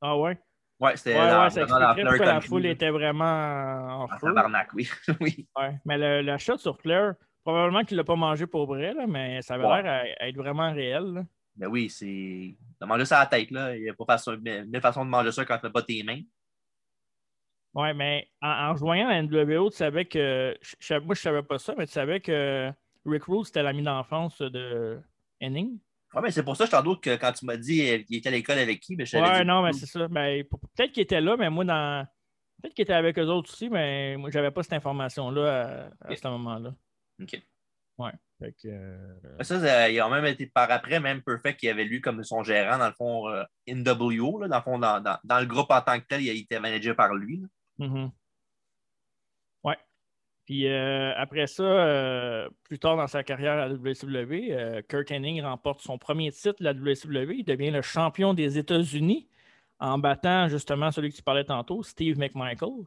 [0.00, 0.38] Ah ouais?
[0.80, 4.28] Ouais, c'était Ouais, dans, ouais, ça dans la Fleur la foule était vraiment en feu.
[4.28, 4.88] tabarnak, oui.
[5.20, 5.48] oui.
[5.56, 5.76] Ouais.
[5.84, 7.14] Mais le, la shot sur Flair,
[7.44, 10.36] probablement qu'il l'a pas mangé pour vrai, là, mais ça avait l'air à, à être
[10.36, 11.04] vraiment réel.
[11.14, 11.22] là.
[11.58, 12.56] Ben oui, c'est.
[12.80, 13.76] De manger ça à la tête, là.
[13.76, 16.02] Il n'y a pas façon, mille façons de manger ça quand tu n'as pas tes
[16.02, 16.20] mains.
[17.74, 20.56] Ouais, mais en, en rejoignant la NWO, tu savais que.
[20.80, 22.70] je- moi, je savais pas ça, mais tu savais que
[23.04, 25.00] Rick Rude, c'était l'ami d'enfance de
[25.40, 25.78] Henning.
[26.14, 28.16] Ouais, mais c'est pour ça, je t'en doute que quand tu m'as dit euh, qu'il
[28.16, 30.08] était à l'école avec qui, ben, je Ouais, dit- non, mais c'est ça.
[30.08, 30.42] Ben,
[30.74, 32.06] peut-être qu'il était là, mais moi, dans.
[32.62, 36.16] Peut-être qu'il était avec eux autres aussi, mais moi, j'avais pas cette information-là à, à
[36.16, 36.74] ce moment-là.
[37.22, 37.40] OK.
[37.98, 38.12] Ouais.
[38.40, 38.68] Que.
[38.68, 42.22] euh, Ça, ça, il a même été par après, même Perfect, qui avait lu comme
[42.22, 45.46] son gérant, dans le fond, euh, NWO, là, dans le fond, dans, dans- dans le
[45.46, 47.40] groupe en tant que tel, il a été managé par lui.
[47.40, 47.86] là.
[47.86, 48.10] Mhm.
[49.64, 49.76] Ouais.
[50.44, 55.42] Puis euh, après ça, plus tard dans sa carrière à la WCW, euh, Kurt Hennig
[55.42, 57.38] remporte son premier titre de la WCW.
[57.38, 59.28] Il devient le champion des États-Unis
[59.80, 62.84] en battant justement celui que tu parlais tantôt, Steve McMichael.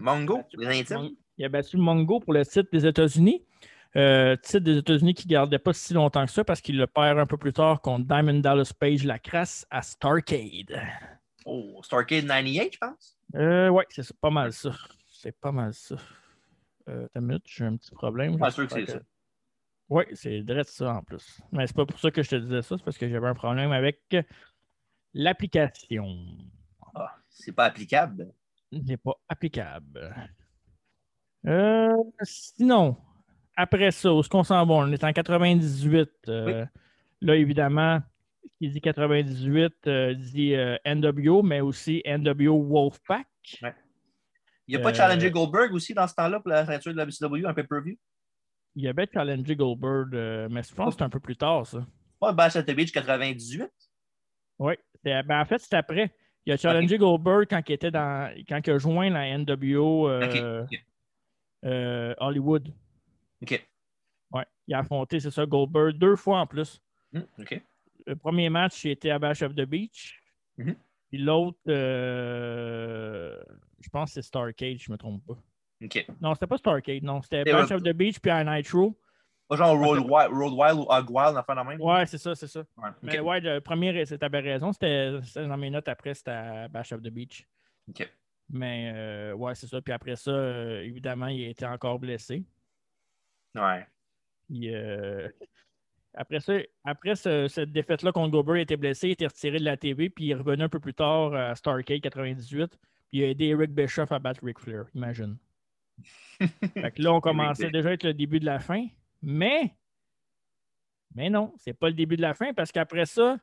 [0.00, 1.10] Mongo, les intimes.
[1.38, 3.44] Il a battu Mongo pour le titre des États-Unis.
[3.96, 6.86] Euh, titre des États-Unis qui ne gardait pas si longtemps que ça parce qu'il le
[6.88, 10.82] perd un peu plus tard contre Diamond Dallas Page la crasse à Starcade.
[11.44, 13.18] Oh, Starcade 98, je pense?
[13.36, 14.72] Euh, ouais, c'est pas mal ça.
[15.06, 15.96] C'est pas mal ça.
[16.88, 18.36] Euh, une minute, j'ai un petit problème.
[18.36, 19.00] Pas sûr que c'est ça.
[19.88, 21.40] Oui, c'est direct ça en plus.
[21.52, 23.34] Mais c'est pas pour ça que je te disais ça, c'est parce que j'avais un
[23.34, 24.00] problème avec
[25.12, 26.16] l'application.
[26.94, 28.32] Ah, c'est pas applicable.
[28.72, 30.14] n'est pas applicable.
[31.46, 31.92] Euh,
[32.22, 32.96] sinon,
[33.56, 34.74] après ça, où est-ce qu'on s'en va?
[34.74, 36.10] On est en 98.
[36.28, 36.64] euh,
[37.20, 38.00] Là, évidemment,
[38.58, 43.26] qui dit 98 euh, dit euh, NWO, mais aussi NWO Wolfpack.
[44.66, 46.96] Il n'y a pas Euh, challengé Goldberg aussi dans ce temps-là pour la ceinture de
[46.98, 47.96] la WCW, un pay-per-view?
[48.76, 51.86] Il y avait challengé Goldberg, mais je pense que c'est un peu plus tard, ça.
[52.20, 53.68] Pas Bash at the Beach 98?
[54.58, 54.74] Oui.
[55.04, 56.12] Ben, en fait, c'est après.
[56.46, 58.30] Il a challengé Goldberg quand il était dans.
[58.48, 60.08] quand il a joint la NWO
[62.18, 62.68] Hollywood.
[63.52, 63.66] OK.
[64.32, 64.44] Ouais.
[64.66, 66.80] Il a affronté, c'est ça, Goldberg deux fois en plus.
[67.12, 67.60] Hmm, OK.
[68.06, 70.20] Le premier match, il était à Bash of the Beach.
[70.58, 70.74] Mhm.
[71.08, 73.36] Puis l'autre, euh,
[73.80, 75.36] je pense que c'est Starcade, je ne me trompe pas.
[75.82, 76.06] OK.
[76.20, 77.22] Non, c'était pas Starcade, non.
[77.22, 78.96] C'était Bash un- of the Beach puis à Nitro.
[79.48, 81.80] Pas genre Road Wild, Road Wild ou Hog Wild, enfin la même?
[81.80, 82.60] Ouais, c'est ça, c'est ça.
[82.78, 86.92] Ouais, Mais ouais, le premier, t'avais raison, c'était dans mes notes après, c'était à Bash
[86.92, 87.46] of the Beach.
[87.90, 88.10] OK.
[88.48, 89.80] Mais euh, ouais, c'est ça.
[89.82, 92.42] Puis après ça, euh, évidemment, il était encore blessé.
[93.54, 93.86] Ouais.
[94.48, 95.28] Puis, euh,
[96.14, 99.64] après ça, après ce- cette défaite-là contre Goldberg, il était blessé, il était retiré de
[99.64, 102.76] la TV, puis il est revenu un peu plus tard à Starcade 98,
[103.10, 105.36] puis il a aidé Eric Bischoff à battre Ric Flair, imagine.
[106.40, 108.86] fait que là, on commençait déjà à être le début de la fin,
[109.22, 109.74] mais,
[111.14, 113.38] mais non, c'est pas le début de la fin, parce qu'après ça,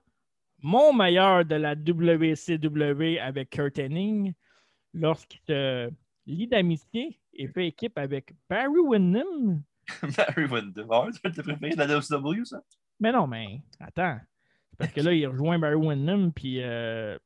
[0.61, 4.35] mon meilleur de la WCW avec Kurt Hennig,
[4.93, 5.89] lorsqu'il se
[6.27, 9.63] lie d'amitié et fait équipe avec Barry Windham,
[10.17, 10.87] Barry Windham.
[11.23, 12.61] Le préféré de la WCW, ça?
[12.99, 14.19] Mais non, mais attends.
[14.77, 17.17] Parce que là, il rejoint Barry Windham puis euh,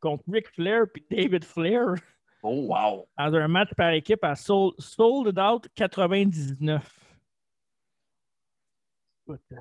[0.00, 1.94] contre Ric Flair puis David Flair
[2.42, 3.08] Oh, wow.
[3.18, 7.16] dans un match par équipe à Sold, Sold Out 99.
[9.26, 9.56] Écoute, euh,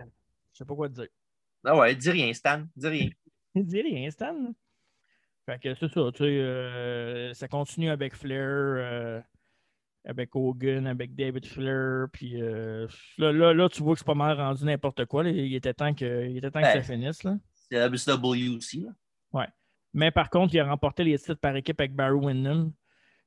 [0.52, 1.08] Je sais pas quoi te dire.
[1.64, 2.64] Ah ouais, dis rien, Stan.
[2.76, 3.10] Dis rien.
[3.56, 4.54] Dis rien, Stan.
[5.48, 9.22] Fait que c'est ça, tu sais, euh, ça continue avec Flair, euh,
[10.06, 14.14] avec Hogan, avec David Flair, puis euh, là, là, là, tu vois que c'est pas
[14.14, 15.24] mal rendu n'importe quoi.
[15.24, 15.32] là.
[15.32, 17.24] Il était temps que, il était temps que ça finisse.
[17.24, 17.38] Là.
[17.54, 18.92] C'est la WCW aussi, là.
[19.34, 19.48] Ouais.
[19.94, 22.72] Mais par contre, il a remporté les titres par équipe avec Barry Windham.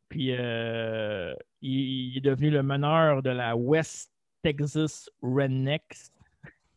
[0.09, 4.13] Puis euh, il, il est devenu le meneur de la West
[4.43, 6.13] Texas Rednecks.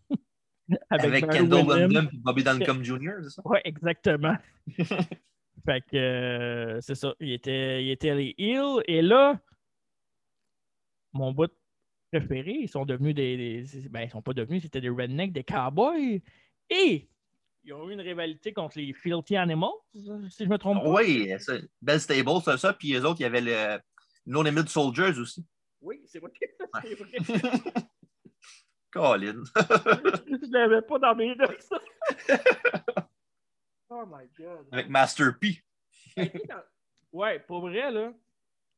[0.89, 1.91] Avec, Barry Kendall Windham.
[1.91, 3.41] Windham et Bobby Duncombe Jr., c'est ça?
[3.45, 4.35] Oui, exactement.
[5.65, 7.13] fait que euh, c'est ça.
[7.19, 8.81] Il était, il était les Hills.
[8.88, 9.39] Et là,
[11.13, 11.51] mon bout
[12.11, 13.38] préféré, ils sont devenus des.
[13.63, 16.21] des- ben, ils sont pas devenus, c'était des rednecks, des cowboys.
[16.69, 17.07] Et
[17.63, 20.89] ils ont eu une rivalité contre les Filthy Animals, si je me trompe pas.
[20.89, 21.31] Oui,
[21.81, 22.73] Bell Stable, c'est ça.
[22.73, 23.79] Puis les autres, il y avait le
[24.25, 25.45] No Limit Soldiers aussi.
[25.81, 26.31] Oui, c'est vrai.
[26.83, 27.11] C'est vrai.
[28.91, 29.43] Colin.
[29.55, 31.79] je l'avais pas dans mes notes, ça.
[33.89, 34.67] oh my God.
[34.71, 35.63] Avec Master P.
[37.13, 38.13] Ouais, pour vrai, là,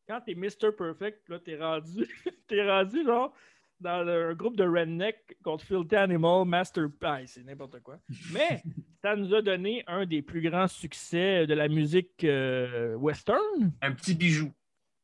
[0.07, 0.71] quand t'es Mr.
[0.77, 2.05] Perfect, là, t'es rendu,
[2.47, 3.33] t'es rendu, genre,
[3.79, 7.99] dans le- un groupe de redneck contre Filthy Animal, Master Pie, c'est n'importe quoi.
[8.31, 8.61] Mais
[9.01, 13.71] ça nous a donné un des plus grands succès de la musique euh, western.
[13.81, 14.51] Un petit bijou.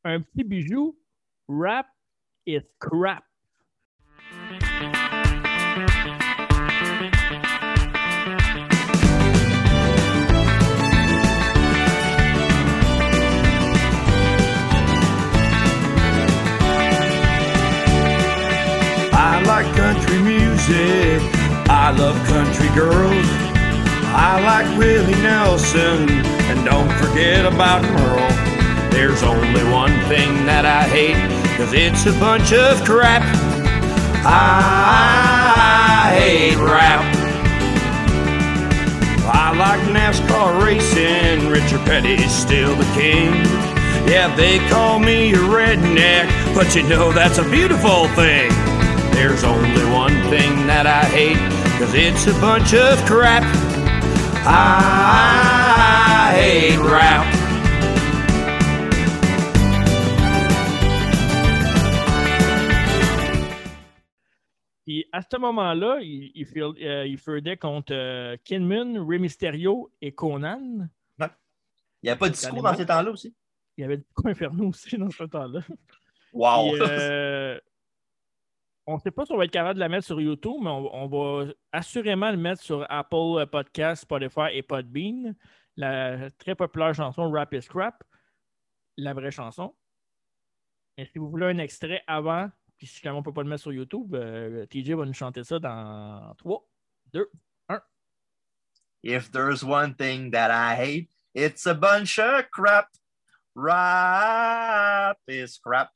[0.04, 0.98] Un petit bijou.
[1.48, 1.88] Rap
[2.46, 3.24] is crap.
[20.72, 23.26] I love country girls.
[24.14, 26.10] I like Willie Nelson.
[26.50, 28.90] And don't forget about Merle.
[28.92, 31.16] There's only one thing that I hate,
[31.58, 33.22] cause it's a bunch of crap.
[34.26, 37.06] I hate rap.
[39.32, 43.34] I like NASCAR racing, Richard Petty's still the king.
[44.10, 48.50] Yeah, they call me a redneck, but you know that's a beautiful thing.
[49.14, 51.40] There's only one thing that I hate,
[51.80, 53.44] cause it's a bunch of crap.
[54.46, 57.26] I hate rap.
[64.86, 70.12] Puis à ce moment-là, il, il, euh, il feudait contre euh, Kidman, Rey Mysterio et
[70.12, 70.88] Conan.
[72.02, 73.34] Il n'y a pas de discours dans ces temps-là aussi?
[73.78, 75.62] Il y avait Disco Inferno aussi dans ce temps-là.
[76.34, 76.76] Wow!
[76.76, 77.60] Euh,
[78.90, 80.70] on ne sait pas si on va être capable de la mettre sur YouTube, mais
[80.72, 85.36] on, va assurément le mettre sur Apple Podcast, Spotify et Podbean.
[85.78, 88.04] La très populaire chanson Rap is Crap,
[88.98, 89.76] la vraie chanson.
[90.98, 92.50] Et si vous voulez un extrait avant,
[92.80, 95.44] puis si on ne peut pas le mettre sur YouTube, euh, TJ va nous chanter
[95.44, 96.68] ça dans 3,
[97.14, 97.30] 2,
[97.70, 97.82] 1.
[99.04, 102.88] If there's one thing that I hate, it's a bunch of crap.
[103.54, 105.92] Rap is crap.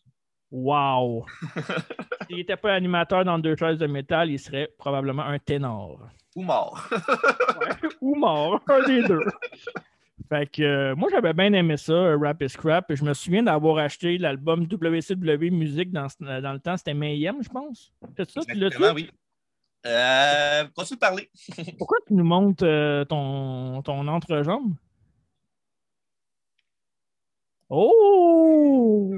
[0.55, 1.25] Wow!
[2.27, 5.99] S'il n'était pas animateur dans deux choses de métal, il serait probablement un ténor.
[6.35, 6.87] Ou mort.
[8.01, 9.19] Ou mort, un des deux.
[10.29, 12.85] Fait que euh, moi, j'avais bien aimé ça, euh, Rap is Crap.
[12.93, 17.37] Je me souviens d'avoir acheté l'album WCW Music dans, ce- dans le temps, c'était Mayhem,
[17.41, 17.91] je pense.
[18.15, 19.09] C'est ça, tu l'as Exactement, oui.
[19.87, 21.29] Euh, continue de parler.
[21.79, 24.73] Pourquoi tu nous montres euh, ton, ton entrejambe?
[27.69, 29.15] Oh!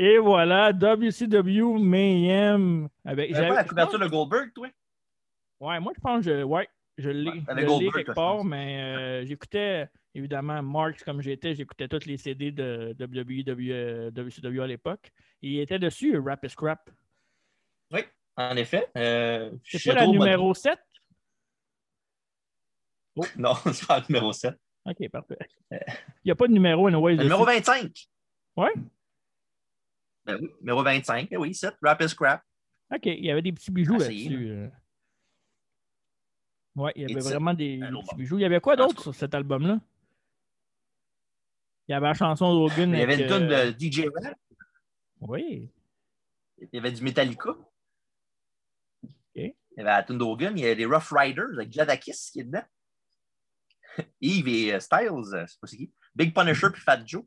[0.00, 2.88] Et voilà, WCW Mayhem.
[3.04, 4.68] Avec, pas la couverture de Goldberg, toi?
[5.58, 7.30] Ouais, moi, je pense que je, ouais, je l'ai.
[7.30, 12.94] Ouais, quelque part, mais euh, j'écoutais évidemment Marks comme j'étais, j'écoutais tous les CD de
[12.96, 15.10] WWE, WCW à l'époque.
[15.42, 16.88] Il était dessus, Rap is Crap.
[17.90, 18.02] Oui,
[18.36, 18.86] en effet.
[18.96, 20.78] Euh, C'est je pas la numéro 7?
[23.36, 24.54] Non, c'est pas le numéro 7.
[24.84, 25.38] Ok, parfait.
[25.72, 25.78] Il
[26.26, 27.16] n'y a pas de numéro, anyway.
[27.16, 27.90] Le numéro 25.
[28.56, 28.72] Ouais?
[30.28, 31.30] Ben oui, numéro 25.
[31.30, 31.74] Ben oui, 7.
[31.82, 32.42] Rap is crap.
[32.94, 34.50] Ok, il y avait des petits bijoux là-dessus.
[34.50, 34.68] euh.
[36.76, 38.38] Ouais, il y avait vraiment des, petits bijoux.
[38.38, 39.80] Il y avait quoi d'autre sur cet album-là?
[41.88, 42.92] Il y avait la chanson d'Hogan.
[42.92, 44.38] Il y avait une tonne euh, de DJ Rap.
[45.20, 45.70] Oui.
[46.58, 47.50] Il y avait du Metallica.
[49.02, 49.10] Ok.
[49.34, 50.52] Il y avait la tune d'Hogan.
[50.56, 52.64] Il y avait des Rough Riders avec Jadakis qui est dedans.
[54.20, 55.90] Yves et euh, Styles, euh, c'est pas c'est qui.
[56.14, 57.24] Big Punisher puis Fat Joe.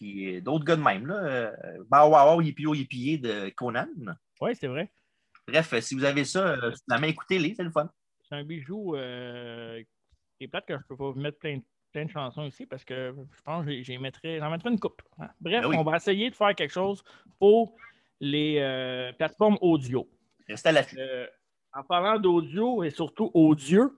[0.00, 1.06] Puis euh, d'autres gars de même.
[1.06, 1.52] Là.
[1.90, 3.86] Wow Yippee Yippee de Conan.
[4.40, 4.90] Oui, c'est vrai.
[5.46, 7.90] Bref, euh, si vous avez ça, euh, la main, écoutez-les, c'est le fun.
[8.28, 8.96] C'est un bijou.
[8.96, 9.82] Euh,
[10.40, 11.62] c'est plate que je ne peux pas vous mettre plein, de-
[11.92, 14.38] plein de chansons ici parce que je pense que j'en mettrais
[14.70, 15.02] une coupe.
[15.18, 15.28] hein.
[15.40, 15.76] Bref, Ben oui.
[15.78, 17.02] on va essayer de faire quelque chose
[17.38, 17.74] pour
[18.20, 20.08] les euh, plateformes audio.
[20.48, 20.96] Restez à l'affût.
[20.98, 21.26] Euh,
[21.72, 23.96] en parlant d'audio et surtout odieux,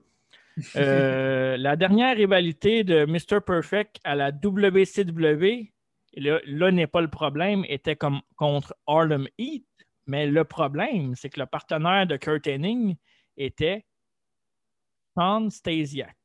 [0.75, 3.41] euh, la dernière rivalité de Mr.
[3.45, 5.72] Perfect à la WCW,
[6.21, 9.65] là, là n'est pas le problème, était comme contre Harlem Heat,
[10.05, 12.97] mais le problème, c'est que le partenaire de Kurt Hennig
[13.37, 13.85] était
[15.15, 16.15] Sean Stasiak.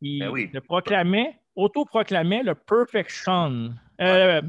[0.00, 0.50] Il Ben oui.
[0.52, 3.70] le proclamait, auto-proclamait le Perfect Sean.
[4.00, 4.42] Euh,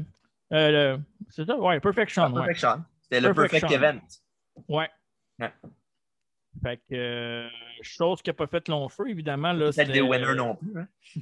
[0.52, 0.98] euh,
[1.28, 1.56] c'est ça?
[1.58, 2.32] Ouais, Perfect Sean.
[2.32, 2.54] ouais.
[2.54, 3.70] C'était le Perfect.
[3.70, 4.00] Event.
[4.68, 4.88] Ouais.
[5.38, 5.52] Ouais.
[6.62, 7.48] Fait que, euh,
[7.82, 9.52] chose qui n'a pas fait long feu, évidemment.
[9.52, 10.78] Là, Peut-être des winners non plus.
[10.78, 10.88] Hein?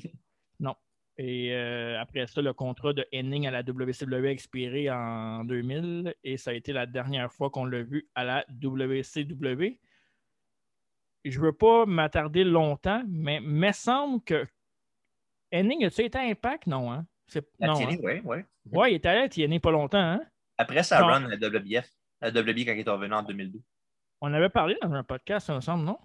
[1.18, 6.14] Et euh, après ça, le contrat de Henning à la WCW a expiré en 2000
[6.24, 9.78] et ça a été la dernière fois qu'on l'a vu à la WCW.
[11.24, 14.46] Je ne veux pas m'attarder longtemps, mais il me semble que
[15.52, 16.66] Henning, a-tu été à Impact?
[16.66, 17.06] Non, hein?
[17.60, 17.96] Non, hein?
[18.02, 18.38] oui, oui.
[18.72, 20.22] Ouais, il était allé à TNA pas longtemps, hein?
[20.58, 21.88] Après sa run à la WBF,
[22.20, 23.60] à la WB quand il est revenu en 2002.
[24.20, 25.98] On avait parlé dans un podcast, ça me semble, non?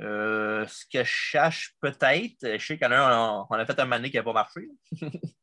[0.00, 3.86] Euh, ce que je cherche peut-être, je sais en a un, on, a fait un
[3.86, 4.68] mané qui n'a pas marché.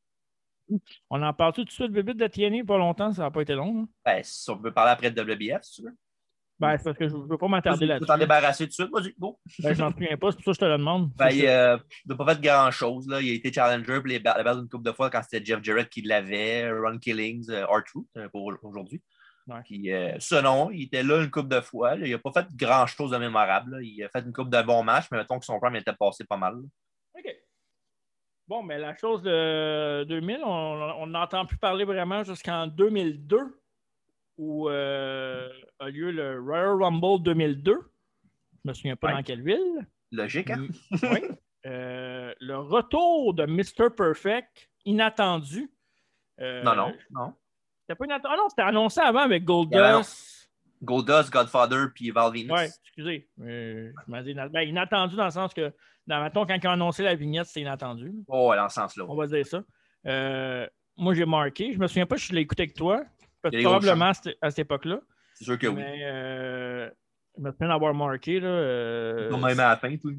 [1.10, 3.54] On en parle tout de suite, bébé, de TNA pas longtemps, ça n'a pas été
[3.54, 3.82] long.
[3.82, 3.88] hein?
[4.06, 5.96] Ben, si on peut parler après de WBF, si tu veux.
[6.60, 8.08] Ben, c'est parce que je ne veux pas m'attarder Tu là-dessus.
[8.08, 9.40] t'en débarrasser tout de suite, vas-y, go.
[9.60, 11.12] Ben, j'en souviens pas, c'est pour ça que je te le demande.
[11.16, 13.06] Ben, il n'a pas fait grand-chose.
[13.10, 15.62] Il a été challenger pour les la base une couple de fois quand c'était Jeff
[15.64, 19.02] Jarrett qui l'avait, Ron Killings, euh, R-Truth euh, pour aujourd'hui.
[19.48, 19.62] Ouais.
[19.66, 21.96] Puis, euh, ça, non, il était là une couple de fois.
[21.96, 22.06] là.
[22.08, 23.72] Il n'a pas fait grand-chose de mémorable.
[23.76, 23.82] là.
[23.82, 26.24] Il a fait une couple de bons matchs, mais mettons que son prime était passé
[26.24, 26.56] pas mal.
[26.56, 27.20] là.
[27.20, 27.36] OK.
[28.48, 33.60] Bon, mais la chose de 2000, on n'entend plus parler vraiment jusqu'en 2002.
[34.38, 35.48] où euh,
[35.80, 37.74] a lieu le Royal Rumble 2002.
[38.64, 39.14] Je me souviens pas Ouais.
[39.14, 39.86] dans quelle ville.
[40.12, 40.68] Logique, hein?
[41.04, 41.22] Oui.
[41.66, 43.90] Euh, le retour de Mr.
[43.96, 45.72] Perfect, inattendu.
[46.42, 47.34] Euh, Non, non, non.
[47.84, 48.34] C'était pas inattendu.
[48.34, 50.50] Ah non, c'était annoncé avant avec Goldust.
[50.82, 52.52] Goldust, Godfather, puis Val Venus.
[52.52, 53.28] Oui, excusez.
[53.42, 55.72] Euh, je m'en dis ina- ben, inattendu dans le sens que,
[56.08, 58.12] dans mettons, quand ils ont annoncé la vignette, c'était inattendu.
[58.28, 59.06] Oh, dans ce sens-là.
[59.08, 59.64] On va dire ça.
[60.06, 61.74] Euh, moi, j'ai marqué.
[61.74, 63.04] Je me souviens pas si je l'ai écouté avec toi.
[63.42, 64.12] Probablement
[64.42, 65.00] à cette, époque-là.
[65.36, 65.76] C'est sûr que oui.
[65.76, 66.90] Mais euh,
[67.38, 68.40] je me souviens d'avoir marqué.
[68.40, 70.14] Là, euh, On même à la fin, tout.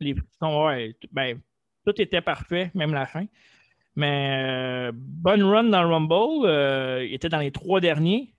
[0.00, 1.40] les ouais, ben,
[1.84, 3.26] tout était parfait, même la fin.
[3.96, 6.46] Mais euh, bonne run dans le Rumble.
[6.46, 8.34] euh, il était dans les trois derniers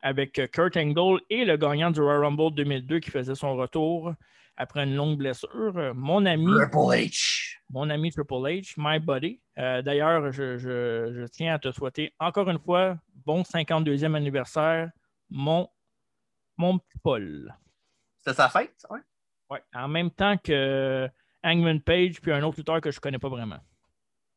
[0.00, 4.14] avec euh, Kurt Angle et le gagnant du Royal Rumble 2002 qui faisait son retour
[4.56, 5.92] après une longue blessure.
[5.94, 6.46] Mon ami.
[6.52, 7.56] Triple H.
[7.70, 9.40] Mon ami Triple H, my buddy.
[9.58, 12.96] Euh, D'ailleurs, je, je- je tiens à te souhaiter encore une fois
[13.26, 14.90] bon 52e anniversaire,
[15.30, 15.68] mon,
[16.56, 17.52] mon petit Paul.
[18.18, 19.00] C'était sa fête, ça, ouais?
[19.50, 21.08] Ouais, en même temps que
[21.42, 23.58] Hangman Page puis un autre lutteur que je ne connais pas vraiment.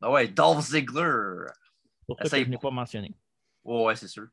[0.00, 1.46] Ah ouais, Dolph Ziggler.
[2.06, 3.14] Pour ça que Essaye je n'ai pas mentionné.
[3.64, 4.26] Ouais, ouais, c'est sûr.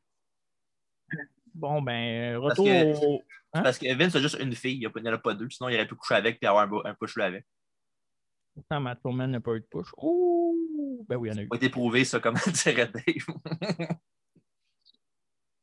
[1.54, 3.22] Bon, ben, Parce retour que, au.
[3.52, 3.62] Hein?
[3.62, 5.48] parce que Vince a juste une fille, il n'y en a pas deux.
[5.48, 7.46] Sinon, il aurait pu coucher avec et avoir un, push là avec.
[8.54, 9.88] Pourtant, Matt Bowman n'a pas eu de push.
[9.96, 11.04] Ouh!
[11.08, 11.48] Ben oui, il y en a eu.
[11.48, 12.34] Ça a été prouvé, ça, comme
[12.64, 13.96] dirait Dave.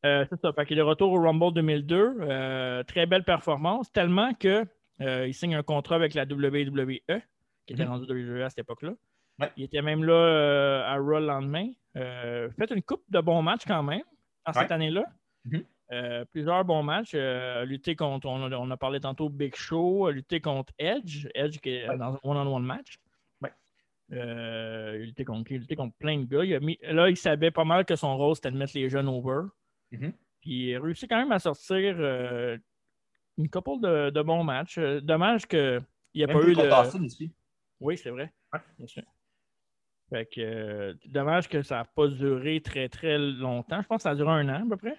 [0.06, 0.52] Euh, c'est ça.
[0.54, 2.18] Fait qu'il est retour au Rumble 2002.
[2.22, 4.66] Euh, très belle performance, tellement que
[5.02, 6.98] euh, il signe un contrat avec la WWE,
[7.66, 7.92] qui était Mhm.
[7.92, 8.94] rendu WWE à cette époque-là.
[9.42, 9.52] Ouais.
[9.58, 11.70] Il était même là euh, à Raw le lendemain.
[11.98, 14.04] Euh, fait une coupe de bons matchs quand même
[14.46, 15.06] en cette année-là.
[15.46, 15.64] Mhm.
[15.92, 17.14] Euh, plusieurs bons matchs.
[17.14, 21.72] Lutter contre, on a, on a parlé tantôt Big Show, lutter contre Edge, Edge qui
[21.72, 23.00] est dans un one-on-one match.
[24.14, 25.52] Il luttait contre?
[25.52, 26.44] Il contre plein de gars.
[26.44, 28.90] Il a mis- là, il savait pas mal que son rôle, c'était de mettre les
[28.90, 29.48] jeunes over.
[29.92, 30.14] Mhm.
[30.42, 31.98] Puis il a réussi quand même à sortir
[33.38, 34.80] une couple de, de bons matchs.
[34.80, 35.82] Dommage qu'il
[36.16, 36.62] n'y a Même pas eu de.
[36.62, 37.32] Austin aussi.
[37.80, 38.34] Oui, c'est vrai.
[38.54, 38.60] Ouais.
[38.78, 39.04] Bien sûr.
[40.12, 43.82] Fait que, euh, dommage que ça n'a pas duré très très longtemps.
[43.82, 44.92] Je pense que ça a duré un an à peu près.
[44.92, 44.98] À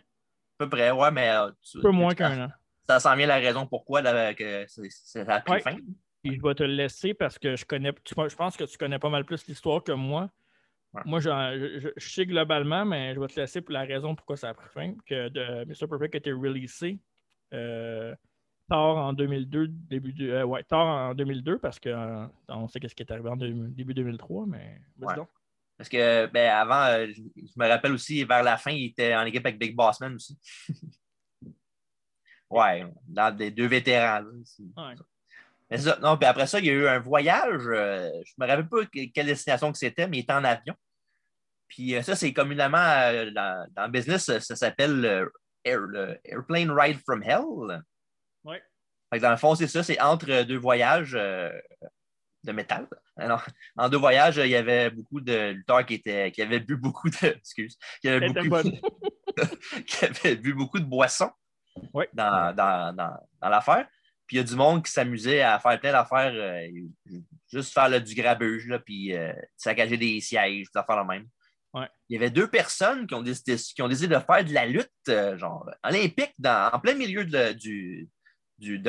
[0.64, 1.28] peu près, ouais, mais.
[1.30, 2.50] euh, tu- peu moins qu'un an.
[2.88, 5.60] Ça sent bien la raison pourquoi là, que ça a pris Ouais.
[5.60, 5.76] fin.
[6.22, 7.92] Puis je vais te le laisser parce que je connais.
[8.04, 10.30] tu- je pense que tu connais pas mal plus l'histoire que moi.
[10.94, 11.02] Ouais.
[11.04, 11.28] Moi, je,
[11.80, 14.54] je- je sais globalement, mais je vais te laisser pour la raison pourquoi ça a
[14.54, 14.94] pris fin.
[15.06, 15.88] Que de, Mr.
[15.88, 16.98] Perfect a été releasé
[17.54, 18.14] euh,
[18.72, 22.80] tard en 2002, début de, euh, ouais, tard en 2002, parce que euh, on sait
[22.80, 25.16] qu'est-ce qui est arrivé en deux- début 2003, mais vas-y Ouais.
[25.16, 25.28] donc.
[25.76, 29.24] Parce que ben, avant, euh, je me rappelle aussi, vers la fin, il était en
[29.24, 30.38] équipe avec Big Bossman aussi.
[32.50, 34.20] ouais, dans des deux vétérans.
[34.20, 34.94] là, c'est- Ouais.
[35.70, 35.98] Mais c'est ça.
[36.00, 37.62] Non, puis après ça, il y a eu un voyage.
[37.62, 40.74] je me rappelle pas que- quelle destination que c'était, mais il était en avion.
[41.68, 42.72] Puis ça, c'est communément
[43.34, 45.26] dans, dans le business, ça, s'appelle
[45.64, 47.82] Air- le Airplane Ride from Hell.
[49.12, 51.50] Fait que dans le fond, c'est ça, c'est entre deux voyages euh,
[52.44, 52.88] de métal.
[53.18, 53.44] Alors,
[53.76, 57.10] en deux voyages, il y avait beaucoup de lutteurs qui, étaient, qui avaient bu beaucoup
[57.10, 57.16] de.
[57.26, 57.76] Excuse.
[58.00, 58.70] Qui avaient, beaucoup,
[59.86, 61.30] qui bu beaucoup de boissons
[62.14, 63.86] dans, dans, dans, dans l'affaire.
[64.26, 66.66] Puis il y a du monde qui s'amusait à faire plein d'affaires, euh,
[67.52, 71.26] juste faire là, du grabuge, là, puis euh, saccager des sièges, des affaires la même.
[71.74, 71.88] Ouais.
[72.08, 74.64] Il y avait deux personnes qui ont décidé, qui ont décidé de faire de la
[74.64, 78.08] lutte euh, genre olympique dans, en plein milieu de- du,
[78.62, 78.82] du.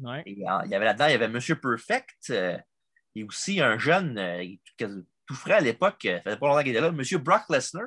[0.00, 0.22] Ouais.
[0.26, 2.58] Et, euh, il y avait là-dedans, il y avait Monsieur Perfect euh,
[3.14, 4.44] et aussi un jeune euh,
[4.78, 7.84] tout, frais à l'époque, ça faisait pas longtemps qu'il était là, Monsieur Brock Lesnar.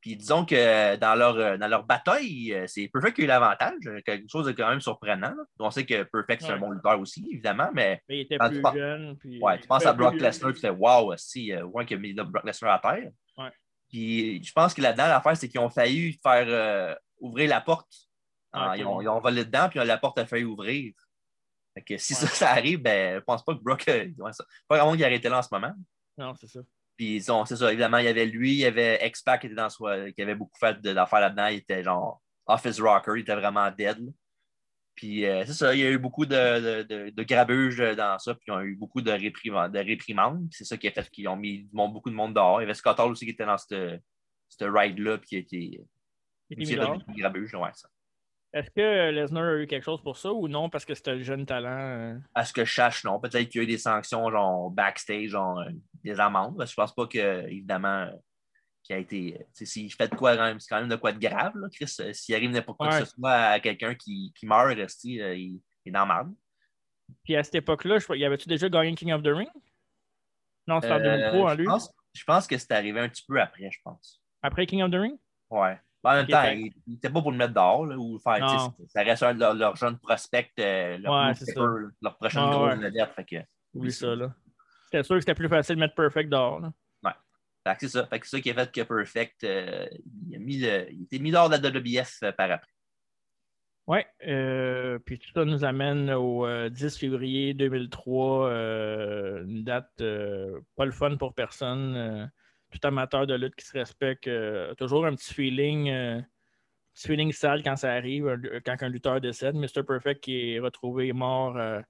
[0.00, 4.28] Puis disons que dans leur, dans leur bataille, c'est Perfect qui a eu l'avantage, quelque
[4.28, 5.34] chose de quand même surprenant.
[5.34, 5.44] là.
[5.58, 8.00] On sait que Perfect, c'est un bon lutteur aussi, évidemment, mais.
[8.08, 9.16] Mais il était plus tu penses- jeune.
[9.18, 12.00] Puis, Ouais, tu penses à Brock Lesnar, tu fais Wow, si, euh, ouais, qu'il a
[12.00, 13.10] mis Brock Lesnar à terre.
[13.36, 13.50] Ouais.
[13.88, 17.90] Puis je pense que là-dedans, l'affaire, c'est qu'ils ont failli faire euh, ouvrir la porte.
[18.52, 19.02] Ah, Ouais, ils, ont, ok.
[19.02, 20.94] ils ont volé dedans, puis la porte a failli ouvrir.
[21.74, 22.20] Fait que si Ouais.
[22.20, 23.86] ça, ça arrive, ben, je pense pas que Brock.
[23.88, 25.74] euh, ouais, ça- pas vraiment qu'il arrêté là en ce moment.
[26.16, 26.60] Non, c'est ça.
[26.96, 29.46] Puis ils ont- c'est ça, évidemment, il y avait lui, il y avait X-Pac qui
[29.46, 31.46] était dans soi, qui avait beaucoup fait de- d'affaires là-dedans.
[31.48, 33.98] Il était genre Office Rocker, il était vraiment dead.
[33.98, 34.10] là.
[34.96, 38.18] Puis euh, c'est ça, il y a eu beaucoup de, de, de, de grabuge dans
[38.18, 40.48] ça, puis ils ont eu beaucoup de, réprimandes.
[40.50, 42.60] C'est ça qui a fait qu'ils ont mis beaucoup de monde dehors.
[42.60, 44.02] Il y avait Scott Hall aussi qui était dans cette
[44.60, 45.80] ride-là, puis qui a été.
[46.50, 46.98] Il mis dehors.
[47.10, 47.88] grabuge, ouais, ça.
[48.52, 51.22] Est-ce que Lesnar a eu quelque chose pour ça ou non parce que c'était le
[51.22, 51.68] jeune talent?
[51.78, 52.18] euh?
[52.34, 53.20] À ce que je sache, non.
[53.20, 55.70] Peut-être qu'il y a eu des sanctions, genre backstage, genre euh,
[56.02, 56.56] des amendes.
[56.56, 58.12] Parce que je pense pas que, évidemment, euh,
[58.82, 59.46] qu'il a été.
[59.52, 61.88] S'il fait de quoi, c'est quand même de quoi de grave, là, Chris.
[62.14, 63.00] S'il arrive n'importe quoi Ouais.
[63.00, 64.72] que ce soit à quelqu'un qui, qui meurt,
[65.04, 66.34] il, il est dans la merde?
[67.24, 69.48] Puis à cette époque-là, y avait-tu déjà gagné King of the Ring?
[70.66, 71.64] Non, c'était en Euh, 2003 en je lui?
[71.66, 74.20] pense- Je pense que c'est arrivé un petit peu après, je pense.
[74.42, 75.18] Après King of the Ring?
[75.50, 75.78] Ouais.
[76.04, 78.70] En même temps, fait- il il était pas pour le mettre dehors, là, ou faire,
[78.88, 81.32] ça reste un leur jeune prospect, euh, leur, Ouais,
[82.00, 82.76] leur prochaine Ouais, grosse ouais.
[82.76, 83.10] vedette.
[83.14, 83.36] Fait que,
[83.74, 84.32] Oui, ça, là.
[84.84, 86.60] C'était sûr que c'était plus facile de mettre Perfect dehors.
[86.60, 86.72] Là.
[87.04, 87.10] ouais.
[87.66, 88.06] Fait que c'est ça.
[88.06, 89.86] Fait que c'est ça qui a fait que Perfect, euh,
[90.28, 92.70] il, a mis le, il était mis dehors de la WBF euh, par après.
[93.88, 99.96] Oui, euh, puis tout ça nous amène au euh, 10 février 2003, euh, une date
[100.76, 102.30] pas le fun pour personne.
[102.72, 106.20] Euh, tout amateur de lutte qui se respecte, euh, a toujours un petit feeling, euh,
[106.94, 109.54] petit feeling sale quand ça arrive, quand un lutteur décède.
[109.54, 109.82] Mr.
[109.86, 111.80] Perfect qui est retrouvé mort euh,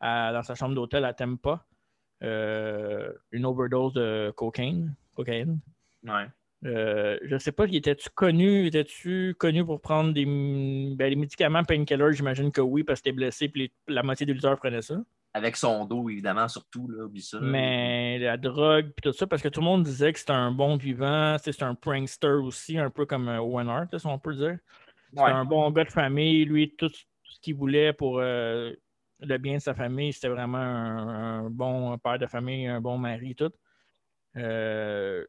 [0.00, 1.64] à- dans sa chambre d'hôtel à Tampa,
[2.22, 4.94] euh, une overdose de cocaine.
[5.14, 5.60] cocaïne.
[6.04, 6.26] Ouais.
[6.64, 12.12] Euh, je sais pas, étais-tu connu, étais-tu connu pour prendre des, ben, médicaments painkillers?
[12.12, 15.02] J'imagine que oui, parce que t'es blessé puis les- la moitié des lutteurs prenaient ça.
[15.36, 17.38] Avec son dos, évidemment, surtout, là, oublie ça.
[17.42, 20.50] Mais la drogue puis tout ça, parce que tout le monde disait que c'était un
[20.50, 24.34] bon vivant, c'était un prankster aussi, un peu comme euh, Owen Hart, si on peut
[24.34, 24.56] dire.
[25.10, 25.30] C'était Ouais.
[25.30, 28.72] un bon gars de famille, lui, tout ce qu'il voulait pour euh,
[29.20, 32.96] le bien de sa famille, c'était vraiment un, un bon père de famille, un bon
[32.96, 33.52] mari, tout.
[34.36, 35.24] Euh,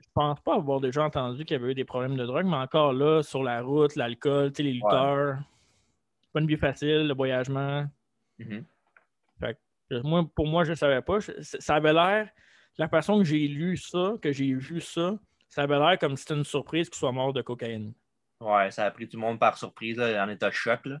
[0.00, 2.56] je pense pas avoir déjà entendu qu'il y avait eu des problèmes de drogue, mais
[2.56, 5.38] encore là, sur la route, l'alcool, les lutteurs,
[6.20, 7.86] c'est pas une vie facile, le voyagement.
[8.38, 8.52] Mhm.
[8.52, 8.60] Euh,
[10.04, 11.20] moi, pour moi, je ne savais pas.
[11.20, 12.28] Je- Ça avait l'air,
[12.78, 16.22] la façon que j'ai lu ça, que j'ai vu ça, ça avait l'air comme si
[16.22, 17.92] c'était une surprise qu'il soit mort de cocaïne.
[18.40, 20.80] Ouais, ça a pris tout le monde par surprise, là, en état de choc.
[20.86, 20.98] Là.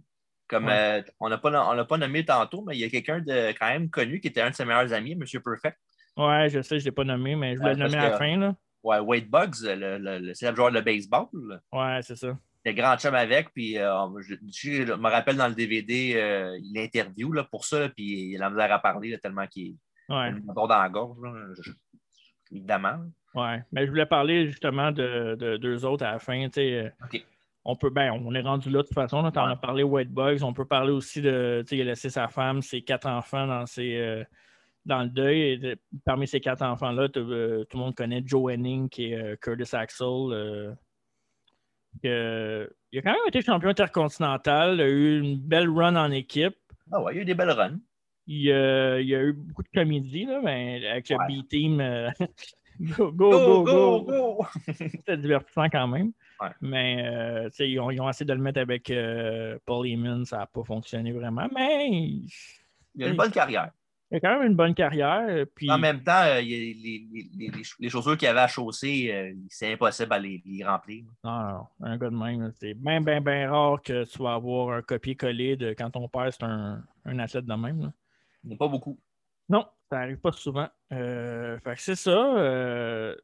[0.48, 1.00] Comme Ouais.
[1.00, 3.68] euh, on n'a pas, on pas nommé tantôt, mais il y a quelqu'un de quand
[3.68, 5.24] même connu qui était un de ses meilleurs amis, M.
[5.42, 5.78] Perfect.
[6.16, 8.10] Ouais, je sais, je ne l'ai pas nommé, mais je voulais Ouais, le nommer à
[8.10, 8.36] la fin.
[8.36, 8.54] Là.
[8.82, 11.28] Ouais, Wade Buggs, le, le, le célèbre joueur de baseball.
[11.72, 12.36] Ouais, c'est ça.
[12.64, 14.34] Le grand chum avec, puis euh, je,
[14.94, 18.40] me rappelle dans le DVD, euh, il interview là, pour ça, là, puis il a
[18.40, 19.74] la misère à parler là, tellement qu'il
[20.08, 20.16] Ouais.
[20.16, 21.18] a le dans la gorge,
[21.60, 21.72] je-
[22.52, 22.98] évidemment.
[23.34, 26.46] Ouais, mais je voulais parler justement de, de deux autres à la fin.
[26.56, 26.90] euh.
[27.64, 29.18] On peut, ben, on est rendu là de toute façon.
[29.18, 29.52] En Ouais.
[29.52, 30.42] as parlé White Bugs.
[30.42, 31.64] On peut parler aussi de.
[31.70, 34.24] Il a laissé sa femme, ses quatre enfants dans, ses, euh,
[34.84, 35.40] dans le deuil.
[35.42, 39.74] Et de- parmi ces quatre enfants-là, tout le monde connaît Joe Henning, qui est Curtis
[39.76, 40.76] Axel.
[42.04, 44.74] Euh, il a quand même été champion intercontinental.
[44.74, 46.56] Il a eu une belle run en équipe.
[46.90, 47.78] Ah ouais, il a eu des belles runs.
[48.26, 51.16] Il, euh, il a eu beaucoup de comédie, là, mais avec le.
[51.42, 51.80] B-Team.
[51.80, 52.10] euh,
[52.80, 54.46] go, go, go, go, go!
[54.72, 56.12] C'était divertissant quand même.
[56.40, 56.48] Ouais.
[56.60, 60.38] Mais euh, ils, ont, ils ont essayé de le mettre avec euh, Paul Heyman, ça
[60.38, 61.48] n'a pas fonctionné vraiment.
[61.54, 62.28] Mais il
[62.94, 63.70] Il a une bonne carrière.
[64.12, 65.24] Il a quand même une bonne carrière.
[65.28, 69.32] euh, Puis, En même temps, euh, les, les, les, chaussures qu'il avait à chausser, euh,
[69.48, 71.04] c'est impossible à les, remplir.
[71.24, 74.76] non, non, un gars de même, c'est bien, bien, bien rare que tu vas avoir
[74.76, 77.80] un copier-coller de quand ton père, c'est un, un athlète de même.
[77.80, 77.92] là.
[78.44, 78.98] Il n'y a pas beaucoup.
[79.48, 80.68] Non, ça n'arrive pas souvent.
[80.92, 83.14] Euh, fait que c'est ça.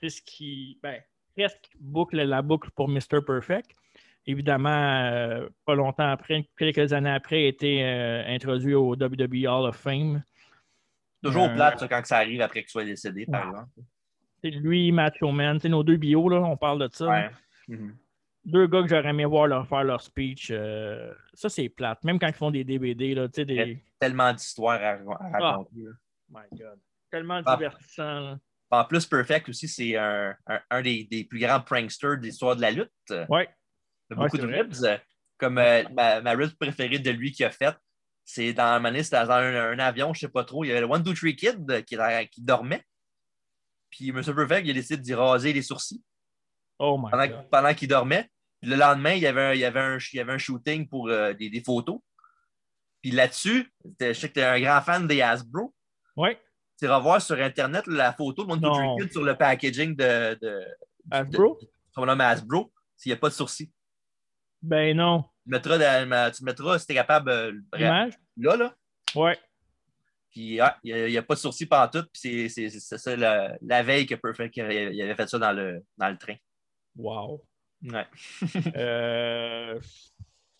[0.00, 0.78] c'est ce qui.
[0.82, 1.00] Ben,
[1.36, 3.20] presque boucle la boucle pour Mr.
[3.26, 3.70] Perfect.
[4.26, 10.22] Évidemment, pas longtemps après, quelques années après, a été introduit au WWE Hall of Fame.
[11.22, 13.50] Toujours Euh, plate, ça, quand ça arrive après qu'il soit décédé, par Ouais.
[13.50, 13.70] exemple.
[14.42, 17.08] C'est lui, Macho Man, c'est nos deux bios, là, on parle de ça.
[17.08, 17.30] Ouais.
[17.66, 17.96] Mhm.
[18.44, 20.50] Deux gars que j'aurais aimé voir leur faire leur speech.
[20.52, 22.02] euh, ça, c'est plate.
[22.04, 23.82] Même quand ils font des DVD, là, tu sais, Il y a des.
[23.98, 24.98] tellement d'histoires à, à
[25.34, 25.38] Ah.
[25.50, 25.80] raconter.
[25.82, 25.90] là.
[26.30, 26.78] My God.
[27.10, 27.56] Tellement Ah.
[27.56, 28.20] divertissant.
[28.20, 28.38] là.
[28.70, 32.54] En plus, Perfect aussi, c'est un, un, un des, des plus grands pranksters de l'histoire
[32.54, 32.90] de la lutte.
[33.10, 33.48] Ouais.
[34.10, 35.00] Il y a Ouais, beaucoup de ribs.
[35.38, 37.76] Comme euh, ma, ma rib préférée de lui qu'il a faite,
[38.30, 40.62] c'est dans c'était dans un, un avion, je ne sais pas trop.
[40.62, 41.96] Il y avait le One, Two, Three Kid euh, qui,
[42.30, 42.84] qui dormait.
[43.88, 44.22] Puis M.
[44.22, 46.02] Perfect, il a décidé d'y raser les sourcils
[46.78, 47.50] Oh my pendant, God.
[47.50, 48.28] pendant qu'il dormait.
[48.60, 50.38] Puis le lendemain, il y avait un, il y avait un, il y avait un
[50.38, 52.00] shooting pour euh, des, des photos.
[53.00, 55.74] Puis là-dessus, je sais que tu es un grand fan des Hasbro.
[56.14, 56.38] Ouais.
[56.78, 58.74] Tu iras voir sur Internet la photo de One, Two.
[58.74, 60.66] Three Kid sur le packaging de, de,
[61.10, 61.58] Hasbro?
[61.62, 63.72] de son nom Hasbro, s'il n'y a pas de sourcils.
[64.60, 65.24] Ben non.
[65.48, 68.74] Tu mettras, dans- tu mettras si tu es capable, euh, bref, là, là.
[69.14, 69.38] Ouais.
[70.30, 72.02] Puis ah, il n'y a, pas de sourcils partout.
[72.12, 76.10] Puis c'est- ça la, la veille que Perfect il avait fait ça dans le, dans
[76.10, 76.34] le train.
[76.96, 77.42] Wow.
[77.82, 78.06] Ouais.
[78.76, 79.80] Euh,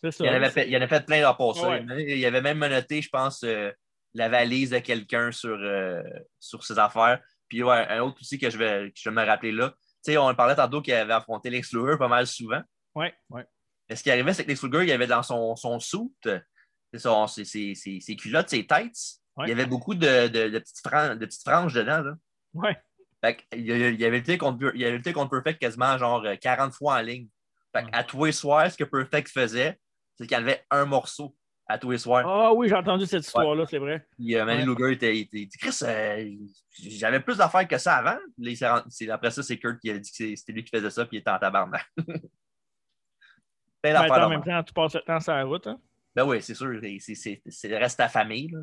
[0.03, 0.25] ça.
[0.25, 1.67] Il en avait fait, il en avait fait plein le passé.
[1.67, 2.17] Ouais.
[2.17, 3.71] Il avait même menotté, je pense, euh,
[4.15, 6.03] la valise de quelqu'un sur, euh,
[6.39, 7.21] sur ses affaires.
[7.49, 9.71] Puis ouais, un autre aussi que je vais, que je vais me rappeler là.
[10.05, 12.63] Tu sais, on parlait tantôt qu'il avait affronté Lex Luger pas mal souvent.
[12.95, 13.45] Ouais, ouais.
[13.89, 15.79] Mais ce qui arrivait, c'est que Lex Luger, il avait dans son, son
[17.27, 18.97] ses, ses- ses- ses culottes, ses têtes,
[19.37, 19.47] Ouais.
[19.47, 22.01] il y avait beaucoup de, de- de petites, fran- de petites franges dedans.
[22.03, 22.15] Là.
[22.55, 22.77] Ouais.
[23.23, 26.37] Fait que, il, il avait lutté contre, il avait lutté contre Perfect quasiment genre euh,
[26.37, 27.29] 40 fois en ligne.
[27.75, 29.79] Fait à tous les soirs, ce que Perfect faisait,
[30.17, 31.37] c'est qu'il enlevait un morceau
[31.69, 32.27] à tous les soirs.
[32.27, 34.07] Ah oui, j'ai entendu cette histoire-là, c'est vrai.
[34.17, 34.75] Puis euh, Manny Ouais.
[34.75, 36.31] Luger était, était- il dit Chris, euh,
[36.83, 38.19] j'avais plus d'affaires que ça avant.
[38.39, 41.05] Là, rendu- après ça, c'est Kurt qui a dit que c'était lui qui faisait ça,
[41.05, 41.85] puis il était en tabarnak.
[43.83, 45.67] Plein Ben, en même temps, tu passes le temps sur la route.
[45.67, 45.79] Hein?
[46.17, 46.79] Ben oui, c'est sûr.
[46.99, 48.49] c'est- c'est- C'est le reste de ta famille.
[48.49, 48.61] Là.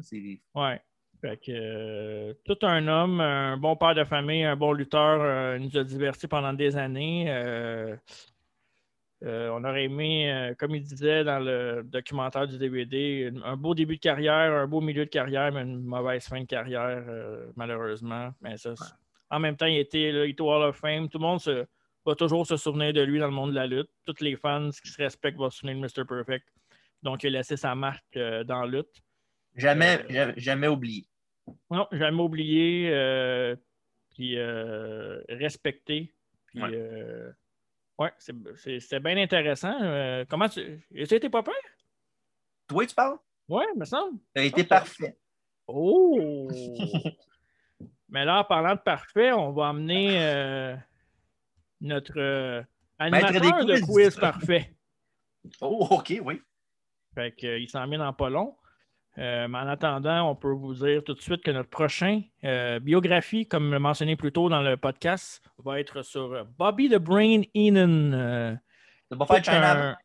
[0.56, 0.82] Ouais.
[1.22, 5.58] Fait que euh, tout un homme, un bon père de famille, un bon lutteur, euh,
[5.58, 7.26] nous a divertis pendant des années.
[7.30, 7.96] Euh,
[9.24, 13.96] euh, on aurait aimé, comme il disait dans le documentaire du DVD, un beau début
[13.96, 17.02] de carrière, un beau milieu de carrière, mais une mauvaise fin de carrière,
[17.56, 18.32] malheureusement.
[18.42, 18.74] Mais ça,
[19.32, 21.10] En même temps, il était là, il était au Hall of Fame.
[21.10, 21.66] Tout le monde se-
[22.06, 23.90] va toujours se souvenir de lui dans le monde de la lutte.
[24.06, 26.06] Tous les fans qui se respectent vont se souvenir de Mr.
[26.08, 26.48] Perfect.
[27.02, 29.02] Donc, il a laissé sa marque euh, dans la lutte.
[29.56, 31.06] Jamais, Euh, jamais, jamais oublié.
[31.70, 33.56] Non, jamais oublié, euh,
[34.14, 34.38] puis
[35.30, 36.14] respecté.
[36.48, 37.32] Puis, Ouais.
[38.00, 40.26] ouais, c'est- bien intéressant.
[40.30, 40.80] Comment tu.
[41.06, 41.54] C'était pas peur?
[42.68, 43.18] Toi, tu parles?
[43.48, 44.20] Ouais, me semble.
[44.36, 45.18] Ça a été parfait.
[45.68, 46.48] Oh!
[48.10, 50.18] Mais là, en parlant de parfait, on va amener
[51.86, 52.62] notre euh,
[53.00, 54.16] des animateur de quiz.
[54.16, 54.74] parfait.
[55.62, 56.42] Oh, OK, oui.
[57.14, 58.56] Fait que, euh, il s'en vient dans pas long.
[59.18, 62.80] Euh, mais en attendant, on peut vous dire tout de suite que notre prochain euh,
[62.80, 68.12] biographie, comme mentionné plus tôt dans le podcast, va être sur Bobby the Brain Heenan.
[68.14, 68.56] Euh,
[69.10, 69.98] tout China un-?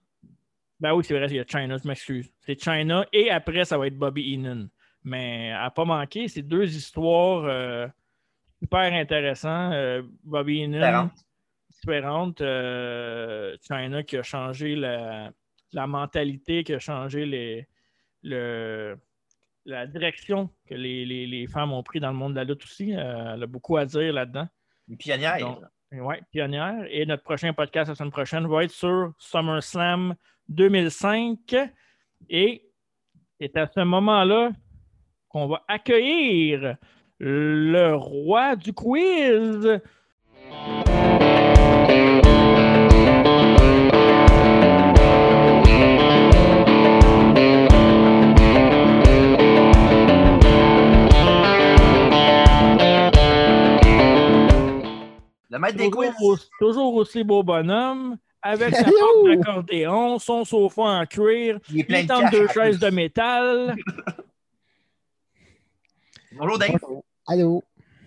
[0.79, 2.33] Ben oui, c'est vrai, il y a China, je m'excuse.
[2.41, 4.69] C'est China et après, ça va être Bobby Heenan.
[5.03, 7.91] Mais à pas manquer, c'est deux histoires
[8.61, 10.05] super intéressantes.
[10.23, 11.11] Bobby Heenan,
[11.83, 12.41] Différentes.
[12.41, 15.31] Euh, China qui a changé la,
[15.73, 17.67] la mentalité, qui a changé les,
[18.23, 18.97] le,
[19.65, 22.63] la direction que les, les- les femmes ont pris dans le monde de la lutte
[22.65, 22.95] aussi.
[22.95, 24.47] Euh, elle a beaucoup à dire là-dedans.
[24.89, 25.39] Une pionnière.
[25.93, 26.85] Oui, pionnière.
[26.91, 30.15] Et notre prochain podcast la semaine prochaine va être sur SummerSlam
[30.49, 31.39] 2005.
[32.29, 32.71] Et
[33.41, 34.51] c'est à ce moment-là
[35.29, 36.77] qu'on va accueillir
[37.19, 39.81] le roi du quiz.
[55.51, 56.11] Le maître des quiz.
[56.13, 61.81] Toujours, au- toujours aussi beau bonhomme, avec sa porte d'accordéon, son sofa en cuir, Il
[61.81, 63.75] est plein il de deux chaises de métal.
[66.33, 66.79] Bonjour, Dave.
[67.27, 67.63] Allô?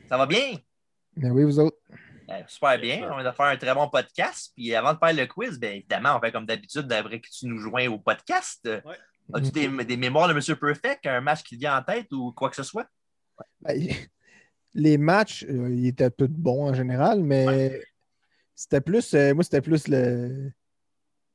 [0.08, 0.56] Ça va bien?
[1.18, 1.78] Ben oui, vous autres?
[2.30, 3.10] Euh, super bien.
[3.12, 4.54] On vient de faire un très bon podcast.
[4.56, 7.46] Puis avant de faire le quiz, bien évidemment, on fait comme d'habitude, d'après que tu
[7.48, 8.68] nous joins au podcast.
[9.34, 10.58] As-tu des, des mémoires de M.
[10.58, 12.86] Perfect, un match qui te vient en tête ou quoi que ce soit?
[13.62, 13.78] Ben,
[14.74, 17.82] les matchs, euh, ils étaient tous bons en général, mais
[18.56, 20.52] c'était plus, euh, moi, c'était plus le,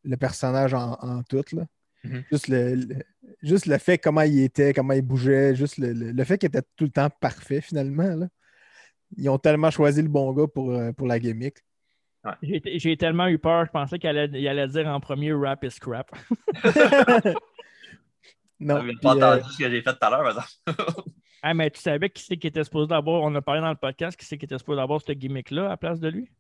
[0.05, 1.44] le personnage en, en tout.
[1.52, 1.66] Là.
[2.05, 2.24] Mhm.
[2.31, 3.02] juste, le, le-
[3.43, 6.47] juste le fait comment il était, comment il bougeait, juste le, le- le fait qu'il
[6.48, 8.15] était tout le temps parfait finalement.
[8.15, 8.28] Là.
[9.16, 11.56] Ils ont tellement choisi le bon gars pour, euh, pour la gimmick.
[12.43, 15.65] J'ai j'ai tellement eu peur, je pensais qu'il allait, il allait dire en premier rap
[15.65, 16.10] is crap.
[18.60, 18.74] Non.
[18.74, 20.48] Vous n'avez puis, pas euh, entendu ce que j'ai fait tout à l'heure.
[21.43, 23.77] Ah, mais tu savais qui c'est qui était supposé d'avoir, on a parlé dans le
[23.77, 26.31] podcast, qui c'est qui était supposé d'avoir cette gimmick-là à la place de lui?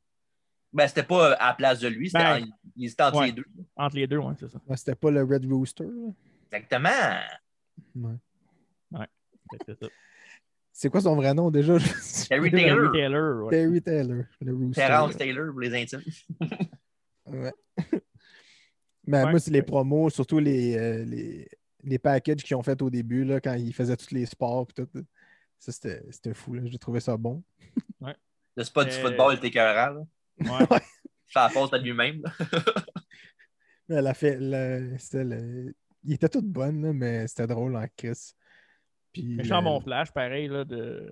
[0.72, 2.46] Ben, c'était pas à la place de lui, c'était Ben, en-
[2.76, 3.26] il hésitait entre ouais.
[3.26, 3.44] les deux.
[3.76, 4.58] Entre les deux, oui, c'est ça.
[4.76, 5.84] c'était pas le Red Rooster.
[5.84, 6.10] là.
[6.50, 6.88] Exactement.
[7.94, 8.14] Ouais.
[8.92, 9.06] Ouais,
[9.66, 9.86] ça.
[10.72, 11.76] C'est quoi son vrai nom déjà?
[12.28, 12.92] Terry Terry Taylor.
[12.92, 13.50] Taylor, ouais.
[13.50, 14.80] Terry Taylor, le Rooster.
[14.82, 16.02] Terrence Taylor pour les intimes.
[17.26, 17.52] Ouais.
[19.06, 19.30] Mais Ouais.
[19.30, 21.48] moi, c'est les promos, surtout les, euh, les,
[21.84, 24.66] les packages qu'ils ont fait au début, là, quand ils faisaient tous les sports.
[24.66, 24.88] pis tout.
[25.58, 26.54] Ça, c'était c'était fou.
[26.54, 26.62] là.
[26.66, 27.42] J'ai trouvé ça bon.
[28.56, 29.94] Le spot du Euh, football était écœurant.
[29.94, 30.58] là.
[30.58, 30.66] Ouais.
[31.26, 32.22] Fait la faute à lui-même.
[33.88, 34.36] Elle a fait.
[34.40, 35.74] le- c'était le-
[36.04, 38.32] Il était tout bonne, là, mais c'était drôle en Chris.
[39.12, 41.10] Puis, Méchant le- bon flash, pareil, là, de,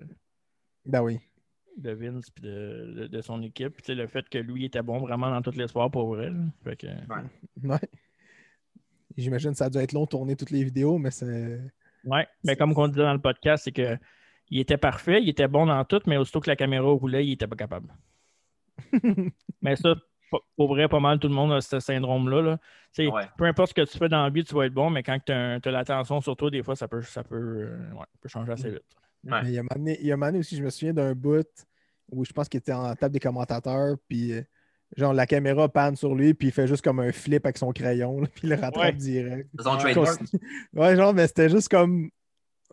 [0.85, 1.19] Ben oui.
[1.77, 3.81] de Vince et de, de- de son équipe.
[3.81, 6.31] Puis, le fait que lui était bon vraiment dans toutes les soirs pour vrai.
[6.63, 7.79] Fait que, Ouais.
[9.17, 11.59] J'imagine que ça a dû être long de tourner toutes les vidéos, mais c'est.
[12.05, 12.27] ouais.
[12.43, 13.97] Mais comme on disait dans le podcast, c'est que
[14.49, 17.33] il était parfait, il était bon dans tout, mais aussitôt que la caméra roulait, il
[17.33, 17.93] était pas capable.
[19.61, 19.95] mais ça,
[20.55, 22.41] pour vrai, pas mal tout le monde a ce syndrome-là.
[22.41, 22.59] là.
[22.97, 23.25] Ouais.
[23.37, 25.17] Peu importe ce que tu fais dans la vie, tu vas être bon, mais quand
[25.25, 28.51] tu as, l'attention sur toi, des fois, ça peut, ça peut, euh, ouais, peut changer
[28.51, 28.83] assez vite.
[29.23, 29.41] Ouais.
[29.43, 30.63] Mais il y a un moment donné- il y a un moment donné aussi, je
[30.63, 31.47] me souviens d'un bout
[32.09, 34.41] où je pense qu'il était en table des commentateurs, puis euh,
[34.95, 37.71] genre la caméra panne sur lui, puis il fait juste comme un flip avec son
[37.71, 38.93] crayon, là, puis il le rattrape Ouais.
[38.93, 39.49] direct.
[39.59, 39.77] Son Ouais.
[39.93, 40.21] trademark.
[40.73, 42.09] Ouais, genre, mais c'était juste comme.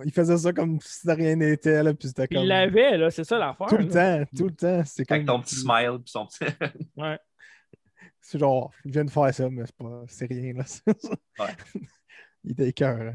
[0.05, 2.43] Il faisait ça comme si rien n'était, là, puis c'était comme.
[2.43, 3.67] il l'avait, là, c'est ça l'affaire.
[3.69, 4.25] Tout le là.
[4.25, 4.83] temps, tout le temps.
[4.85, 5.37] C'est Avec comme.
[5.37, 6.45] ton petit smile puis son petit.
[6.97, 7.19] Ouais.
[8.21, 10.03] C'est genre, je viens de faire ça, mais c'est pas.
[10.09, 10.65] C'est rien, là.
[11.39, 11.47] Ouais.
[12.43, 13.01] Il était cœur.
[13.01, 13.15] Hein?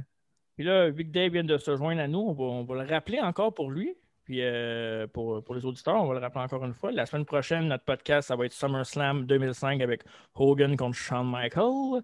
[0.56, 2.84] Puis là, vu que Dave vient de se joindre à nous, on va, on va
[2.84, 3.96] le rappeler encore pour lui.
[4.30, 6.92] Puis euh, pour, pour les auditeurs, on va le rappeler encore une fois.
[6.92, 10.04] La semaine prochaine, notre podcast, ça va être SummerSlam 2005 avec
[10.36, 12.04] Hogan contre Shawn Michaels.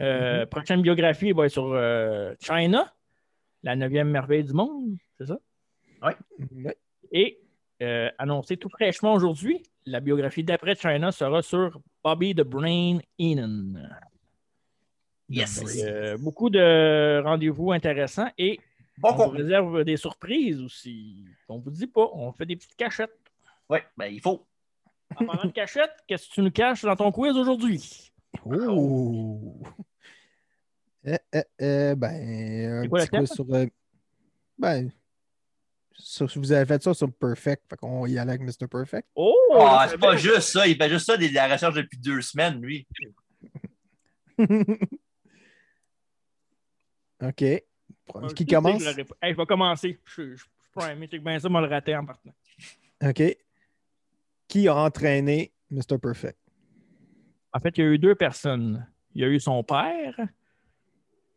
[0.00, 2.90] Euh, Prochaine biographie va être sur euh, China,
[3.62, 5.38] la neuvième merveille du monde, c'est ça?
[6.00, 6.70] Oui.
[7.12, 7.38] Et
[7.82, 13.90] euh, annoncé tout fraîchement aujourd'hui, la biographie d'après China sera sur Bobby the Brain Heenan.
[15.28, 15.60] Yes.
[15.60, 18.58] Donc, euh, beaucoup de rendez-vous intéressants et
[19.00, 21.24] Bon on vous réserve des surprises aussi.
[21.48, 23.16] On vous dit pas, on fait des petites cachettes.
[23.68, 24.46] Oui, ben il faut.
[25.16, 28.12] En parlant de cachettes, qu'est-ce que tu nous caches dans ton quiz aujourd'hui?
[28.44, 29.54] Oh!
[31.04, 33.34] Eh, eh, eh, ben, un C'est quoi petit quiz thème?
[33.46, 33.54] sur.
[33.54, 33.66] euh,
[34.58, 34.90] ben,
[35.92, 38.66] sur- vous avez fait ça sur Perfect, fait qu'on y allait avec Mr.
[38.68, 39.08] Perfect.
[39.14, 39.34] Oh!
[39.60, 40.66] Ah, c'est pas juste ça.
[40.66, 42.86] Il fait juste ça de la recherche depuis deux semaines, lui.
[47.22, 47.44] OK.
[48.34, 48.82] Qui commence?
[48.82, 49.00] je.
[49.22, 49.98] Hey, je vais commencer.
[50.04, 51.06] Je suis primé.
[51.06, 52.30] Bien ça, moi le raté en partant.
[53.02, 53.22] OK.
[54.46, 55.98] Qui a entraîné Mr.
[56.00, 56.38] Perfect?
[57.52, 58.86] En fait, il y a eu deux personnes.
[59.14, 60.14] Il y a eu son père,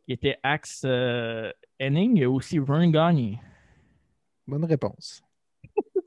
[0.06, 3.40] qui était Axe euh, Henning, et aussi Vern Gagne.
[4.48, 5.24] Bonne réponse.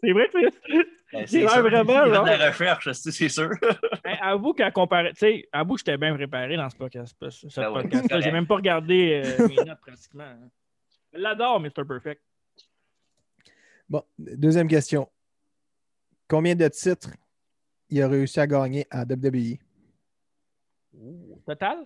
[0.04, 2.24] C'est vrai c'est- Ben, c'est vraiment, genre.
[2.26, 3.50] la recherche, c'est c'est sûr.
[4.04, 7.16] Hey, avoue qu'à comparer, tu sais, avoue que j'étais bien préparé dans ce podcast.
[7.30, 8.20] ce Ben podcast.
[8.20, 10.24] J'ai même pas regardé euh, mes notes pratiquement.
[10.24, 10.50] hein.
[11.12, 11.84] Je l'adore, Mr.
[11.86, 12.20] Perfect.
[13.88, 15.08] Bon, deuxième question.
[16.28, 17.10] Combien de titres
[17.88, 19.04] il a réussi à gagner à?
[19.04, 19.58] WWE?
[21.46, 21.84] Total?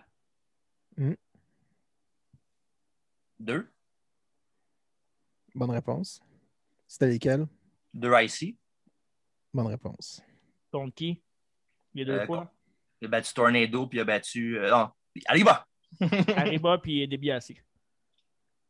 [3.39, 3.69] Deux.
[5.55, 6.21] Bonne réponse.
[6.87, 7.47] C'était lesquels?
[7.99, 8.57] Deux IC.
[9.53, 10.23] Bonne réponse.
[10.71, 11.23] Contre qui?
[11.95, 12.53] Les deux Euh, fois.
[13.01, 14.59] Il a battu Tornado, puis il a battu.
[14.59, 14.91] euh, non,
[15.27, 15.67] Arriba!
[16.37, 17.57] Arriba puis Debiassi.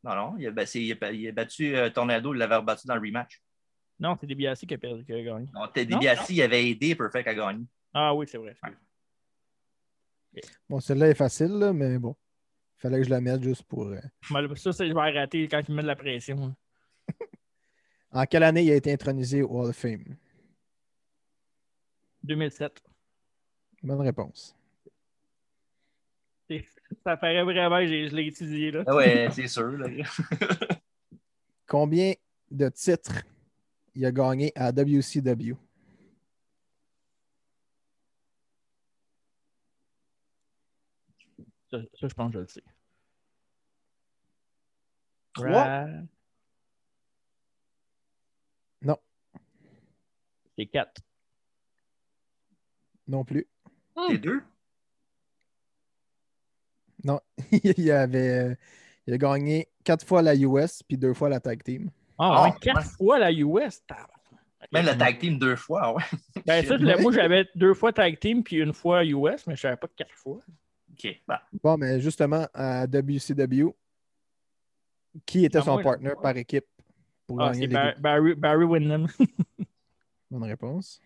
[0.05, 2.87] Non, non, il a, battu- il a- il a battu euh, Tornado, il l'avait rebattu
[2.87, 3.43] dans le rematch.
[3.99, 5.47] Non, c'est Debiassi qui a, perdu, qui a gagné.
[5.53, 5.71] Non, Non?
[5.75, 7.65] DiBiase, il avait aidé Perfect à gagner.
[7.93, 8.55] Ah oui, c'est vrai.
[10.69, 12.15] Bon, celle-là est facile, là, mais bon.
[12.79, 13.87] Il fallait que je la mette juste pour.
[13.89, 13.99] euh,
[14.55, 16.37] Ça, c'est- je vais arrêter quand il me met de la pression.
[16.45, 16.57] hein.
[18.13, 20.17] En quelle année il a été intronisé au Hall of Fame?
[22.23, 22.83] 2007.
[23.83, 24.55] Bonne réponse.
[27.05, 28.71] Ça paraît vraiment, j'ai- je l'ai étudié.
[28.71, 28.83] Là.
[28.87, 29.71] Ah ouais, c'est sûr.
[29.73, 29.87] là.
[31.67, 32.15] Combien
[32.51, 33.23] de titres
[33.95, 35.55] il a gagné à WCW?
[41.71, 42.63] Ça, ça, je pense que je le sais.
[45.35, 45.87] Trois?
[50.59, 51.01] C'est 4.
[53.07, 53.47] non plus.
[54.09, 54.43] T'es deux?
[57.05, 57.21] Non,
[57.53, 58.57] il avait.
[59.07, 61.91] Il a gagné quatre fois la US puis deux fois la tag team.
[62.19, 62.83] Ah, ouais, Ah, 4 ouais.
[62.99, 63.83] fois la US.
[64.73, 66.03] Même le tag team deux fois, ouais.
[66.45, 69.77] Ben, ça, moi, j'avais deux fois tag team puis une fois US, mais je savais
[69.77, 70.41] pas que quatre fois.
[70.93, 71.43] OK, bah.
[71.63, 73.73] Bon, mais justement, à WCW,
[75.25, 76.67] qui était Ah, son moi, partner par équipe
[77.27, 78.01] pour Ah, gagner c'est les Bar- deux?
[78.01, 79.07] Barry, Barry Windham.
[80.31, 81.01] Bonne réponse.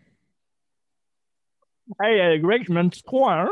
[2.01, 3.45] hey, euh, Greg, je mène 3 à 1.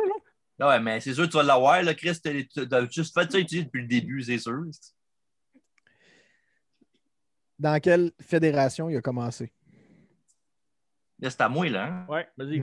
[0.59, 0.69] Là?
[0.69, 2.19] Ouais, mais c'est sûr que tu vas l'avoir, là, Chris.
[2.23, 4.63] t'as- Tu as juste fait ça utiliser depuis le début, c'est sûr.
[7.59, 9.53] Dans quelle fédération il a commencé?
[11.19, 11.85] Là, c'est à moi, là.
[11.87, 12.07] hein?
[12.09, 12.63] Ouais, vas-y.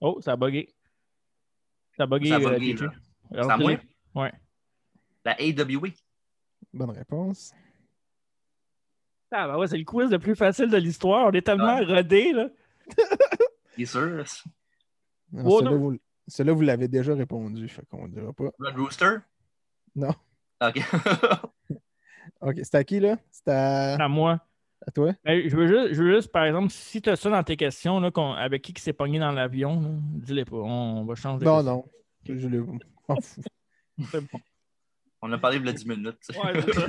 [0.00, 0.74] Oh, ça a bugué.
[1.96, 2.28] Ça a bugué.
[2.28, 2.92] Ça a euh, bugué, là.
[3.32, 3.72] Alors, C'est à moi?
[4.14, 4.32] Ouais.
[5.24, 5.88] La AWA.
[6.72, 7.52] Bonne réponse.
[9.32, 11.26] Ah, bah ouais, c'est le quiz le plus facile de l'histoire.
[11.28, 12.48] On est tellement rodés, là.
[13.76, 14.24] C'est sûr.
[15.44, 15.60] Oh,
[16.26, 18.50] Celui-là, vous, l'avez déjà répondu, fait qu'on ne dira pas.
[18.58, 19.16] Red Rooster?
[19.94, 20.12] Non.
[20.60, 20.80] OK.
[22.42, 23.16] OK, c'est à qui, là?
[23.30, 23.94] C'est à...
[23.94, 24.40] À moi.
[24.86, 25.12] à toi?
[25.24, 27.56] Ben, je, veux juste, je veux juste, par exemple, si tu as ça dans tes
[27.56, 30.56] questions, là, qu'on- avec qui qui s'est pogné dans l'avion, dis-les pas.
[30.56, 31.44] On va changer.
[31.44, 31.84] de Non, non.
[32.24, 32.58] Je l'ai...
[32.58, 33.42] m'en fous.
[34.10, 34.40] C'est bon.
[35.22, 36.16] On a parlé de la 10 minutes.
[36.30, 36.86] Ouais, c'est ça.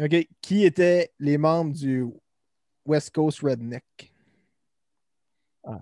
[0.00, 0.28] OK.
[0.40, 2.06] Qui étaient les membres du
[2.86, 3.84] West Coast Redneck?
[5.64, 5.80] Ah,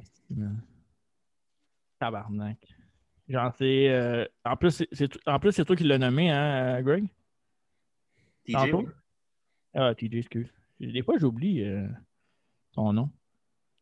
[2.00, 2.58] Tabarnak.
[3.28, 3.88] J'en sais.
[3.88, 7.04] euh, En plus, c'est- c'est en plus, c'est toi qui l'as nommé, hein, Greg?
[8.44, 8.88] TJ, Tantôt?
[9.74, 10.52] Ah, TJ, excuse.
[10.80, 11.86] Des fois, j'oublie euh,
[12.72, 13.10] son nom.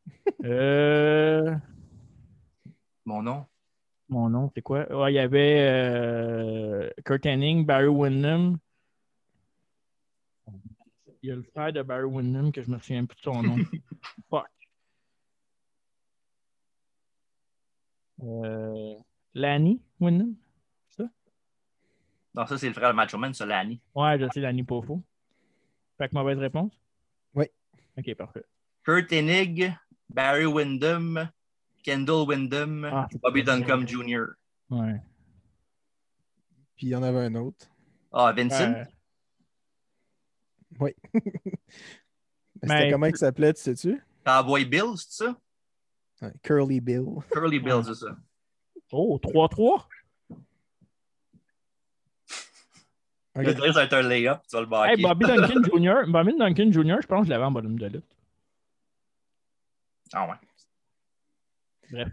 [0.44, 1.54] euh,
[3.04, 3.46] Mon nom.
[4.08, 4.90] mon nom, c'est quoi?
[4.94, 8.58] Ouais, il y avait euh, Kurt Hennig, Barry Windham.
[11.26, 13.42] Il y a le frère de Barry Windham que je me souviens plus de son
[13.42, 13.56] nom.
[14.30, 14.46] Fuck.
[18.22, 18.94] Euh,
[19.34, 20.36] Lanny Wyndham?
[22.32, 23.80] Non, ça, c'est le frère de Macho Man, ça, Lanny.
[23.92, 25.02] Ouais, je sais, Lanny Pofo.
[25.98, 26.78] Fait que mauvaise réponse?
[27.34, 27.46] Oui.
[27.98, 28.44] Ok, parfait.
[28.84, 29.74] Kurt Hennig,
[30.08, 31.28] Barry Windham,
[31.82, 34.26] Kendall Windham, Ah, Bobby Duncombe Jr.
[34.70, 35.00] Ouais.
[36.76, 37.66] Puis il y en avait un autre.
[38.12, 38.74] Ah, Vincent?
[38.74, 38.84] Euh,
[40.80, 40.92] Oui.
[41.12, 41.22] Mais
[42.62, 44.02] Mais- C'était comment il s'appelait, tu sais-tu?
[44.24, 45.36] Cowboy Bill, c'est ça?
[46.22, 47.04] Ouais, Curly Bill.
[47.30, 48.16] Curly Bill, c'est ça.
[48.92, 49.86] Oh, 3-3?
[53.38, 54.90] Le ça va être un lay-up, tu vas le.
[54.90, 56.10] Hey, Bobby Duncan Jr.
[56.10, 58.16] Bobby Duncan Jr., je pense que je l'avais en bonhomme de lutte.
[60.14, 60.36] Ah ouais.
[61.90, 62.08] Bref.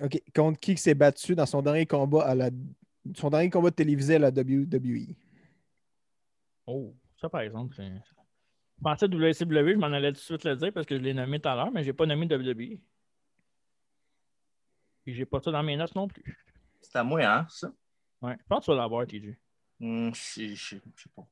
[0.00, 0.22] OK.
[0.34, 2.48] Contre qui il s'est battu dans son dernier combat à la
[3.14, 5.14] son dernier combat télévisé à la WWE?
[6.72, 7.88] Oh, ça par exemple, c'est.
[8.78, 11.12] Je pensais WCW, je m'en allais tout de suite le dire parce que je l'ai
[11.12, 12.78] nommé tout à l'heure, mais j'ai pas nommé WWE.
[15.06, 16.38] Et j'ai pas ça dans mes notes non plus.
[16.80, 17.70] C'est à moi, hein, ça?
[18.22, 19.36] Ouais, je pense que tu vas l'avoir, TJ.
[19.80, 21.26] Hum, je je- je sais pas.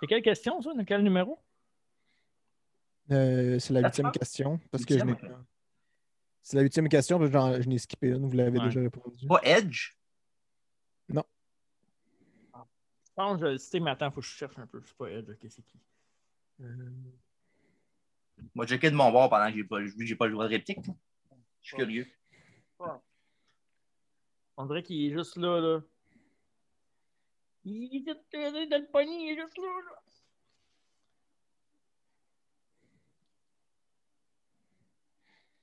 [0.00, 0.74] C'est quelle question, ça?
[0.74, 1.38] De quel numéro?
[3.10, 4.58] Euh, c'est la huitième question.
[4.70, 5.14] Parce que je n'ai.
[6.42, 8.26] C'est la huitième question parce que je n'ai skippé une.
[8.28, 8.64] Vous l'avez Ouais.
[8.64, 9.26] déjà répondu.
[9.26, 9.92] Pas Edge?
[11.08, 11.24] Non.
[12.54, 14.80] Je pense que je le sais, mais attends, faut que je cherche un peu.
[14.82, 15.78] Je sais pas Edge, ok, c'est qui?
[16.60, 16.90] Euh,
[18.54, 20.78] Moi, j'ai de mon bord pendant que j'ai pas, j'ai pas le droit de réplique.
[21.62, 22.06] Je suis curieux.
[24.56, 25.80] On dirait qu'il est juste là, là.
[27.64, 30.02] Il est de le pogner, il est juste là, là.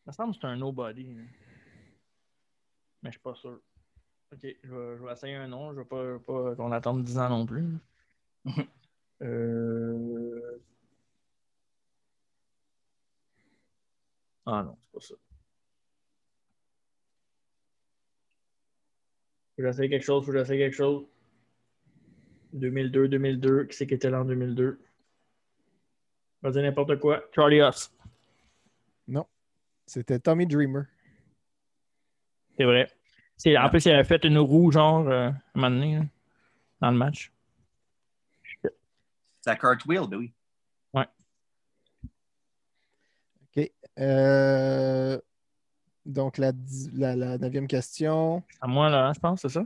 [0.06, 1.14] Il me semble que c'est un nobody.
[1.14, 1.24] là.
[3.04, 3.62] Mais je suis pas sûr.
[4.34, 5.74] Ok, je vais, je vais essayer un nom.
[5.74, 7.66] Je veux pas, pas qu'on attende 10 ans non plus.
[9.22, 10.60] euh...
[14.46, 15.16] Ah non, c'est pas ça.
[19.56, 21.06] Faut que j'essaye quelque chose, faut que j'essaye quelque chose.
[22.54, 23.66] 2002, 2002.
[23.66, 24.80] Qui c'est qui était là en 2002?
[26.42, 27.24] Je vais dire n'importe quoi.
[27.36, 27.94] Charlie Huss.
[29.08, 29.28] Non.
[29.86, 30.86] C'était Tommy Dreamer.
[32.58, 32.88] C'est vrai.
[33.42, 36.04] C'est, en plus, il avait fait une roue, genre, euh, un moment donné, là,
[36.80, 37.32] dans le match.
[39.42, 40.32] C'est à Cartwheel, ben oui.
[40.94, 41.08] Ouais.
[43.58, 43.72] OK.
[43.98, 45.20] Euh,
[46.06, 46.52] Donc, la,
[46.94, 48.44] la, la neuvième question.
[48.62, 49.66] À moi, là, je pense, c'est ça?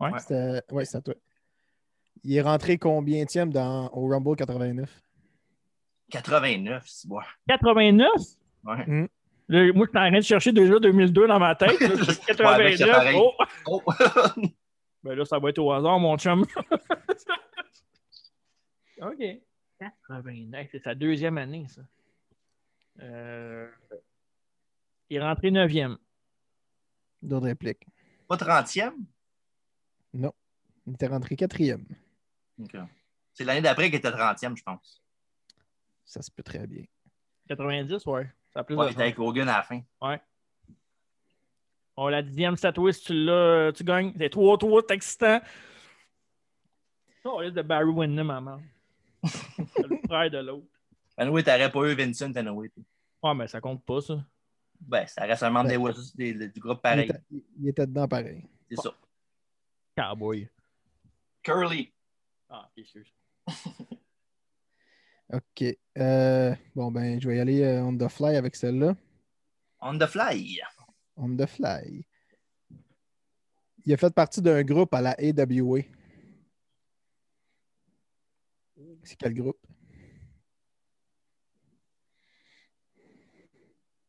[0.00, 0.18] Ouais.
[0.18, 1.14] C'était ouais, c'est à toi.
[2.24, 5.00] Il est rentré combien dans au Rumble 89?
[6.10, 7.20] 89, c'est bon.
[7.46, 8.10] 89?
[8.64, 8.84] Ouais.
[8.84, 9.06] Hmm.
[9.48, 11.80] Là, moi, je suis en train de chercher déjà 2002 dans ma tête.
[11.80, 11.88] là.
[11.98, 12.58] Ouais, 89.
[12.58, 13.16] ben, c'est pareil.
[13.18, 13.32] oh!
[13.66, 13.82] Oh.
[15.04, 16.44] Ben là, ça va être au hasard, mon chum.
[19.00, 19.22] OK.
[20.08, 21.82] 89, c'est sa deuxième année, ça.
[23.02, 23.68] Euh,
[25.10, 25.96] Il est rentré neuvième.
[27.22, 27.86] D'autres répliques.
[28.26, 28.94] Pas 30e?
[30.14, 30.32] Non.
[30.86, 31.84] Il était rentré quatrième.
[32.60, 32.76] Ok.
[33.34, 35.02] C'est l'année d'après qu'il était 30e, je pense.
[36.04, 36.84] Ça se peut très bien.
[37.48, 38.28] 90, ouais.
[38.56, 39.82] Ça a plus Ouais, de il était avec Hogan à la fin.
[40.00, 40.18] Ouais.
[41.94, 44.14] Oh, la dixième statuée, si tu l'as, tu gagnes.
[44.16, 45.40] C'est 3-3, c'est excitant.
[47.24, 48.60] Oh, liste de Barry Windham, maman.
[49.24, 50.66] C'est le frère de l'autre.
[51.18, 52.70] Anyway, t'aurais pas eu Vincent Anyway.
[53.22, 54.24] Ouais, mais ça compte pas, ça.
[54.80, 57.10] Ben, ça reste un membre des West- des- du groupe pareil.
[57.30, 58.42] Il était, il était dedans pareil.
[58.70, 58.94] C'est ça.
[59.96, 60.48] Cowboy.
[61.42, 61.92] Curly.
[62.48, 63.12] Ah, ok, excuse.
[65.32, 65.64] OK.
[65.98, 68.94] Euh, bon, ben, je vais y aller euh, on the fly avec celle-là.
[69.80, 70.60] On the fly.
[71.16, 72.06] On the fly.
[73.84, 75.80] Il a fait partie d'un groupe à la AWA.
[79.02, 79.58] C'est quel groupe?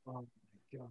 [0.05, 0.27] Oh my
[0.71, 0.89] god.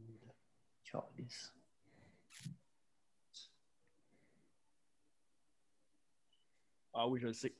[6.98, 7.54] Ah oui, je le sais.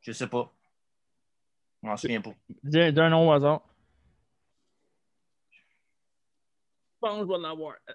[0.00, 0.52] Je sais pas.
[1.82, 2.32] Je m'en souviens pas.
[2.62, 3.60] Dis un nom au hasard.
[5.50, 7.74] Je pense que je vais l'avoir.
[7.88, 7.92] Euh,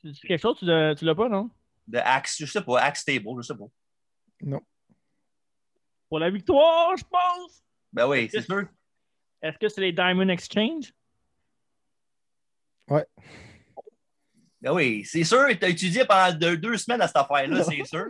[0.00, 1.50] tu- tu- Quelque chose, tu l'as tu l'as pas, non?
[1.86, 2.80] De Axe, je sais pas.
[2.80, 3.64] Axe Table, je sais pas.
[4.42, 4.60] Non.
[6.08, 7.62] Pour la victoire, je pense!
[7.92, 8.66] Ben oui, c'est sûr.
[9.42, 10.92] Est-ce que c'est les Diamond Exchange?
[12.88, 13.06] Ouais.
[14.60, 15.46] Ben oui, c'est sûr.
[15.60, 18.06] T'as étudié pendant deux, deux semaines à cette affaire-là, c'est sûr.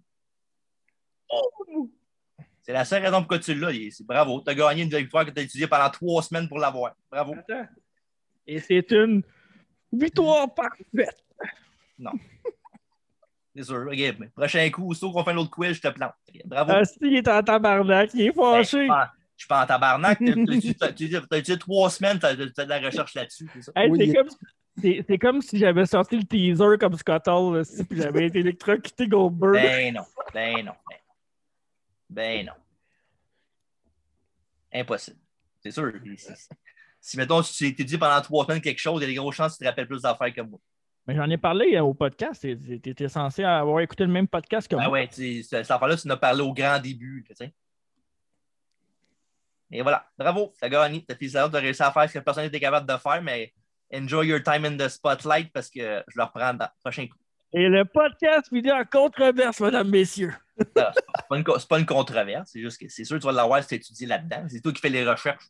[2.61, 4.03] C'est la seule raison pourquoi tu l'as.
[4.05, 6.95] Bravo, t'as gagné une victoire que t'as étudié pendant trois semaines pour l'avoir.
[7.11, 7.33] Bravo.
[7.33, 7.67] Attends.
[8.47, 9.23] Et c'est une
[9.91, 11.23] victoire parfaite.
[11.99, 12.11] Non.
[13.55, 13.85] C'est sûr.
[13.85, 16.13] Mais prochain coup, aussitôt qu'on fait l'autre quiz, je te plante.
[16.45, 16.71] Bravo.
[16.73, 18.87] Ah, si, il est en tabarnak, il est fâché.
[18.87, 20.19] Ben, je suis pas en tabarnak.
[20.19, 20.31] Tu
[20.81, 23.49] as utilisé trois semaines, tu as, fait de la recherche là-dessus.
[23.53, 23.71] c'est ça?
[23.75, 24.27] Hey, Oui, c'est il- comme,
[24.77, 28.27] c'est- c'est comme si j'avais sorti le teaser comme Scott Hall, là, si, puis j'avais
[28.27, 29.53] été électrocuté Goldberg.
[29.53, 30.03] Ben non,
[30.33, 30.97] ben non, ben,
[32.09, 32.53] ben non.
[34.73, 35.17] Impossible.
[35.61, 35.91] C'est sûr.
[36.99, 39.35] Si, mettons, tu t'es étudié pendant trois semaines quelque chose, il y a des grosses
[39.35, 40.59] chances que tu te rappelles plus d'affaires que moi.
[41.05, 42.41] Mais j'en ai parlé euh, au podcast.
[42.41, 44.89] Tu étais censé avoir écouté le même podcast que Ah moi.
[44.89, 47.23] ouais, tu sais, cette affaire-là, tu en as parlé au grand début.
[47.27, 47.53] tu sais.
[49.75, 51.03] Et voilà, bravo, t'as gagné.
[51.07, 53.51] T'as fait ça, t'as réussi à faire ce que personne n'était capable de faire, mais
[53.93, 57.17] enjoy your time in the spotlight parce que je le reprends dans le prochain coup.
[57.55, 60.33] Et le podcast finit en controverse, mesdames, messieurs.
[60.59, 60.93] C'est pas,
[61.69, 64.05] pas une controverse, c'est juste que c'est sûr que tu vas l'avoir si tu étudies
[64.05, 64.45] là-dedans.
[64.47, 65.49] C'est toi qui fais les recherches.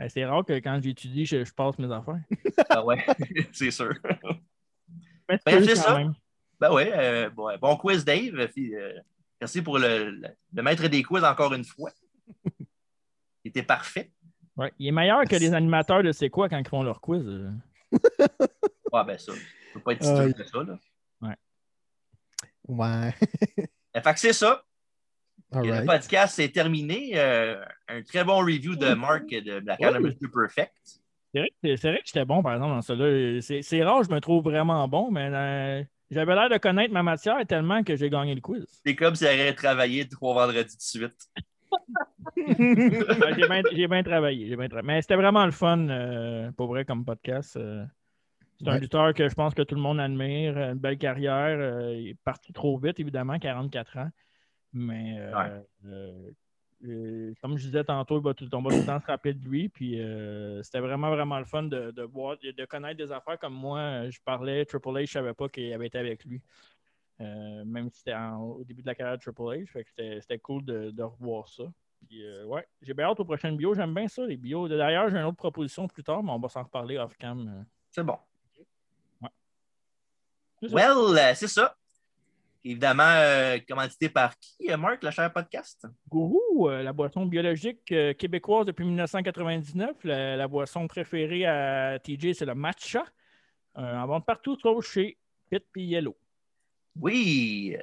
[0.00, 2.20] Eh, C'est rare que quand j'étudie, je, je passe mes affaires.
[2.68, 3.04] Ah ouais,
[3.52, 3.92] c'est sûr.
[5.28, 5.96] Mais Ben, c'est ça.
[5.98, 6.14] même.
[6.60, 8.46] Ben ouais, euh, bon, bon quiz, Dave.
[8.54, 8.92] Puis, euh,
[9.40, 11.90] merci pour le, le- le maître des quiz encore une fois.
[13.44, 14.10] Il était parfait.
[14.56, 17.22] Ouais, il est meilleur que les animateurs de C'est quoi quand ils font leur quiz.
[17.26, 17.50] euh.
[18.92, 19.32] Ouais, ben ça.
[19.32, 19.38] Ça
[19.74, 20.62] peut pas être si il- que ça.
[20.62, 20.78] Là.
[21.20, 21.36] Ouais.
[23.96, 24.62] Euh, Fait que c'est ça.
[25.52, 27.10] All Et Le podcast est terminé.
[27.14, 30.16] Euh, un très bon review de Mark de Black Adam Oui.
[30.20, 30.28] Mr.
[30.32, 30.72] Perfect.
[31.34, 32.94] C'est vrai, que- c'est vrai que j'étais bon, par exemple, dans ça.
[32.94, 33.40] là.
[33.40, 37.44] C'est rare, je me trouve vraiment bon, mais euh, j'avais l'air de connaître ma matière
[37.48, 38.64] tellement que j'ai gagné le quiz.
[38.84, 41.28] C'est comme si elle avait travaillé trois vendredis de suite.
[42.36, 44.56] Ouais, j'ai bien travaillé.
[44.56, 47.56] tra- Mais c'était vraiment le fun, euh, pour vrai, comme podcast.
[47.56, 47.84] euh.
[48.60, 50.56] c'est un lutteur que je pense que tout le monde admire.
[50.58, 51.58] Une belle carrière.
[51.58, 54.10] euh, il est parti trop vite, évidemment, 44 ans.
[54.72, 55.62] Mais euh, Ouais.
[55.86, 56.30] euh,
[56.86, 59.68] euh, comme je disais tantôt, tout, on va tout le temps se rappeler de lui.
[59.68, 63.54] Puis euh, c'était vraiment, vraiment le fun de, de voir, de, connaître des affaires comme
[63.54, 63.78] moi.
[63.80, 66.40] euh, Je parlais, Triple H, je ne savais pas qu'il avait été avec lui.
[67.20, 69.66] Euh, même si c'était au début de la carrière de Triple H.
[69.66, 71.64] Fait que c'était cool de, de revoir ça.
[72.08, 73.74] Puis, euh, ouais, j'ai bien hâte aux prochaines bios.
[73.74, 74.68] J'aime bien ça, les bios.
[74.68, 77.46] D'ailleurs, j'ai une autre proposition plus tard, mais on va s'en reparler off-cam.
[77.46, 77.62] euh.
[77.90, 78.16] C'est bon.
[80.62, 80.74] C'est ça.
[80.74, 81.76] Well, euh, c'est ça.
[82.62, 85.86] Évidemment, commandité par qui, Mark, le cher podcast?
[86.10, 87.86] Gourou, la boisson biologique
[88.18, 89.96] québécoise depuis 1999.
[90.04, 93.06] La, la boisson préférée à TJ, c'est le matcha.
[93.74, 95.16] En vente partout, sauf chez
[95.50, 96.14] Pit et Yellow.
[96.98, 97.76] Oui.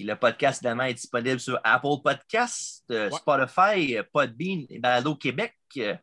[0.00, 5.14] Et le podcast, évidemment, est disponible sur Apple Podcast, euh, Spotify, euh, Podbean et Balado
[5.14, 5.54] Québec.
[5.78, 5.94] euh,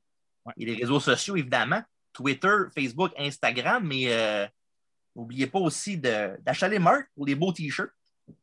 [0.58, 1.82] Et les réseaux sociaux, évidemment.
[2.14, 3.86] Twitter, Facebook, Instagram.
[3.86, 4.48] Mais euh,
[5.16, 7.92] n'oubliez pas aussi d'acheter les marques pour les beaux T-shirts.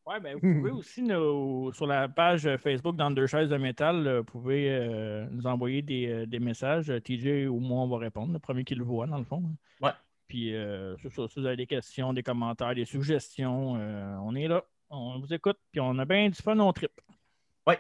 [0.05, 4.69] Ouais, ben, vous pouvez aussi, nous- sur la page Facebook d'Underchise de Métal, vous pouvez
[4.71, 6.93] euh, nous envoyer des, des messages.
[7.05, 9.43] TJ ou moi, on va répondre, le premier qui le voit, dans le fond.
[9.81, 9.93] Ouais.
[10.29, 11.09] Puis, euh, si
[11.41, 14.63] vous avez des questions, des commentaires, des suggestions, euh, on est là.
[14.91, 16.93] On vous écoute, puis on a bien du fun, on trip.
[17.67, 17.75] Oui.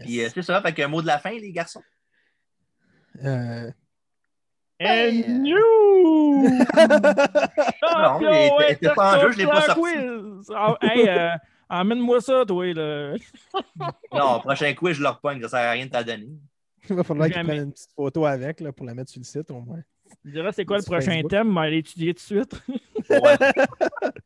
[0.00, 0.60] Puis euh, c'est ça.
[0.62, 1.82] Fait qu'un mot de la fin, les garçons.
[3.24, 3.70] Euh,
[4.80, 6.48] And you!
[7.82, 9.80] Non, mais pas en jeu, je l'ai pas sorti.
[9.80, 10.52] Quiz!
[10.54, 11.30] Ah, hey, euh,
[11.68, 12.72] emmène-moi ça, toi.
[12.72, 13.14] Là.
[14.12, 15.40] Non, prochain quiz, je leur pogne.
[15.42, 16.28] Ça sert à rien de t'en donner.
[16.88, 17.48] il va falloir qu'il Jamais.
[17.48, 19.82] prenne une petite photo avec là, pour la mettre sur le site au moins.
[20.24, 21.30] Je dirais, c'est quoi le prochain Facebook.
[21.30, 21.50] thème?
[21.50, 22.62] On va aller étudier tout de suite.
[23.08, 23.36] Ouais.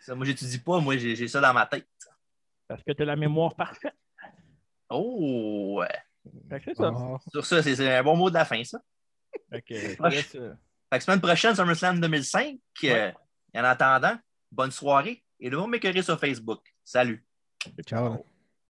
[0.00, 0.78] Ça, moi, j'étudie pas.
[0.78, 1.88] Moi, j'ai ça dans ma tête.
[2.68, 3.92] Parce que tu as la mémoire parfaite.
[4.88, 5.78] Oh!
[5.80, 5.88] ouais.
[6.48, 6.92] Fait que c'est ça.
[6.94, 7.16] Ah.
[7.30, 8.78] Sur ça, c'est un bon mot de la fin, ça.
[9.52, 9.62] Euh, Fait
[10.98, 12.56] que semaine prochaine, SummerSlam 2005.
[12.84, 13.12] euh,
[13.54, 14.16] en attendant,
[14.52, 16.62] bonne soirée et de vous m'écœurer sur Facebook.
[16.84, 17.24] Salut!
[17.84, 18.24] Ciao.